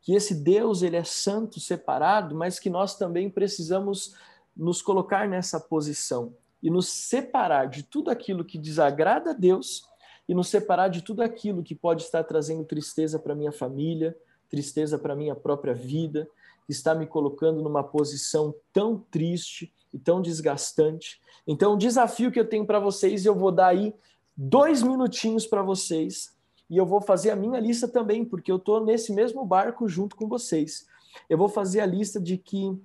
Que 0.00 0.14
esse 0.14 0.34
Deus, 0.34 0.82
ele 0.82 0.96
é 0.96 1.04
santo, 1.04 1.60
separado, 1.60 2.34
mas 2.34 2.58
que 2.58 2.70
nós 2.70 2.96
também 2.96 3.28
precisamos 3.28 4.14
nos 4.56 4.80
colocar 4.80 5.28
nessa 5.28 5.60
posição 5.60 6.32
e 6.62 6.70
nos 6.70 6.88
separar 6.88 7.66
de 7.66 7.82
tudo 7.82 8.10
aquilo 8.10 8.44
que 8.44 8.58
desagrada 8.58 9.30
a 9.30 9.34
Deus 9.34 9.84
e 10.28 10.34
nos 10.34 10.48
separar 10.48 10.88
de 10.88 11.02
tudo 11.02 11.22
aquilo 11.22 11.62
que 11.62 11.74
pode 11.74 12.02
estar 12.02 12.24
trazendo 12.24 12.64
tristeza 12.64 13.18
para 13.18 13.34
minha 13.34 13.52
família, 13.52 14.16
tristeza 14.48 14.98
para 14.98 15.14
minha 15.14 15.34
própria 15.34 15.74
vida, 15.74 16.28
que 16.66 16.72
está 16.72 16.94
me 16.94 17.06
colocando 17.06 17.62
numa 17.62 17.84
posição 17.84 18.54
tão 18.72 18.98
triste 19.10 19.72
e 19.92 19.98
tão 19.98 20.20
desgastante. 20.20 21.20
Então, 21.46 21.74
o 21.74 21.78
desafio 21.78 22.32
que 22.32 22.40
eu 22.40 22.48
tenho 22.48 22.66
para 22.66 22.80
vocês, 22.80 23.24
eu 23.24 23.34
vou 23.34 23.52
dar 23.52 23.68
aí 23.68 23.94
dois 24.36 24.82
minutinhos 24.82 25.46
para 25.46 25.62
vocês 25.62 26.34
e 26.68 26.76
eu 26.76 26.84
vou 26.84 27.00
fazer 27.00 27.30
a 27.30 27.36
minha 27.36 27.60
lista 27.60 27.86
também, 27.86 28.24
porque 28.24 28.50
eu 28.50 28.56
estou 28.56 28.84
nesse 28.84 29.12
mesmo 29.12 29.44
barco 29.44 29.88
junto 29.88 30.16
com 30.16 30.26
vocês. 30.26 30.86
Eu 31.30 31.38
vou 31.38 31.48
fazer 31.48 31.80
a 31.80 31.86
lista 31.86 32.20
de 32.20 32.36
que 32.36 32.76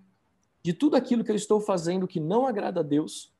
de 0.63 0.73
tudo 0.73 0.95
aquilo 0.95 1.23
que 1.23 1.31
eu 1.31 1.35
estou 1.35 1.59
fazendo 1.59 2.07
que 2.07 2.19
não 2.19 2.45
agrada 2.45 2.81
a 2.81 2.83
Deus, 2.83 3.30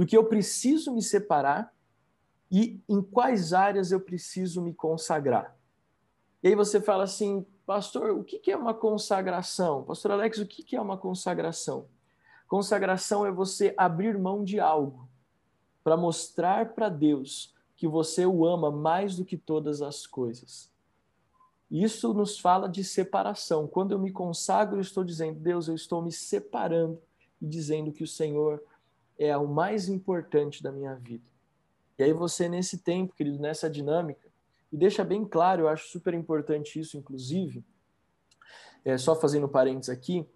do 0.00 0.06
que 0.06 0.16
eu 0.16 0.24
preciso 0.24 0.94
me 0.94 1.02
separar 1.02 1.74
e 2.50 2.80
em 2.88 3.02
quais 3.02 3.52
áreas 3.52 3.92
eu 3.92 4.00
preciso 4.00 4.62
me 4.62 4.72
consagrar. 4.72 5.54
E 6.42 6.48
aí 6.48 6.54
você 6.54 6.80
fala 6.80 7.04
assim, 7.04 7.46
pastor, 7.66 8.12
o 8.12 8.24
que 8.24 8.50
é 8.50 8.56
uma 8.56 8.72
consagração? 8.72 9.84
Pastor 9.84 10.12
Alex, 10.12 10.38
o 10.38 10.46
que 10.46 10.74
é 10.74 10.80
uma 10.80 10.96
consagração? 10.96 11.86
Consagração 12.48 13.26
é 13.26 13.30
você 13.30 13.74
abrir 13.76 14.16
mão 14.16 14.42
de 14.42 14.58
algo 14.58 15.06
para 15.84 15.98
mostrar 15.98 16.72
para 16.72 16.88
Deus 16.88 17.54
que 17.76 17.86
você 17.86 18.24
o 18.24 18.46
ama 18.46 18.70
mais 18.70 19.14
do 19.16 19.24
que 19.26 19.36
todas 19.36 19.82
as 19.82 20.06
coisas. 20.06 20.72
Isso 21.70 22.14
nos 22.14 22.38
fala 22.38 22.70
de 22.70 22.82
separação. 22.82 23.68
Quando 23.68 23.92
eu 23.92 23.98
me 23.98 24.10
consagro, 24.10 24.78
eu 24.78 24.80
estou 24.80 25.04
dizendo, 25.04 25.38
Deus, 25.38 25.68
eu 25.68 25.74
estou 25.74 26.00
me 26.00 26.10
separando 26.10 26.98
e 27.38 27.46
dizendo 27.46 27.92
que 27.92 28.02
o 28.02 28.08
Senhor 28.08 28.64
é 29.26 29.36
o 29.36 29.46
mais 29.46 29.86
importante 29.86 30.62
da 30.62 30.72
minha 30.72 30.94
vida. 30.94 31.24
E 31.98 32.02
aí 32.02 32.12
você, 32.14 32.48
nesse 32.48 32.78
tempo, 32.78 33.14
querido, 33.14 33.38
nessa 33.38 33.68
dinâmica, 33.68 34.26
e 34.72 34.76
deixa 34.76 35.04
bem 35.04 35.26
claro, 35.26 35.62
eu 35.62 35.68
acho 35.68 35.88
super 35.88 36.14
importante 36.14 36.80
isso, 36.80 36.96
inclusive, 36.96 37.62
é, 38.82 38.96
só 38.96 39.14
fazendo 39.14 39.46
parênteses 39.46 39.90
aqui, 39.90 40.26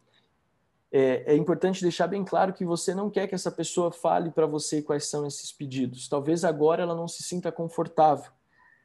é, 0.93 1.33
é, 1.33 1.35
importante 1.35 1.81
deixar 1.81 2.07
bem 2.07 2.23
claro 2.23 2.53
que 2.53 2.65
você 2.65 2.95
não 2.95 3.11
quer 3.11 3.27
que 3.27 3.35
essa 3.35 3.51
pessoa 3.51 3.91
fale 3.91 4.31
para 4.31 4.47
você 4.47 4.83
quais 4.83 5.09
são 5.09 5.27
esses 5.27 5.51
pedidos. 5.51 6.07
Talvez 6.07 6.45
agora 6.45 6.83
ela 6.83 6.95
não 6.95 7.09
se 7.09 7.23
sinta 7.23 7.51
confortável, 7.51 8.31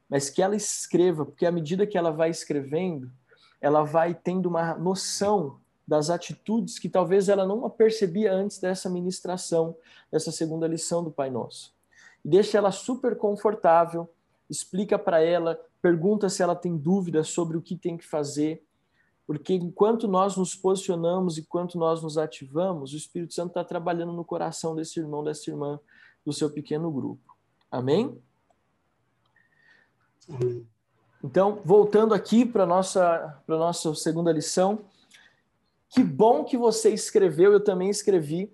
mas 0.08 0.30
que 0.30 0.42
ela 0.42 0.56
escreva, 0.56 1.26
porque 1.26 1.46
à 1.46 1.52
medida 1.52 1.86
que 1.86 1.98
ela 1.98 2.10
vai 2.10 2.30
escrevendo, 2.30 3.12
ela 3.60 3.84
vai 3.84 4.16
tendo 4.16 4.48
uma 4.48 4.76
noção 4.76 5.60
das 5.90 6.12
atitudes 6.12 6.78
que 6.78 6.88
talvez 6.88 7.30
ela 7.30 7.48
não 7.48 7.68
percebia 7.68 8.32
antes 8.32 8.60
dessa 8.60 8.88
ministração, 8.88 9.76
dessa 10.12 10.32
segunda 10.32 10.68
lição 10.68 11.04
do 11.04 11.10
Pai 11.10 11.32
Nosso. 11.32 11.74
Deixa 12.24 12.60
ela 12.60 12.72
super 12.72 13.18
confortável, 13.18 14.08
explica 14.48 15.00
para 15.00 15.20
ela, 15.20 15.60
pergunta 15.82 16.30
se 16.30 16.44
ela 16.44 16.56
tem 16.56 16.78
dúvidas 16.78 17.30
sobre 17.30 17.58
o 17.58 17.62
que 17.62 17.76
tem 17.76 17.98
que 17.98 18.06
fazer, 18.06 18.64
porque 19.26 19.56
enquanto 19.56 20.08
nós 20.08 20.38
nos 20.38 20.54
posicionamos 20.54 21.38
e 21.38 21.42
enquanto 21.42 21.76
nós 21.76 22.04
nos 22.04 22.20
ativamos, 22.20 22.94
o 22.94 22.98
Espírito 22.98 23.34
Santo 23.34 23.50
está 23.50 23.64
trabalhando 23.64 24.14
no 24.14 24.24
coração 24.24 24.76
desse 24.76 25.00
irmão, 25.00 25.24
dessa 25.24 25.50
irmã, 25.50 25.80
do 26.24 26.32
seu 26.32 26.52
pequeno 26.52 26.92
grupo. 26.92 27.36
Amém? 27.72 28.16
Então, 31.24 31.62
voltando 31.66 32.14
aqui 32.14 32.46
para 32.46 32.64
a 32.64 32.68
nossa, 32.68 33.42
nossa 33.48 33.96
segunda 33.96 34.32
lição, 34.32 34.86
que 35.90 36.04
bom 36.04 36.44
que 36.44 36.56
você 36.56 36.94
escreveu, 36.94 37.52
eu 37.52 37.60
também 37.60 37.90
escrevi, 37.90 38.52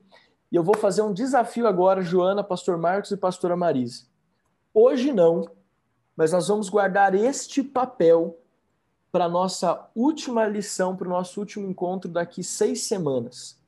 e 0.52 0.56
eu 0.56 0.64
vou 0.64 0.76
fazer 0.78 1.02
um 1.02 1.14
desafio 1.14 1.68
agora, 1.68 2.02
Joana, 2.02 2.44
Pastor 2.44 2.78
Marcos 2.78 3.12
e 3.12 3.18
Pastora 3.18 3.58
Marise. 3.58 4.08
Hoje 4.74 5.12
não, 5.12 5.46
mas 6.16 6.32
nós 6.32 6.48
vamos 6.48 6.70
guardar 6.70 7.14
este 7.14 7.62
papel 7.62 8.40
para 9.12 9.28
nossa 9.28 9.90
última 9.94 10.48
lição, 10.48 10.96
para 10.96 11.08
o 11.08 11.12
nosso 11.12 11.40
último 11.40 11.68
encontro 11.68 12.10
daqui 12.10 12.44
seis 12.44 12.84
semanas. 12.84 13.60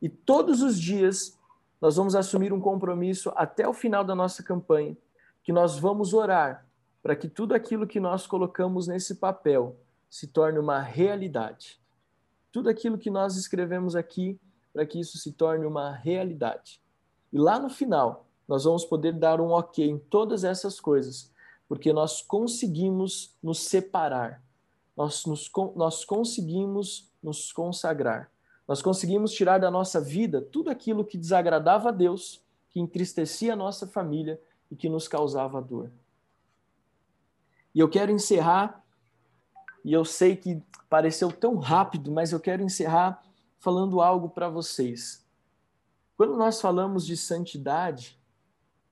E 0.00 0.08
todos 0.08 0.62
os 0.62 0.78
dias 0.80 1.38
nós 1.80 1.96
vamos 1.96 2.16
assumir 2.16 2.52
um 2.52 2.60
compromisso 2.60 3.32
até 3.36 3.68
o 3.68 3.72
final 3.72 4.04
da 4.04 4.14
nossa 4.14 4.42
campanha, 4.42 4.96
que 5.42 5.52
nós 5.52 5.78
vamos 5.78 6.12
orar 6.12 6.66
para 7.02 7.14
que 7.14 7.28
tudo 7.28 7.54
aquilo 7.54 7.86
que 7.86 8.00
nós 8.00 8.26
colocamos 8.26 8.88
nesse 8.88 9.14
papel 9.14 9.76
se 10.10 10.26
torne 10.26 10.58
uma 10.58 10.80
realidade. 10.80 11.80
Tudo 12.52 12.68
aquilo 12.68 12.98
que 12.98 13.10
nós 13.10 13.36
escrevemos 13.36 13.94
aqui, 13.94 14.38
para 14.72 14.86
que 14.86 14.98
isso 14.98 15.18
se 15.18 15.32
torne 15.32 15.66
uma 15.66 15.92
realidade. 15.92 16.80
E 17.32 17.38
lá 17.38 17.58
no 17.58 17.68
final, 17.68 18.26
nós 18.46 18.64
vamos 18.64 18.84
poder 18.84 19.12
dar 19.12 19.40
um 19.40 19.50
ok 19.50 19.88
em 19.88 19.98
todas 19.98 20.44
essas 20.44 20.80
coisas 20.80 21.32
porque 21.68 21.92
nós 21.92 22.22
conseguimos 22.22 23.36
nos 23.42 23.60
separar, 23.60 24.42
nós, 24.96 25.26
nos, 25.26 25.50
nós 25.76 26.04
conseguimos 26.04 27.12
nos 27.22 27.52
consagrar, 27.52 28.32
nós 28.66 28.80
conseguimos 28.80 29.32
tirar 29.32 29.58
da 29.58 29.70
nossa 29.70 30.00
vida 30.00 30.40
tudo 30.40 30.70
aquilo 30.70 31.04
que 31.04 31.18
desagradava 31.18 31.90
a 31.90 31.92
Deus, 31.92 32.42
que 32.70 32.80
entristecia 32.80 33.52
a 33.52 33.56
nossa 33.56 33.86
família 33.86 34.40
e 34.70 34.76
que 34.76 34.88
nos 34.88 35.06
causava 35.06 35.60
dor. 35.60 35.90
E 37.74 37.80
eu 37.80 37.88
quero 37.88 38.10
encerrar, 38.10 38.82
e 39.88 39.92
eu 39.94 40.04
sei 40.04 40.36
que 40.36 40.62
pareceu 40.86 41.32
tão 41.32 41.56
rápido, 41.56 42.12
mas 42.12 42.30
eu 42.30 42.38
quero 42.38 42.62
encerrar 42.62 43.24
falando 43.58 44.02
algo 44.02 44.28
para 44.28 44.46
vocês. 44.46 45.26
Quando 46.14 46.36
nós 46.36 46.60
falamos 46.60 47.06
de 47.06 47.16
santidade, 47.16 48.20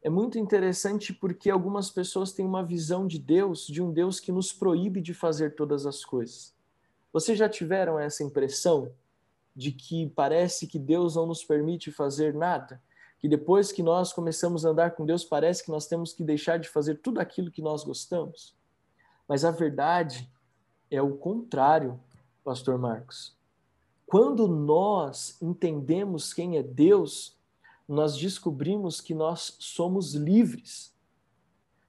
é 0.00 0.08
muito 0.08 0.38
interessante 0.38 1.12
porque 1.12 1.50
algumas 1.50 1.90
pessoas 1.90 2.32
têm 2.32 2.46
uma 2.46 2.64
visão 2.64 3.06
de 3.06 3.18
Deus, 3.18 3.66
de 3.66 3.82
um 3.82 3.92
Deus 3.92 4.18
que 4.18 4.32
nos 4.32 4.54
proíbe 4.54 5.02
de 5.02 5.12
fazer 5.12 5.54
todas 5.54 5.84
as 5.84 6.02
coisas. 6.02 6.54
Vocês 7.12 7.36
já 7.36 7.46
tiveram 7.46 7.98
essa 7.98 8.24
impressão 8.24 8.90
de 9.54 9.72
que 9.72 10.08
parece 10.16 10.66
que 10.66 10.78
Deus 10.78 11.14
não 11.14 11.26
nos 11.26 11.44
permite 11.44 11.92
fazer 11.92 12.32
nada? 12.32 12.80
Que 13.18 13.28
depois 13.28 13.70
que 13.70 13.82
nós 13.82 14.14
começamos 14.14 14.64
a 14.64 14.70
andar 14.70 14.92
com 14.92 15.04
Deus, 15.04 15.26
parece 15.26 15.62
que 15.62 15.70
nós 15.70 15.86
temos 15.86 16.14
que 16.14 16.24
deixar 16.24 16.58
de 16.58 16.70
fazer 16.70 17.02
tudo 17.02 17.20
aquilo 17.20 17.50
que 17.50 17.60
nós 17.60 17.84
gostamos? 17.84 18.56
Mas 19.28 19.44
a 19.44 19.50
verdade 19.50 20.34
é 20.90 21.00
o 21.02 21.16
contrário, 21.16 21.98
Pastor 22.44 22.78
Marcos. 22.78 23.36
Quando 24.06 24.46
nós 24.46 25.36
entendemos 25.42 26.32
quem 26.32 26.56
é 26.56 26.62
Deus, 26.62 27.36
nós 27.88 28.16
descobrimos 28.16 29.00
que 29.00 29.14
nós 29.14 29.56
somos 29.58 30.14
livres. 30.14 30.94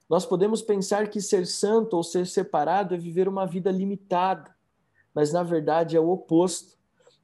Nós 0.09 0.25
podemos 0.25 0.61
pensar 0.61 1.09
que 1.09 1.21
ser 1.21 1.45
santo 1.45 1.95
ou 1.95 2.03
ser 2.03 2.25
separado 2.25 2.95
é 2.95 2.97
viver 2.97 3.27
uma 3.27 3.45
vida 3.45 3.69
limitada, 3.69 4.55
mas 5.13 5.31
na 5.31 5.43
verdade 5.43 5.95
é 5.95 5.99
o 5.99 6.09
oposto. 6.09 6.77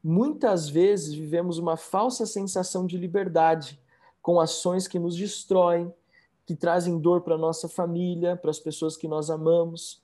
Muitas 0.04 0.68
vezes 0.68 1.14
vivemos 1.14 1.58
uma 1.58 1.78
falsa 1.78 2.26
sensação 2.26 2.86
de 2.86 2.98
liberdade, 2.98 3.82
com 4.22 4.40
ações 4.40 4.88
que 4.88 5.00
nos 5.00 5.16
destroem, 5.16 5.94
que 6.46 6.56
trazem 6.56 7.00
dor 7.00 7.22
para 7.22 7.38
nossa 7.38 7.70
família, 7.70 8.36
para 8.36 8.52
as 8.52 8.60
pessoas 8.60 8.98
que 8.98 9.08
nós 9.08 9.30
amamos. 9.30 10.03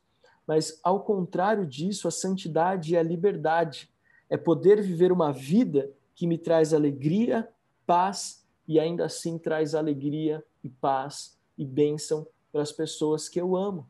Mas 0.49 0.79
ao 0.83 1.03
contrário 1.03 1.63
disso, 1.63 2.07
a 2.07 2.11
santidade 2.11 2.93
e 2.93 2.97
a 2.97 3.03
liberdade 3.03 3.87
é 4.27 4.35
poder 4.35 4.81
viver 4.81 5.11
uma 5.11 5.31
vida 5.31 5.93
que 6.15 6.25
me 6.25 6.39
traz 6.39 6.73
alegria, 6.73 7.47
paz 7.85 8.43
e 8.67 8.79
ainda 8.79 9.05
assim 9.05 9.37
traz 9.37 9.75
alegria 9.75 10.43
e 10.63 10.67
paz 10.67 11.39
e 11.55 11.63
bênção 11.63 12.27
para 12.51 12.63
as 12.63 12.71
pessoas 12.71 13.29
que 13.29 13.39
eu 13.39 13.55
amo. 13.55 13.87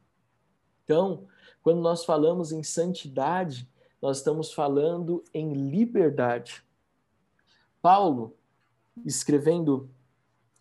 Então, 0.83 1.27
quando 1.61 1.79
nós 1.79 2.03
falamos 2.03 2.51
em 2.51 2.61
santidade, 2.61 3.65
nós 4.01 4.17
estamos 4.17 4.51
falando 4.51 5.23
em 5.33 5.53
liberdade. 5.53 6.61
Paulo, 7.81 8.35
escrevendo 9.05 9.89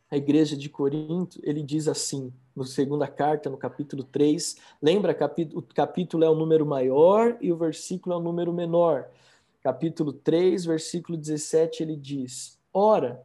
a 0.09 0.17
igreja 0.17 0.57
de 0.57 0.69
Corinto, 0.69 1.41
ele 1.43 1.61
diz 1.61 1.89
assim, 1.89 2.33
no 2.59 2.65
segunda 2.65 3.07
carta, 3.07 3.49
no 3.49 3.57
capítulo 3.57 4.03
3, 4.03 4.57
lembra, 4.83 5.17
o 5.55 5.63
capítulo 5.63 6.25
é 6.25 6.29
o 6.29 6.35
número 6.35 6.67
maior 6.67 7.39
e 7.41 7.53
o 7.53 7.57
versículo 7.57 8.15
é 8.15 8.19
o 8.19 8.23
número 8.23 8.53
menor. 8.53 9.09
Capítulo 9.63 10.13
3, 10.13 10.65
versículo 10.65 11.17
17, 11.17 11.83
ele 11.83 11.97
diz: 11.97 12.59
Ora, 12.73 13.25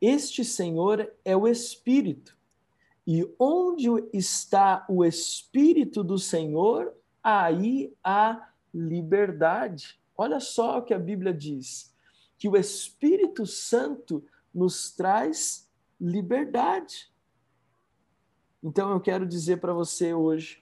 este 0.00 0.44
Senhor 0.44 1.10
é 1.24 1.36
o 1.36 1.48
Espírito. 1.48 2.36
E 3.06 3.26
onde 3.38 3.88
está 4.12 4.84
o 4.88 5.04
Espírito 5.04 6.04
do 6.04 6.18
Senhor, 6.18 6.92
aí 7.22 7.94
há 8.04 8.50
liberdade. 8.74 9.98
Olha 10.16 10.40
só 10.40 10.78
o 10.78 10.82
que 10.82 10.92
a 10.92 10.98
Bíblia 10.98 11.32
diz: 11.32 11.94
que 12.38 12.48
o 12.48 12.56
Espírito 12.56 13.46
Santo 13.46 14.24
nos 14.52 14.90
traz 14.90 15.68
liberdade. 16.00 17.10
Então 18.66 18.90
eu 18.90 18.98
quero 18.98 19.24
dizer 19.24 19.60
para 19.60 19.72
você 19.72 20.12
hoje, 20.12 20.60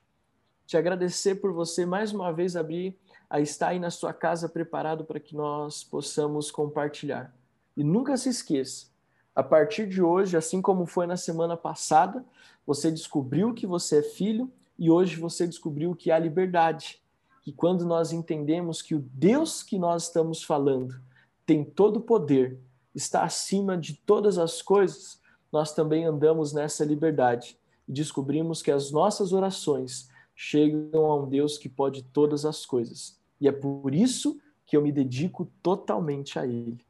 te 0.67 0.77
agradecer 0.77 1.37
por 1.37 1.55
você 1.55 1.87
mais 1.87 2.13
uma 2.13 2.31
vez 2.35 2.55
abrir 2.55 2.99
a 3.31 3.41
estar 3.41 3.69
aí 3.69 3.79
na 3.79 3.91
sua 3.91 4.13
casa 4.13 4.47
preparado 4.47 5.07
para 5.07 5.19
que 5.19 5.35
nós 5.35 5.83
possamos 5.83 6.51
compartilhar. 6.51 7.35
E 7.75 7.83
nunca 7.83 8.15
se 8.19 8.29
esqueça, 8.29 8.89
a 9.35 9.43
partir 9.43 9.89
de 9.89 10.03
hoje, 10.03 10.37
assim 10.37 10.61
como 10.61 10.85
foi 10.85 11.07
na 11.07 11.17
semana 11.17 11.57
passada, 11.57 12.23
você 12.67 12.91
descobriu 12.91 13.55
que 13.55 13.67
você 13.67 14.01
é 14.01 14.03
filho 14.03 14.53
e 14.79 14.91
hoje 14.91 15.17
você 15.17 15.47
descobriu 15.47 15.97
que 15.97 16.11
há 16.11 16.19
liberdade. 16.19 17.03
Que 17.41 17.55
quando 17.55 17.87
nós 17.87 18.13
entendemos 18.13 18.83
que 18.83 18.95
o 18.95 19.01
Deus 19.15 19.63
que 19.63 19.79
nós 19.79 20.09
estamos 20.09 20.43
falando 20.43 21.01
tem 21.47 21.65
todo 21.65 21.97
o 21.97 22.03
poder, 22.03 22.61
está 22.95 23.23
acima 23.23 23.79
de 23.79 23.95
todas 23.95 24.37
as 24.37 24.61
coisas, 24.61 25.19
nós 25.51 25.73
também 25.73 26.05
andamos 26.05 26.53
nessa 26.53 26.85
liberdade 26.85 27.59
e 27.89 27.93
descobrimos 27.93 28.63
que 28.63 28.71
as 28.71 28.91
nossas 28.91 29.33
orações 29.33 30.09
chegam 30.35 31.07
a 31.07 31.17
um 31.17 31.29
Deus 31.29 31.59
que 31.59 31.69
pode 31.69 32.03
todas 32.03 32.45
as 32.45 32.67
coisas. 32.67 33.19
E 33.41 33.49
é 33.49 33.53
por 33.53 33.95
isso 33.95 34.39
que 34.67 34.77
eu 34.77 34.83
me 34.83 34.91
dedico 34.91 35.51
totalmente 35.63 36.39
a 36.39 36.47
Ele. 36.47 36.85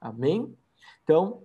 Amém? 0.00 0.54
Então, 1.04 1.42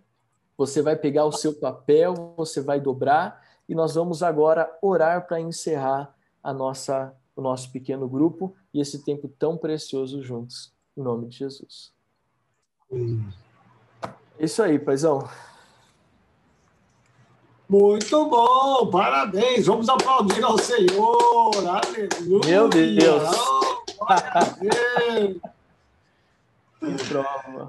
você 0.57 0.81
vai 0.81 0.95
pegar 0.95 1.25
o 1.25 1.31
seu 1.31 1.53
papel, 1.53 2.33
você 2.37 2.61
vai 2.61 2.79
dobrar 2.79 3.43
e 3.67 3.75
nós 3.75 3.95
vamos 3.95 4.23
agora 4.23 4.71
orar 4.81 5.27
para 5.27 5.39
encerrar 5.39 6.15
a 6.41 6.53
nossa 6.53 7.15
o 7.35 7.41
nosso 7.41 7.69
pequeno 7.71 8.07
grupo 8.07 8.55
e 8.73 8.79
esse 8.79 9.03
tempo 9.03 9.27
tão 9.27 9.57
precioso 9.57 10.21
juntos. 10.21 10.73
Em 10.95 11.01
nome 11.01 11.27
de 11.27 11.39
Jesus. 11.39 11.93
É 14.39 14.45
isso 14.45 14.63
aí, 14.63 14.79
paizão. 14.79 15.27
Muito 17.67 18.25
bom, 18.25 18.87
parabéns. 18.87 19.65
Vamos 19.65 19.89
aplaudir 19.89 20.43
ao 20.43 20.57
Senhor. 20.57 21.51
Aleluia. 21.67 22.45
Meu 22.45 22.69
Deus. 22.69 23.23
Oh, 23.99 24.13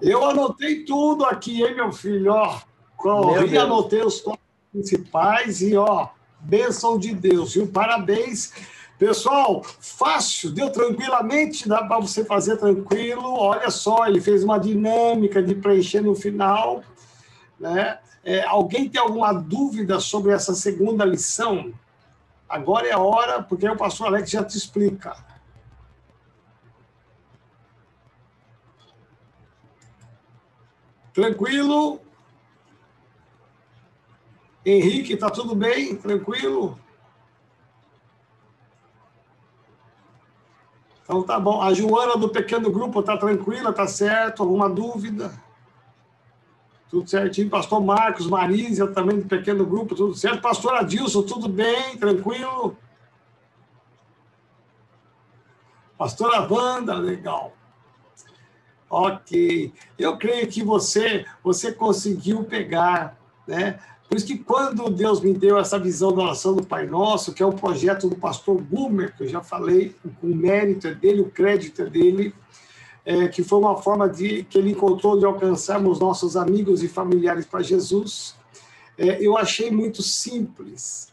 Eu 0.02 0.24
anotei 0.24 0.84
tudo 0.84 1.24
aqui, 1.24 1.62
hein, 1.62 1.74
meu 1.74 1.92
filho? 1.92 2.32
Ó. 2.32 2.58
Corri, 2.96 3.56
anotei 3.56 4.02
os 4.02 4.20
tópicos 4.20 4.46
principais 4.72 5.62
e, 5.62 5.76
ó, 5.76 6.08
bênção 6.40 6.98
de 6.98 7.14
Deus, 7.14 7.54
viu? 7.54 7.66
Parabéns. 7.66 8.52
Pessoal, 8.98 9.62
fácil, 9.62 10.50
deu 10.50 10.70
tranquilamente, 10.70 11.68
dá 11.68 11.84
para 11.84 12.00
você 12.00 12.24
fazer 12.24 12.56
tranquilo. 12.56 13.38
Olha 13.38 13.70
só, 13.70 14.06
ele 14.06 14.20
fez 14.20 14.42
uma 14.42 14.58
dinâmica 14.58 15.42
de 15.42 15.54
preencher 15.54 16.00
no 16.00 16.14
final. 16.14 16.82
Né? 17.60 17.98
É, 18.26 18.42
alguém 18.42 18.88
tem 18.88 19.00
alguma 19.00 19.32
dúvida 19.32 20.00
sobre 20.00 20.32
essa 20.32 20.52
segunda 20.52 21.04
lição? 21.04 21.72
Agora 22.48 22.88
é 22.88 22.92
a 22.92 22.98
hora, 22.98 23.40
porque 23.40 23.68
o 23.68 23.76
pastor 23.76 24.08
Alex 24.08 24.28
já 24.28 24.42
te 24.42 24.58
explica. 24.58 25.16
Tranquilo? 31.14 32.00
Henrique, 34.64 35.16
tá 35.16 35.30
tudo 35.30 35.54
bem? 35.54 35.94
Tranquilo? 35.94 36.76
Então 41.04 41.22
tá 41.22 41.38
bom. 41.38 41.62
A 41.62 41.72
Joana 41.72 42.16
do 42.16 42.28
pequeno 42.28 42.72
grupo 42.72 43.04
tá 43.04 43.16
tranquila, 43.16 43.72
tá 43.72 43.86
certo? 43.86 44.42
Alguma 44.42 44.68
dúvida? 44.68 45.45
Tudo 46.88 47.08
certinho. 47.08 47.50
Pastor 47.50 47.80
Marcos, 47.82 48.26
Marísia 48.26 48.86
também 48.86 49.18
do 49.18 49.26
pequeno 49.26 49.66
grupo, 49.66 49.94
tudo 49.94 50.14
certo. 50.14 50.40
Pastor 50.40 50.74
Adilson, 50.74 51.22
tudo 51.22 51.48
bem? 51.48 51.96
Tranquilo? 51.96 52.76
Pastora 55.98 56.46
Wanda, 56.48 56.94
legal. 56.94 57.54
Ok. 58.88 59.72
Eu 59.98 60.16
creio 60.16 60.46
que 60.46 60.62
você, 60.62 61.24
você 61.42 61.72
conseguiu 61.72 62.44
pegar, 62.44 63.18
né? 63.46 63.78
Por 64.08 64.16
isso 64.16 64.26
que 64.26 64.38
quando 64.38 64.88
Deus 64.88 65.20
me 65.20 65.32
deu 65.32 65.58
essa 65.58 65.78
visão 65.78 66.14
da 66.14 66.22
oração 66.22 66.54
do 66.54 66.64
Pai 66.64 66.86
Nosso, 66.86 67.34
que 67.34 67.42
é 67.42 67.46
um 67.46 67.52
projeto 67.52 68.08
do 68.08 68.14
pastor 68.14 68.62
Gumer, 68.62 69.16
que 69.16 69.24
eu 69.24 69.28
já 69.28 69.42
falei, 69.42 69.96
o 70.22 70.28
mérito 70.28 70.86
é 70.86 70.94
dele, 70.94 71.22
o 71.22 71.30
crédito 71.30 71.82
é 71.82 71.86
dele, 71.86 72.32
é, 73.06 73.28
que 73.28 73.44
foi 73.44 73.60
uma 73.60 73.76
forma 73.76 74.08
de 74.08 74.42
que 74.42 74.58
ele 74.58 74.72
encontrou 74.72 75.16
de 75.16 75.24
alcançarmos 75.24 76.00
nossos 76.00 76.36
amigos 76.36 76.82
e 76.82 76.88
familiares 76.88 77.46
para 77.46 77.62
Jesus, 77.62 78.34
é, 78.98 79.24
eu 79.24 79.38
achei 79.38 79.70
muito 79.70 80.02
simples. 80.02 81.12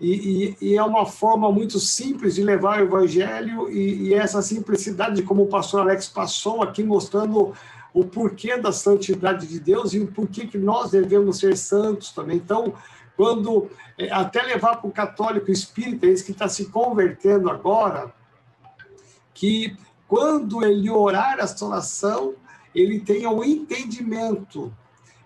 E, 0.00 0.56
e, 0.60 0.72
e, 0.72 0.76
é 0.76 0.82
uma 0.82 1.06
forma 1.06 1.52
muito 1.52 1.78
simples 1.78 2.34
de 2.34 2.42
levar 2.42 2.80
o 2.80 2.82
evangelho 2.82 3.70
e, 3.70 4.08
e 4.08 4.14
essa 4.14 4.42
simplicidade, 4.42 5.22
como 5.22 5.44
o 5.44 5.46
pastor 5.46 5.82
Alex 5.82 6.08
passou 6.08 6.60
aqui, 6.60 6.82
mostrando 6.82 7.54
o 7.94 8.04
porquê 8.04 8.56
da 8.56 8.72
santidade 8.72 9.46
de 9.46 9.60
Deus 9.60 9.94
e 9.94 10.00
o 10.00 10.08
porquê 10.08 10.48
que 10.48 10.58
nós 10.58 10.90
devemos 10.90 11.38
ser 11.38 11.56
santos 11.56 12.10
também. 12.10 12.38
Então, 12.38 12.74
quando 13.16 13.70
é, 13.96 14.10
até 14.10 14.42
levar 14.42 14.78
para 14.78 14.88
o 14.88 14.92
católico 14.92 15.52
espírita, 15.52 16.08
esse 16.08 16.24
que 16.24 16.32
está 16.32 16.48
se 16.48 16.64
convertendo 16.64 17.48
agora, 17.48 18.12
que 19.32 19.76
quando 20.12 20.62
ele 20.62 20.90
orar 20.90 21.38
essa 21.38 21.64
oração, 21.64 22.34
ele 22.74 23.00
tenha 23.00 23.30
o 23.30 23.38
um 23.38 23.44
entendimento 23.44 24.70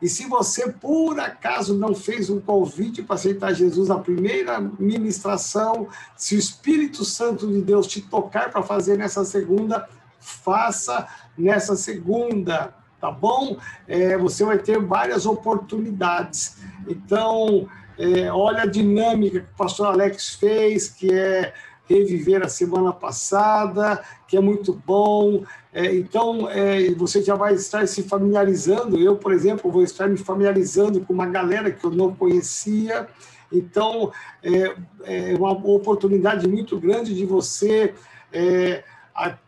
e 0.01 0.09
se 0.09 0.27
você, 0.27 0.71
por 0.71 1.19
acaso, 1.19 1.77
não 1.77 1.93
fez 1.93 2.29
um 2.29 2.41
convite 2.41 3.03
para 3.03 3.15
aceitar 3.15 3.53
Jesus 3.53 3.89
na 3.89 3.99
primeira 3.99 4.61
ministração, 4.61 5.89
se 6.17 6.37
o 6.37 6.39
Espírito 6.39 7.05
Santo 7.05 7.49
de 7.49 7.63
Deus 7.63 7.87
te 7.87 8.01
tocar 8.01 8.51
para 8.51 8.63
fazer 8.63 8.99
nessa 8.99 9.25
segunda, 9.25 9.89
faça 10.21 11.09
nessa 11.37 11.75
segunda, 11.75 12.75
tá 13.01 13.11
bom? 13.11 13.57
É, 13.89 14.19
você 14.19 14.45
vai 14.45 14.59
ter 14.59 14.79
várias 14.81 15.25
oportunidades. 15.25 16.59
Então, 16.87 17.69
é, 17.99 18.31
olha 18.31 18.63
a 18.63 18.67
dinâmica 18.67 19.41
que 19.41 19.53
o 19.53 19.57
pastor 19.57 19.87
Alex 19.87 20.35
fez, 20.35 20.89
que 20.89 21.13
é 21.13 21.55
reviver 21.89 22.43
a 22.43 22.49
semana 22.49 22.93
passada, 22.93 24.03
que 24.27 24.37
é 24.37 24.41
muito 24.41 24.73
bom. 24.87 25.45
É, 25.73 25.95
então, 25.95 26.49
é, 26.51 26.91
você 26.91 27.23
já 27.23 27.35
vai 27.35 27.55
estar 27.55 27.87
se 27.87 28.03
familiarizando. 28.03 28.99
Eu, 28.99 29.17
por 29.17 29.33
exemplo, 29.33 29.71
vou 29.71 29.83
estar 29.83 30.09
me 30.09 30.17
familiarizando 30.17 31.01
com 31.01 31.13
uma 31.13 31.27
galera 31.27 31.71
que 31.71 31.85
eu 31.85 31.91
não 31.91 32.15
conhecia. 32.15 33.09
Então, 33.53 34.11
é, 34.43 34.75
é 35.05 35.35
uma 35.37 35.53
oportunidade 35.53 36.49
muito 36.49 36.79
grande 36.79 37.15
de 37.15 37.25
você 37.25 37.95
é, 38.33 38.83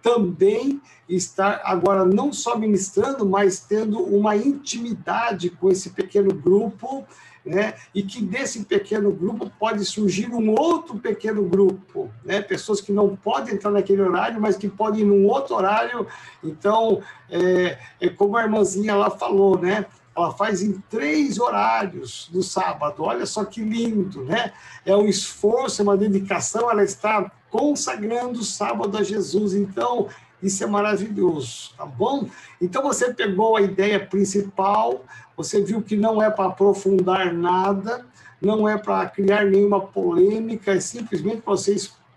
também 0.02 0.80
estar 1.08 1.60
agora 1.64 2.04
não 2.04 2.32
só 2.32 2.56
ministrando, 2.56 3.26
mas 3.26 3.60
tendo 3.60 3.98
uma 4.02 4.36
intimidade 4.36 5.50
com 5.50 5.70
esse 5.70 5.90
pequeno 5.90 6.32
grupo 6.32 7.06
né? 7.48 7.74
E 7.94 8.02
que 8.02 8.20
desse 8.22 8.64
pequeno 8.64 9.10
grupo 9.10 9.50
pode 9.58 9.84
surgir 9.84 10.28
um 10.28 10.50
outro 10.50 10.98
pequeno 10.98 11.42
grupo, 11.44 12.10
né? 12.24 12.42
Pessoas 12.42 12.80
que 12.80 12.92
não 12.92 13.16
podem 13.16 13.54
entrar 13.54 13.70
naquele 13.70 14.02
horário, 14.02 14.40
mas 14.40 14.56
que 14.56 14.68
podem 14.68 15.00
ir 15.00 15.04
num 15.04 15.26
outro 15.26 15.56
horário. 15.56 16.06
Então, 16.44 17.00
é, 17.30 17.78
é 18.00 18.08
como 18.10 18.36
a 18.36 18.42
irmãzinha 18.42 18.94
lá 18.94 19.10
falou, 19.10 19.58
né? 19.58 19.86
Ela 20.14 20.32
faz 20.32 20.62
em 20.62 20.72
três 20.90 21.38
horários 21.38 22.28
do 22.30 22.42
sábado. 22.42 23.02
Olha 23.02 23.24
só 23.24 23.44
que 23.44 23.62
lindo, 23.62 24.24
né? 24.24 24.52
É 24.84 24.94
um 24.94 25.06
esforço, 25.06 25.80
é 25.80 25.84
uma 25.84 25.96
dedicação. 25.96 26.70
Ela 26.70 26.84
está 26.84 27.30
consagrando 27.48 28.40
o 28.40 28.44
sábado 28.44 28.98
a 28.98 29.02
Jesus. 29.02 29.54
Então, 29.54 30.08
isso 30.42 30.62
é 30.62 30.66
maravilhoso, 30.66 31.72
tá 31.76 31.84
bom? 31.84 32.28
Então 32.60 32.82
você 32.82 33.12
pegou 33.12 33.56
a 33.56 33.62
ideia 33.62 33.98
principal, 33.98 35.04
você 35.36 35.62
viu 35.62 35.82
que 35.82 35.96
não 35.96 36.22
é 36.22 36.30
para 36.30 36.46
aprofundar 36.46 37.32
nada, 37.32 38.06
não 38.40 38.68
é 38.68 38.78
para 38.78 39.08
criar 39.08 39.44
nenhuma 39.44 39.80
polêmica, 39.80 40.72
é 40.72 40.80
simplesmente 40.80 41.42
para 41.42 41.52
você 41.52 41.76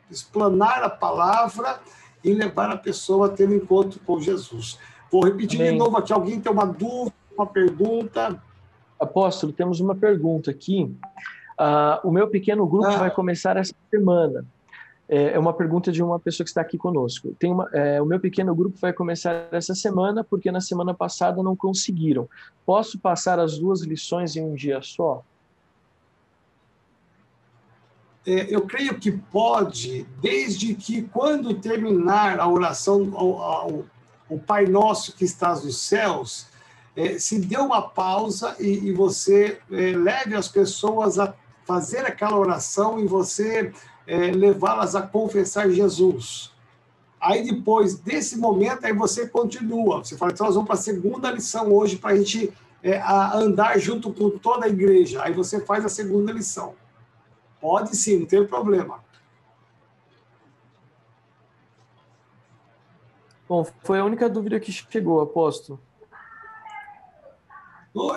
explanar 0.10 0.84
a 0.84 0.90
palavra 0.90 1.80
e 2.24 2.34
levar 2.34 2.70
a 2.70 2.78
pessoa 2.78 3.28
a 3.28 3.30
ter 3.30 3.50
um 3.50 3.56
encontro 3.56 4.00
com 4.06 4.20
Jesus. 4.20 4.78
Vou 5.12 5.26
repetir 5.26 5.60
Amém. 5.60 5.74
de 5.74 5.78
novo 5.78 5.98
aqui, 5.98 6.14
alguém 6.14 6.40
tem 6.40 6.52
uma 6.52 6.66
dúvida, 6.66 7.16
uma 7.36 7.48
pergunta? 7.48 8.42
Apóstolo, 9.00 9.52
temos 9.52 9.80
uma 9.80 9.96
pergunta 9.96 10.52
aqui. 10.52 10.96
Uh, 11.60 12.08
o 12.08 12.12
meu 12.12 12.28
pequeno 12.28 12.66
grupo 12.68 12.88
ah. 12.88 12.98
vai 12.98 13.12
começar 13.12 13.58
essa 13.58 13.74
semana. 13.90 14.46
É, 15.14 15.34
é 15.34 15.40
uma 15.40 15.52
pergunta 15.52 15.92
de 15.92 16.02
uma 16.02 16.18
pessoa 16.18 16.46
que 16.46 16.50
está 16.50 16.62
aqui 16.62 16.78
conosco. 16.78 17.36
Tem 17.38 17.52
uma, 17.52 17.70
é, 17.74 18.02
o 18.02 18.06
meu 18.06 18.18
pequeno 18.18 18.56
grupo 18.56 18.78
vai 18.80 18.94
começar 18.94 19.50
essa 19.52 19.76
semana 19.76 20.24
porque 20.24 20.50
na 20.50 20.62
semana 20.62 20.94
passada 20.94 21.44
não 21.44 21.54
conseguiram. 21.54 22.30
Posso 22.66 22.98
passar 22.98 23.38
as 23.38 23.58
duas 23.58 23.82
lições 23.82 24.38
em 24.38 24.42
um 24.42 24.56
dia 24.56 24.82
só? 24.82 25.22
É, 28.26 28.56
eu 28.56 28.62
creio 28.62 28.98
que 28.98 29.12
pode, 29.12 30.08
desde 30.22 30.76
que 30.76 31.02
quando 31.02 31.56
terminar 31.56 32.40
a 32.40 32.48
oração 32.48 33.12
ao, 33.14 33.86
ao 34.30 34.40
Pai 34.48 34.66
Nosso 34.66 35.14
que 35.18 35.26
estás 35.26 35.66
nos 35.66 35.82
céus, 35.82 36.48
é, 36.96 37.20
se 37.20 37.40
dê 37.40 37.58
uma 37.58 37.82
pausa 37.82 38.56
e, 38.60 38.88
e 38.88 38.94
você 38.94 39.60
é, 39.72 39.92
leve 39.98 40.36
as 40.36 40.48
pessoas 40.48 41.20
a 41.20 41.34
fazer 41.66 42.06
aquela 42.06 42.38
oração 42.38 43.00
e 43.00 43.08
você 43.08 43.74
é, 44.12 44.30
levá-las 44.30 44.94
a 44.94 45.02
confessar 45.02 45.70
Jesus. 45.70 46.52
Aí 47.18 47.50
depois 47.50 47.98
desse 47.98 48.38
momento, 48.38 48.84
aí 48.84 48.92
você 48.92 49.26
continua. 49.26 50.04
Você 50.04 50.18
fala, 50.18 50.34
então 50.34 50.46
nós 50.46 50.56
vamos 50.56 50.68
para 50.68 50.78
a 50.78 50.84
segunda 50.84 51.32
lição 51.32 51.72
hoje 51.72 51.96
para 51.96 52.12
a 52.12 52.18
gente 52.18 52.52
é, 52.84 52.98
a 52.98 53.38
andar 53.38 53.80
junto 53.80 54.12
com 54.12 54.32
toda 54.32 54.66
a 54.66 54.70
igreja. 54.70 55.24
Aí 55.24 55.32
você 55.32 55.62
faz 55.62 55.86
a 55.86 55.90
segunda 55.90 56.34
lição. 56.34 56.74
Pode 57.62 57.96
sim, 57.96 58.20
não 58.20 58.26
tem 58.26 58.46
problema. 58.46 59.02
Bom, 63.48 63.66
foi 63.84 64.00
a 64.00 64.04
única 64.04 64.30
dúvida 64.30 64.60
que 64.60 64.74
chegou, 64.74 65.22
aposto. 65.22 65.80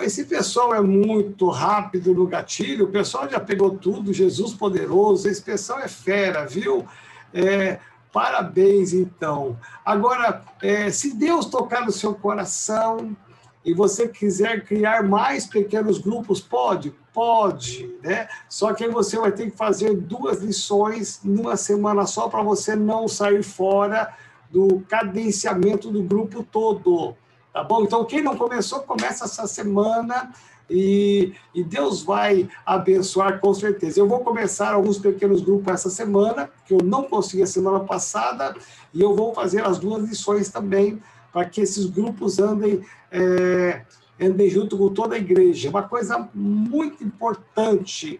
Esse 0.01 0.23
pessoal 0.23 0.73
é 0.73 0.79
muito 0.79 1.49
rápido 1.49 2.13
no 2.13 2.25
gatilho, 2.25 2.85
o 2.85 2.91
pessoal 2.91 3.29
já 3.29 3.39
pegou 3.41 3.71
tudo, 3.71 4.13
Jesus 4.13 4.53
poderoso, 4.53 5.27
esse 5.27 5.41
pessoal 5.41 5.79
é 5.79 5.87
fera, 5.87 6.45
viu? 6.45 6.85
É, 7.33 7.79
parabéns, 8.13 8.93
então. 8.93 9.59
Agora, 9.83 10.41
é, 10.61 10.89
se 10.89 11.13
Deus 11.13 11.47
tocar 11.47 11.85
no 11.85 11.91
seu 11.91 12.15
coração 12.15 13.15
e 13.65 13.73
você 13.73 14.07
quiser 14.07 14.63
criar 14.63 15.03
mais 15.03 15.45
pequenos 15.45 15.97
grupos, 15.97 16.39
pode? 16.39 16.95
Pode, 17.13 17.93
né? 18.01 18.29
Só 18.47 18.73
que 18.73 18.85
aí 18.85 18.89
você 18.89 19.17
vai 19.17 19.33
ter 19.33 19.51
que 19.51 19.57
fazer 19.57 19.93
duas 19.93 20.41
lições 20.41 21.19
numa 21.21 21.57
semana 21.57 22.05
só 22.05 22.29
para 22.29 22.41
você 22.41 22.77
não 22.77 23.09
sair 23.09 23.43
fora 23.43 24.13
do 24.49 24.81
cadenciamento 24.87 25.91
do 25.91 26.01
grupo 26.01 26.43
todo. 26.43 27.15
Tá 27.55 27.63
bom? 27.63 27.83
Então, 27.83 28.03
quem 28.03 28.21
não 28.21 28.35
começou, 28.35 28.81
começa 28.81 29.23
essa 29.23 29.47
semana 29.47 30.29
e, 30.69 31.31
e, 31.53 31.63
Deus 31.63 32.03
vai 32.03 32.49
abençoar 32.65 33.39
com 33.39 33.53
certeza. 33.53 33.97
Eu 33.97 34.09
vou 34.09 34.19
começar 34.19 34.73
alguns 34.73 34.97
pequenos 34.97 35.41
grupos 35.41 35.73
essa 35.73 35.89
semana, 35.89 36.49
que 36.65 36.73
eu 36.73 36.79
não 36.83 37.03
consegui 37.03 37.43
a 37.43 37.47
semana 37.47 37.79
passada, 37.79 38.53
e 38.93 38.99
eu 38.99 39.15
vou 39.15 39.33
fazer 39.33 39.65
as 39.65 39.79
duas 39.79 40.03
lições 40.03 40.49
também, 40.49 41.01
para 41.31 41.45
que 41.45 41.61
esses 41.61 41.85
grupos 41.85 42.39
andem, 42.39 42.85
é, 43.09 43.85
andem 44.19 44.49
junto 44.49 44.77
com 44.77 44.89
toda 44.89 45.15
a 45.15 45.17
igreja. 45.17 45.69
Uma 45.69 45.83
coisa 45.83 46.27
muito 46.33 47.05
importante. 47.05 48.19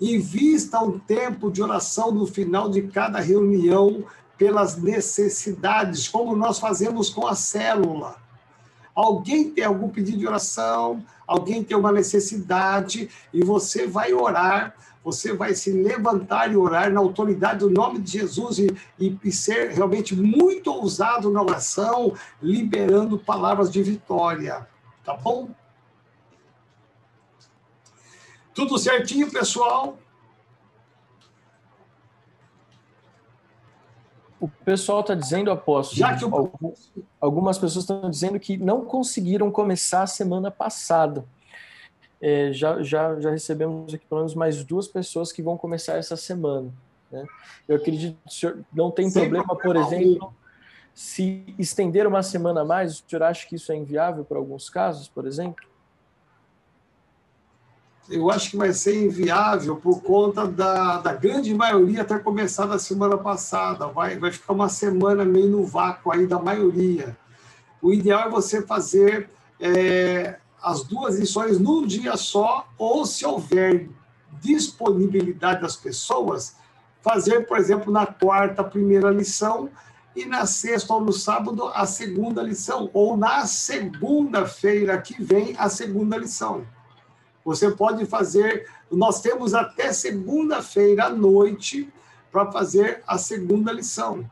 Invista 0.00 0.80
um 0.80 0.98
tempo 0.98 1.50
de 1.50 1.62
oração 1.62 2.10
no 2.10 2.26
final 2.26 2.70
de 2.70 2.84
cada 2.84 3.20
reunião 3.20 4.02
pelas 4.42 4.76
necessidades, 4.76 6.08
como 6.08 6.34
nós 6.34 6.58
fazemos 6.58 7.08
com 7.08 7.28
a 7.28 7.34
célula. 7.36 8.16
Alguém 8.92 9.48
tem 9.48 9.62
algum 9.62 9.88
pedido 9.88 10.18
de 10.18 10.26
oração, 10.26 11.00
alguém 11.24 11.62
tem 11.62 11.76
uma 11.76 11.92
necessidade, 11.92 13.08
e 13.32 13.44
você 13.44 13.86
vai 13.86 14.12
orar, 14.12 14.74
você 15.04 15.32
vai 15.32 15.54
se 15.54 15.70
levantar 15.70 16.50
e 16.50 16.56
orar 16.56 16.92
na 16.92 16.98
autoridade 16.98 17.60
do 17.60 17.70
nome 17.70 18.00
de 18.00 18.18
Jesus 18.18 18.58
e, 18.58 18.76
e, 18.98 19.16
e 19.22 19.30
ser 19.30 19.70
realmente 19.70 20.16
muito 20.16 20.72
ousado 20.72 21.30
na 21.30 21.40
oração, 21.40 22.12
liberando 22.42 23.16
palavras 23.16 23.70
de 23.70 23.80
vitória. 23.80 24.66
Tá 25.04 25.14
bom? 25.16 25.50
Tudo 28.52 28.76
certinho, 28.76 29.30
pessoal? 29.30 30.01
O 34.42 34.48
pessoal 34.48 35.02
está 35.02 35.14
dizendo, 35.14 35.52
apóstolo, 35.52 36.00
Já 36.00 36.16
que 36.16 36.24
o... 36.24 36.50
algumas 37.20 37.58
pessoas 37.58 37.84
estão 37.84 38.10
dizendo 38.10 38.40
que 38.40 38.56
não 38.56 38.84
conseguiram 38.84 39.52
começar 39.52 40.02
a 40.02 40.06
semana 40.08 40.50
passada. 40.50 41.24
É, 42.20 42.52
já, 42.52 42.82
já, 42.82 43.20
já 43.20 43.30
recebemos 43.30 43.94
aqui 43.94 44.04
pelo 44.04 44.22
menos 44.22 44.34
mais 44.34 44.64
duas 44.64 44.88
pessoas 44.88 45.30
que 45.30 45.40
vão 45.40 45.56
começar 45.56 45.92
essa 45.92 46.16
semana. 46.16 46.72
Né? 47.08 47.24
Eu 47.68 47.76
acredito 47.76 48.18
que 48.20 48.28
o 48.28 48.32
senhor 48.32 48.58
não 48.72 48.90
tem 48.90 49.08
Sem 49.08 49.22
problema, 49.22 49.54
por 49.54 49.76
exemplo, 49.76 50.34
se 50.92 51.44
estender 51.56 52.04
uma 52.04 52.24
semana 52.24 52.62
a 52.62 52.64
mais, 52.64 52.98
o 52.98 53.04
senhor 53.08 53.22
acha 53.22 53.46
que 53.46 53.54
isso 53.54 53.70
é 53.70 53.76
inviável 53.76 54.24
para 54.24 54.38
alguns 54.38 54.68
casos, 54.68 55.06
por 55.06 55.24
exemplo? 55.24 55.64
Eu 58.12 58.30
acho 58.30 58.50
que 58.50 58.56
vai 58.56 58.72
ser 58.72 59.04
inviável 59.04 59.76
por 59.76 60.02
conta 60.02 60.46
da, 60.46 60.98
da 60.98 61.14
grande 61.14 61.54
maioria 61.54 62.04
ter 62.04 62.22
começado 62.22 62.72
a 62.72 62.78
semana 62.78 63.16
passada. 63.16 63.86
Vai, 63.86 64.18
vai 64.18 64.30
ficar 64.30 64.52
uma 64.52 64.68
semana 64.68 65.24
meio 65.24 65.48
no 65.48 65.64
vácuo 65.64 66.12
aí 66.12 66.26
da 66.26 66.38
maioria. 66.38 67.16
O 67.80 67.92
ideal 67.92 68.28
é 68.28 68.30
você 68.30 68.62
fazer 68.62 69.30
é, 69.58 70.36
as 70.62 70.84
duas 70.84 71.18
lições 71.18 71.58
num 71.58 71.86
dia 71.86 72.16
só, 72.16 72.68
ou 72.78 73.04
se 73.06 73.24
houver 73.24 73.88
disponibilidade 74.40 75.62
das 75.62 75.76
pessoas, 75.76 76.56
fazer, 77.00 77.46
por 77.46 77.58
exemplo, 77.58 77.92
na 77.92 78.06
quarta 78.06 78.62
a 78.62 78.64
primeira 78.64 79.10
lição 79.10 79.68
e 80.14 80.24
na 80.24 80.46
sexta 80.46 80.92
ou 80.92 81.00
no 81.00 81.12
sábado 81.12 81.68
a 81.74 81.86
segunda 81.86 82.42
lição, 82.42 82.90
ou 82.92 83.16
na 83.16 83.46
segunda-feira 83.46 85.00
que 85.00 85.20
vem 85.22 85.54
a 85.58 85.68
segunda 85.68 86.16
lição. 86.16 86.64
Você 87.44 87.70
pode 87.70 88.06
fazer, 88.06 88.68
nós 88.90 89.20
temos 89.20 89.54
até 89.54 89.92
segunda-feira 89.92 91.06
à 91.06 91.10
noite 91.10 91.92
para 92.30 92.50
fazer 92.50 93.02
a 93.06 93.18
segunda 93.18 93.72
lição. 93.72 94.28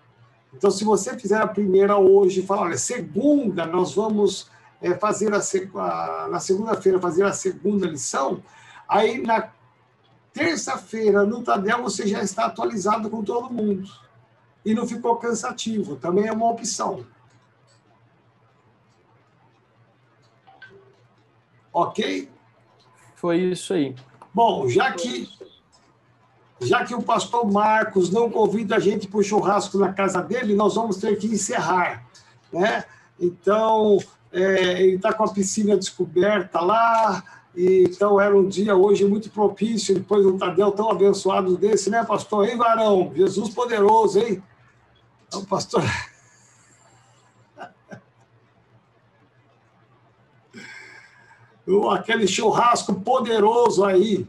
Então, 0.55 0.71
se 0.71 0.85
você 0.85 1.19
fizer 1.19 1.41
a 1.41 1.47
primeira 1.47 1.97
hoje, 1.97 2.43
falar, 2.43 2.63
olha, 2.63 2.79
segunda 2.79 3.67
nós 3.67 3.95
vamos 3.95 4.51
é, 4.81 4.95
fazer 4.95 5.33
a, 5.35 5.39
a 5.39 6.29
na 6.29 6.41
segunda-feira 6.41 7.01
fazer 7.01 7.25
a 7.25 7.33
segunda 7.33 7.87
lição, 7.87 8.43
aí 8.89 9.21
na 9.21 9.51
terça-feira 10.33 11.25
no 11.25 11.43
Tadel 11.43 11.83
você 11.83 12.07
já 12.07 12.23
está 12.23 12.47
atualizado 12.47 13.11
com 13.11 13.23
todo 13.23 13.53
mundo 13.53 13.89
e 14.65 14.75
não 14.75 14.87
ficou 14.87 15.17
cansativo. 15.17 15.97
Também 15.97 16.27
é 16.27 16.33
uma 16.33 16.51
opção. 16.51 17.05
Ok? 21.73 22.29
Foi 23.21 23.37
isso 23.37 23.75
aí. 23.75 23.95
Bom, 24.33 24.67
já 24.67 24.93
que 24.93 25.29
já 26.63 26.85
que 26.85 26.95
o 26.95 27.03
pastor 27.03 27.51
Marcos 27.51 28.11
não 28.11 28.31
convida 28.31 28.77
a 28.77 28.79
gente 28.79 29.07
para 29.07 29.21
o 29.21 29.23
churrasco 29.23 29.79
na 29.79 29.93
casa 29.93 30.23
dele, 30.23 30.55
nós 30.55 30.75
vamos 30.75 30.97
ter 30.97 31.17
que 31.19 31.27
encerrar, 31.27 32.07
né? 32.53 32.85
Então, 33.19 33.99
é, 34.33 34.83
ele 34.83 34.97
está 34.97 35.13
com 35.13 35.25
a 35.25 35.33
piscina 35.33 35.77
descoberta 35.77 36.61
lá, 36.61 37.23
e, 37.55 37.85
então 37.91 38.21
era 38.21 38.37
um 38.37 38.47
dia 38.47 38.75
hoje 38.75 39.07
muito 39.07 39.31
propício, 39.31 39.95
depois 39.95 40.25
um 40.25 40.39
Tadel 40.39 40.73
tão 40.73 40.91
abençoado 40.91 41.57
desse, 41.57 41.89
né, 41.89 42.05
pastor? 42.05 42.47
Hein, 42.47 42.57
varão? 42.57 43.13
Jesus 43.15 43.51
poderoso, 43.51 44.19
hein? 44.19 44.43
Então, 45.29 45.45
pastor... 45.45 45.83
aquele 51.91 52.27
churrasco 52.27 52.95
poderoso 53.01 53.85
aí. 53.85 54.27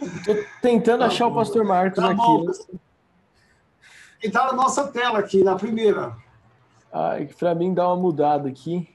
Estou 0.00 0.36
tentando 0.60 1.00
tá 1.00 1.06
achar 1.06 1.26
bom. 1.26 1.32
o 1.32 1.34
pastor 1.34 1.64
Marcos 1.64 2.02
tá 2.02 2.10
aqui. 2.10 2.18
Né? 2.18 2.78
Ele 4.20 4.30
está 4.30 4.46
na 4.46 4.52
nossa 4.52 4.88
tela 4.88 5.18
aqui, 5.18 5.42
na 5.42 5.56
primeira. 5.56 6.16
Ai, 6.92 7.26
para 7.38 7.54
mim 7.54 7.74
dá 7.74 7.86
uma 7.88 7.96
mudada 7.96 8.48
aqui. 8.48 8.88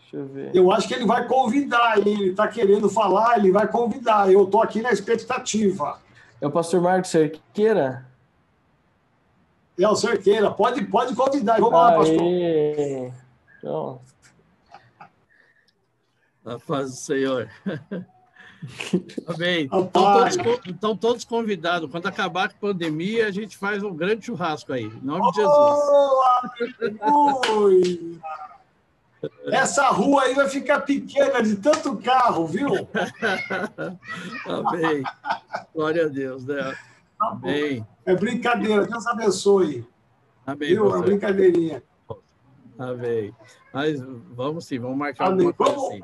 Deixa 0.00 0.16
eu 0.16 0.26
ver. 0.26 0.50
Eu 0.54 0.72
acho 0.72 0.88
que 0.88 0.94
ele 0.94 1.04
vai 1.04 1.26
convidar, 1.26 1.98
ele 1.98 2.30
está 2.30 2.48
querendo 2.48 2.88
falar, 2.88 3.38
ele 3.38 3.52
vai 3.52 3.68
convidar. 3.68 4.32
Eu 4.32 4.44
estou 4.44 4.62
aqui 4.62 4.80
na 4.80 4.90
expectativa. 4.90 6.00
É 6.40 6.46
o 6.46 6.50
pastor 6.50 6.80
Marcos 6.80 7.10
Cerqueira? 7.10 8.06
É 9.78 9.88
o 9.88 9.96
Cerqueira. 9.96 10.50
Pode, 10.50 10.84
pode 10.86 11.14
convidar. 11.14 11.60
Vamos 11.60 11.74
Aê. 11.74 11.80
lá, 11.80 11.96
pastor. 11.96 13.28
Então... 13.58 14.00
A 16.44 16.58
paz 16.60 16.90
do 16.92 16.96
Senhor. 16.96 17.50
Amém. 19.26 19.64
Estão 19.64 19.86
todos, 19.86 20.36
estão 20.66 20.96
todos 20.96 21.24
convidados. 21.24 21.90
Quando 21.90 22.06
acabar 22.06 22.46
a 22.46 22.54
pandemia, 22.54 23.26
a 23.26 23.30
gente 23.30 23.56
faz 23.56 23.82
um 23.82 23.94
grande 23.94 24.24
churrasco 24.26 24.72
aí. 24.72 24.84
Em 24.84 25.04
nome 25.04 25.30
de 25.30 25.36
Jesus. 25.36 25.52
Oh, 27.02 27.68
essa 29.46 29.88
rua 29.88 30.22
aí 30.22 30.34
vai 30.34 30.48
ficar 30.48 30.80
pequena 30.80 31.42
de 31.42 31.56
tanto 31.56 31.96
carro, 31.96 32.46
viu? 32.46 32.68
Amém. 34.46 35.02
Glória 35.74 36.06
a 36.06 36.08
Deus, 36.08 36.44
né? 36.44 36.76
Tá 37.18 37.28
Amém. 37.30 37.86
É 38.06 38.14
brincadeira, 38.14 38.86
Deus 38.86 39.06
abençoe. 39.06 39.86
Amém. 40.46 40.68
Viu? 40.68 40.94
É 40.94 41.02
brincadeirinha. 41.02 41.82
Amém. 42.78 43.34
Mas 43.72 44.00
vamos 44.00 44.66
sim, 44.66 44.78
vamos 44.78 44.96
marcar 44.96 45.28
Amém. 45.28 45.46
alguma 45.46 45.68
vamos... 45.68 45.92
assim. 45.92 46.02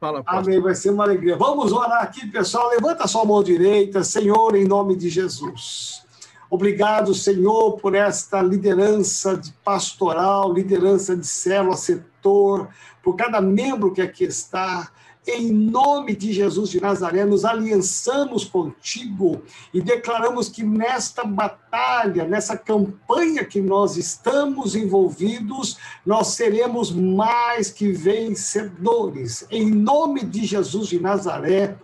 Fala, 0.00 0.22
Amém, 0.26 0.60
vai 0.60 0.76
ser 0.76 0.90
uma 0.90 1.04
alegria. 1.04 1.36
Vamos 1.36 1.72
orar 1.72 2.02
aqui, 2.02 2.26
pessoal. 2.28 2.68
Levanta 2.68 3.08
sua 3.08 3.24
mão 3.24 3.42
direita, 3.42 4.04
Senhor, 4.04 4.54
em 4.54 4.64
nome 4.64 4.94
de 4.94 5.08
Jesus. 5.08 6.06
Obrigado, 6.50 7.14
Senhor, 7.14 7.76
por 7.76 7.94
esta 7.94 8.40
liderança 8.40 9.36
de 9.36 9.52
pastoral, 9.62 10.50
liderança 10.50 11.14
de 11.14 11.26
célula, 11.26 11.76
setor, 11.76 12.68
por 13.02 13.16
cada 13.16 13.38
membro 13.38 13.92
que 13.92 14.00
aqui 14.00 14.24
está. 14.24 14.90
Em 15.26 15.52
nome 15.52 16.16
de 16.16 16.32
Jesus 16.32 16.70
de 16.70 16.80
Nazaré, 16.80 17.26
nos 17.26 17.44
aliançamos 17.44 18.46
contigo 18.46 19.42
e 19.74 19.82
declaramos 19.82 20.48
que 20.48 20.62
nesta 20.62 21.22
batalha, 21.22 22.24
nessa 22.24 22.56
campanha 22.56 23.44
que 23.44 23.60
nós 23.60 23.98
estamos 23.98 24.74
envolvidos, 24.74 25.76
nós 26.06 26.28
seremos 26.28 26.90
mais 26.90 27.70
que 27.70 27.92
vencedores. 27.92 29.46
Em 29.50 29.70
nome 29.70 30.24
de 30.24 30.46
Jesus 30.46 30.88
de 30.88 30.98
Nazaré, 30.98 31.76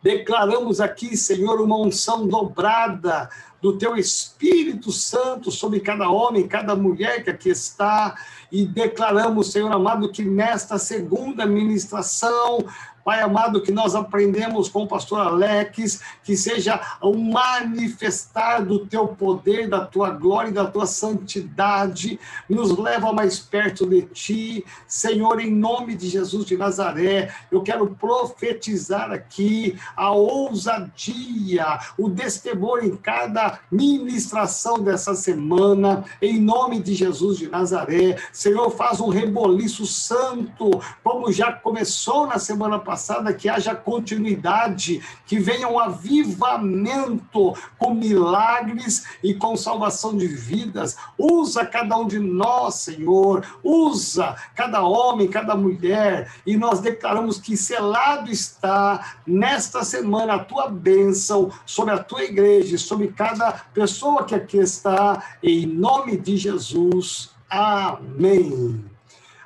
declaramos 0.00 0.80
aqui, 0.80 1.16
Senhor, 1.16 1.60
uma 1.60 1.78
unção 1.78 2.28
dobrada 2.28 3.28
do 3.64 3.78
teu 3.78 3.96
Espírito 3.96 4.92
Santo 4.92 5.50
sobre 5.50 5.80
cada 5.80 6.10
homem, 6.10 6.46
cada 6.46 6.76
mulher 6.76 7.24
que 7.24 7.30
aqui 7.30 7.48
está, 7.48 8.14
e 8.50 8.66
declaramos, 8.66 9.52
Senhor 9.52 9.72
amado, 9.72 10.10
que 10.10 10.24
nesta 10.24 10.78
segunda 10.78 11.46
ministração 11.46 12.64
Pai 13.04 13.20
amado, 13.20 13.60
que 13.60 13.70
nós 13.70 13.94
aprendemos 13.94 14.70
com 14.70 14.84
o 14.84 14.88
pastor 14.88 15.20
Alex, 15.20 16.00
que 16.24 16.34
seja 16.38 16.80
um 17.02 17.32
manifestar 17.32 18.64
do 18.64 18.86
teu 18.86 19.06
poder, 19.08 19.68
da 19.68 19.84
tua 19.84 20.08
glória 20.08 20.48
e 20.48 20.54
da 20.54 20.64
tua 20.64 20.86
santidade, 20.86 22.18
nos 22.48 22.76
leva 22.76 23.12
mais 23.12 23.38
perto 23.38 23.86
de 23.86 24.02
ti. 24.02 24.64
Senhor, 24.88 25.38
em 25.38 25.50
nome 25.50 25.94
de 25.94 26.08
Jesus 26.08 26.46
de 26.46 26.56
Nazaré, 26.56 27.30
eu 27.52 27.62
quero 27.62 27.88
profetizar 27.88 29.12
aqui 29.12 29.78
a 29.94 30.10
ousadia, 30.10 31.78
o 31.98 32.08
destemor 32.08 32.82
em 32.82 32.96
cada 32.96 33.60
ministração 33.70 34.78
dessa 34.78 35.14
semana, 35.14 36.04
em 36.22 36.40
nome 36.40 36.80
de 36.80 36.94
Jesus 36.94 37.36
de 37.36 37.50
Nazaré. 37.50 38.16
Senhor, 38.34 38.68
faz 38.68 39.00
um 39.00 39.10
reboliço 39.10 39.86
santo, 39.86 40.68
como 41.04 41.30
já 41.30 41.52
começou 41.52 42.26
na 42.26 42.36
semana 42.36 42.80
passada 42.80 43.32
que 43.32 43.48
haja 43.48 43.76
continuidade, 43.76 45.00
que 45.24 45.38
venha 45.38 45.68
um 45.68 45.78
avivamento 45.78 47.54
com 47.78 47.94
milagres 47.94 49.04
e 49.22 49.34
com 49.34 49.56
salvação 49.56 50.16
de 50.16 50.26
vidas. 50.26 50.96
Usa 51.16 51.64
cada 51.64 51.96
um 51.96 52.08
de 52.08 52.18
nós, 52.18 52.74
Senhor, 52.74 53.46
usa 53.62 54.34
cada 54.56 54.82
homem, 54.82 55.28
cada 55.28 55.54
mulher, 55.54 56.32
e 56.44 56.56
nós 56.56 56.80
declaramos 56.80 57.38
que 57.38 57.56
selado 57.56 58.32
está 58.32 59.14
nesta 59.24 59.84
semana 59.84 60.34
a 60.34 60.44
tua 60.44 60.68
bênção 60.68 61.52
sobre 61.64 61.94
a 61.94 62.02
tua 62.02 62.24
igreja, 62.24 62.76
sobre 62.78 63.08
cada 63.08 63.52
pessoa 63.72 64.24
que 64.24 64.34
aqui 64.34 64.58
está, 64.58 65.22
em 65.40 65.66
nome 65.66 66.16
de 66.16 66.36
Jesus. 66.36 67.33
Amém. 67.54 68.84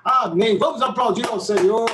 Amém. 0.03 0.57
Vamos 0.57 0.81
aplaudir 0.81 1.29
ao 1.29 1.39
Senhor. 1.39 1.91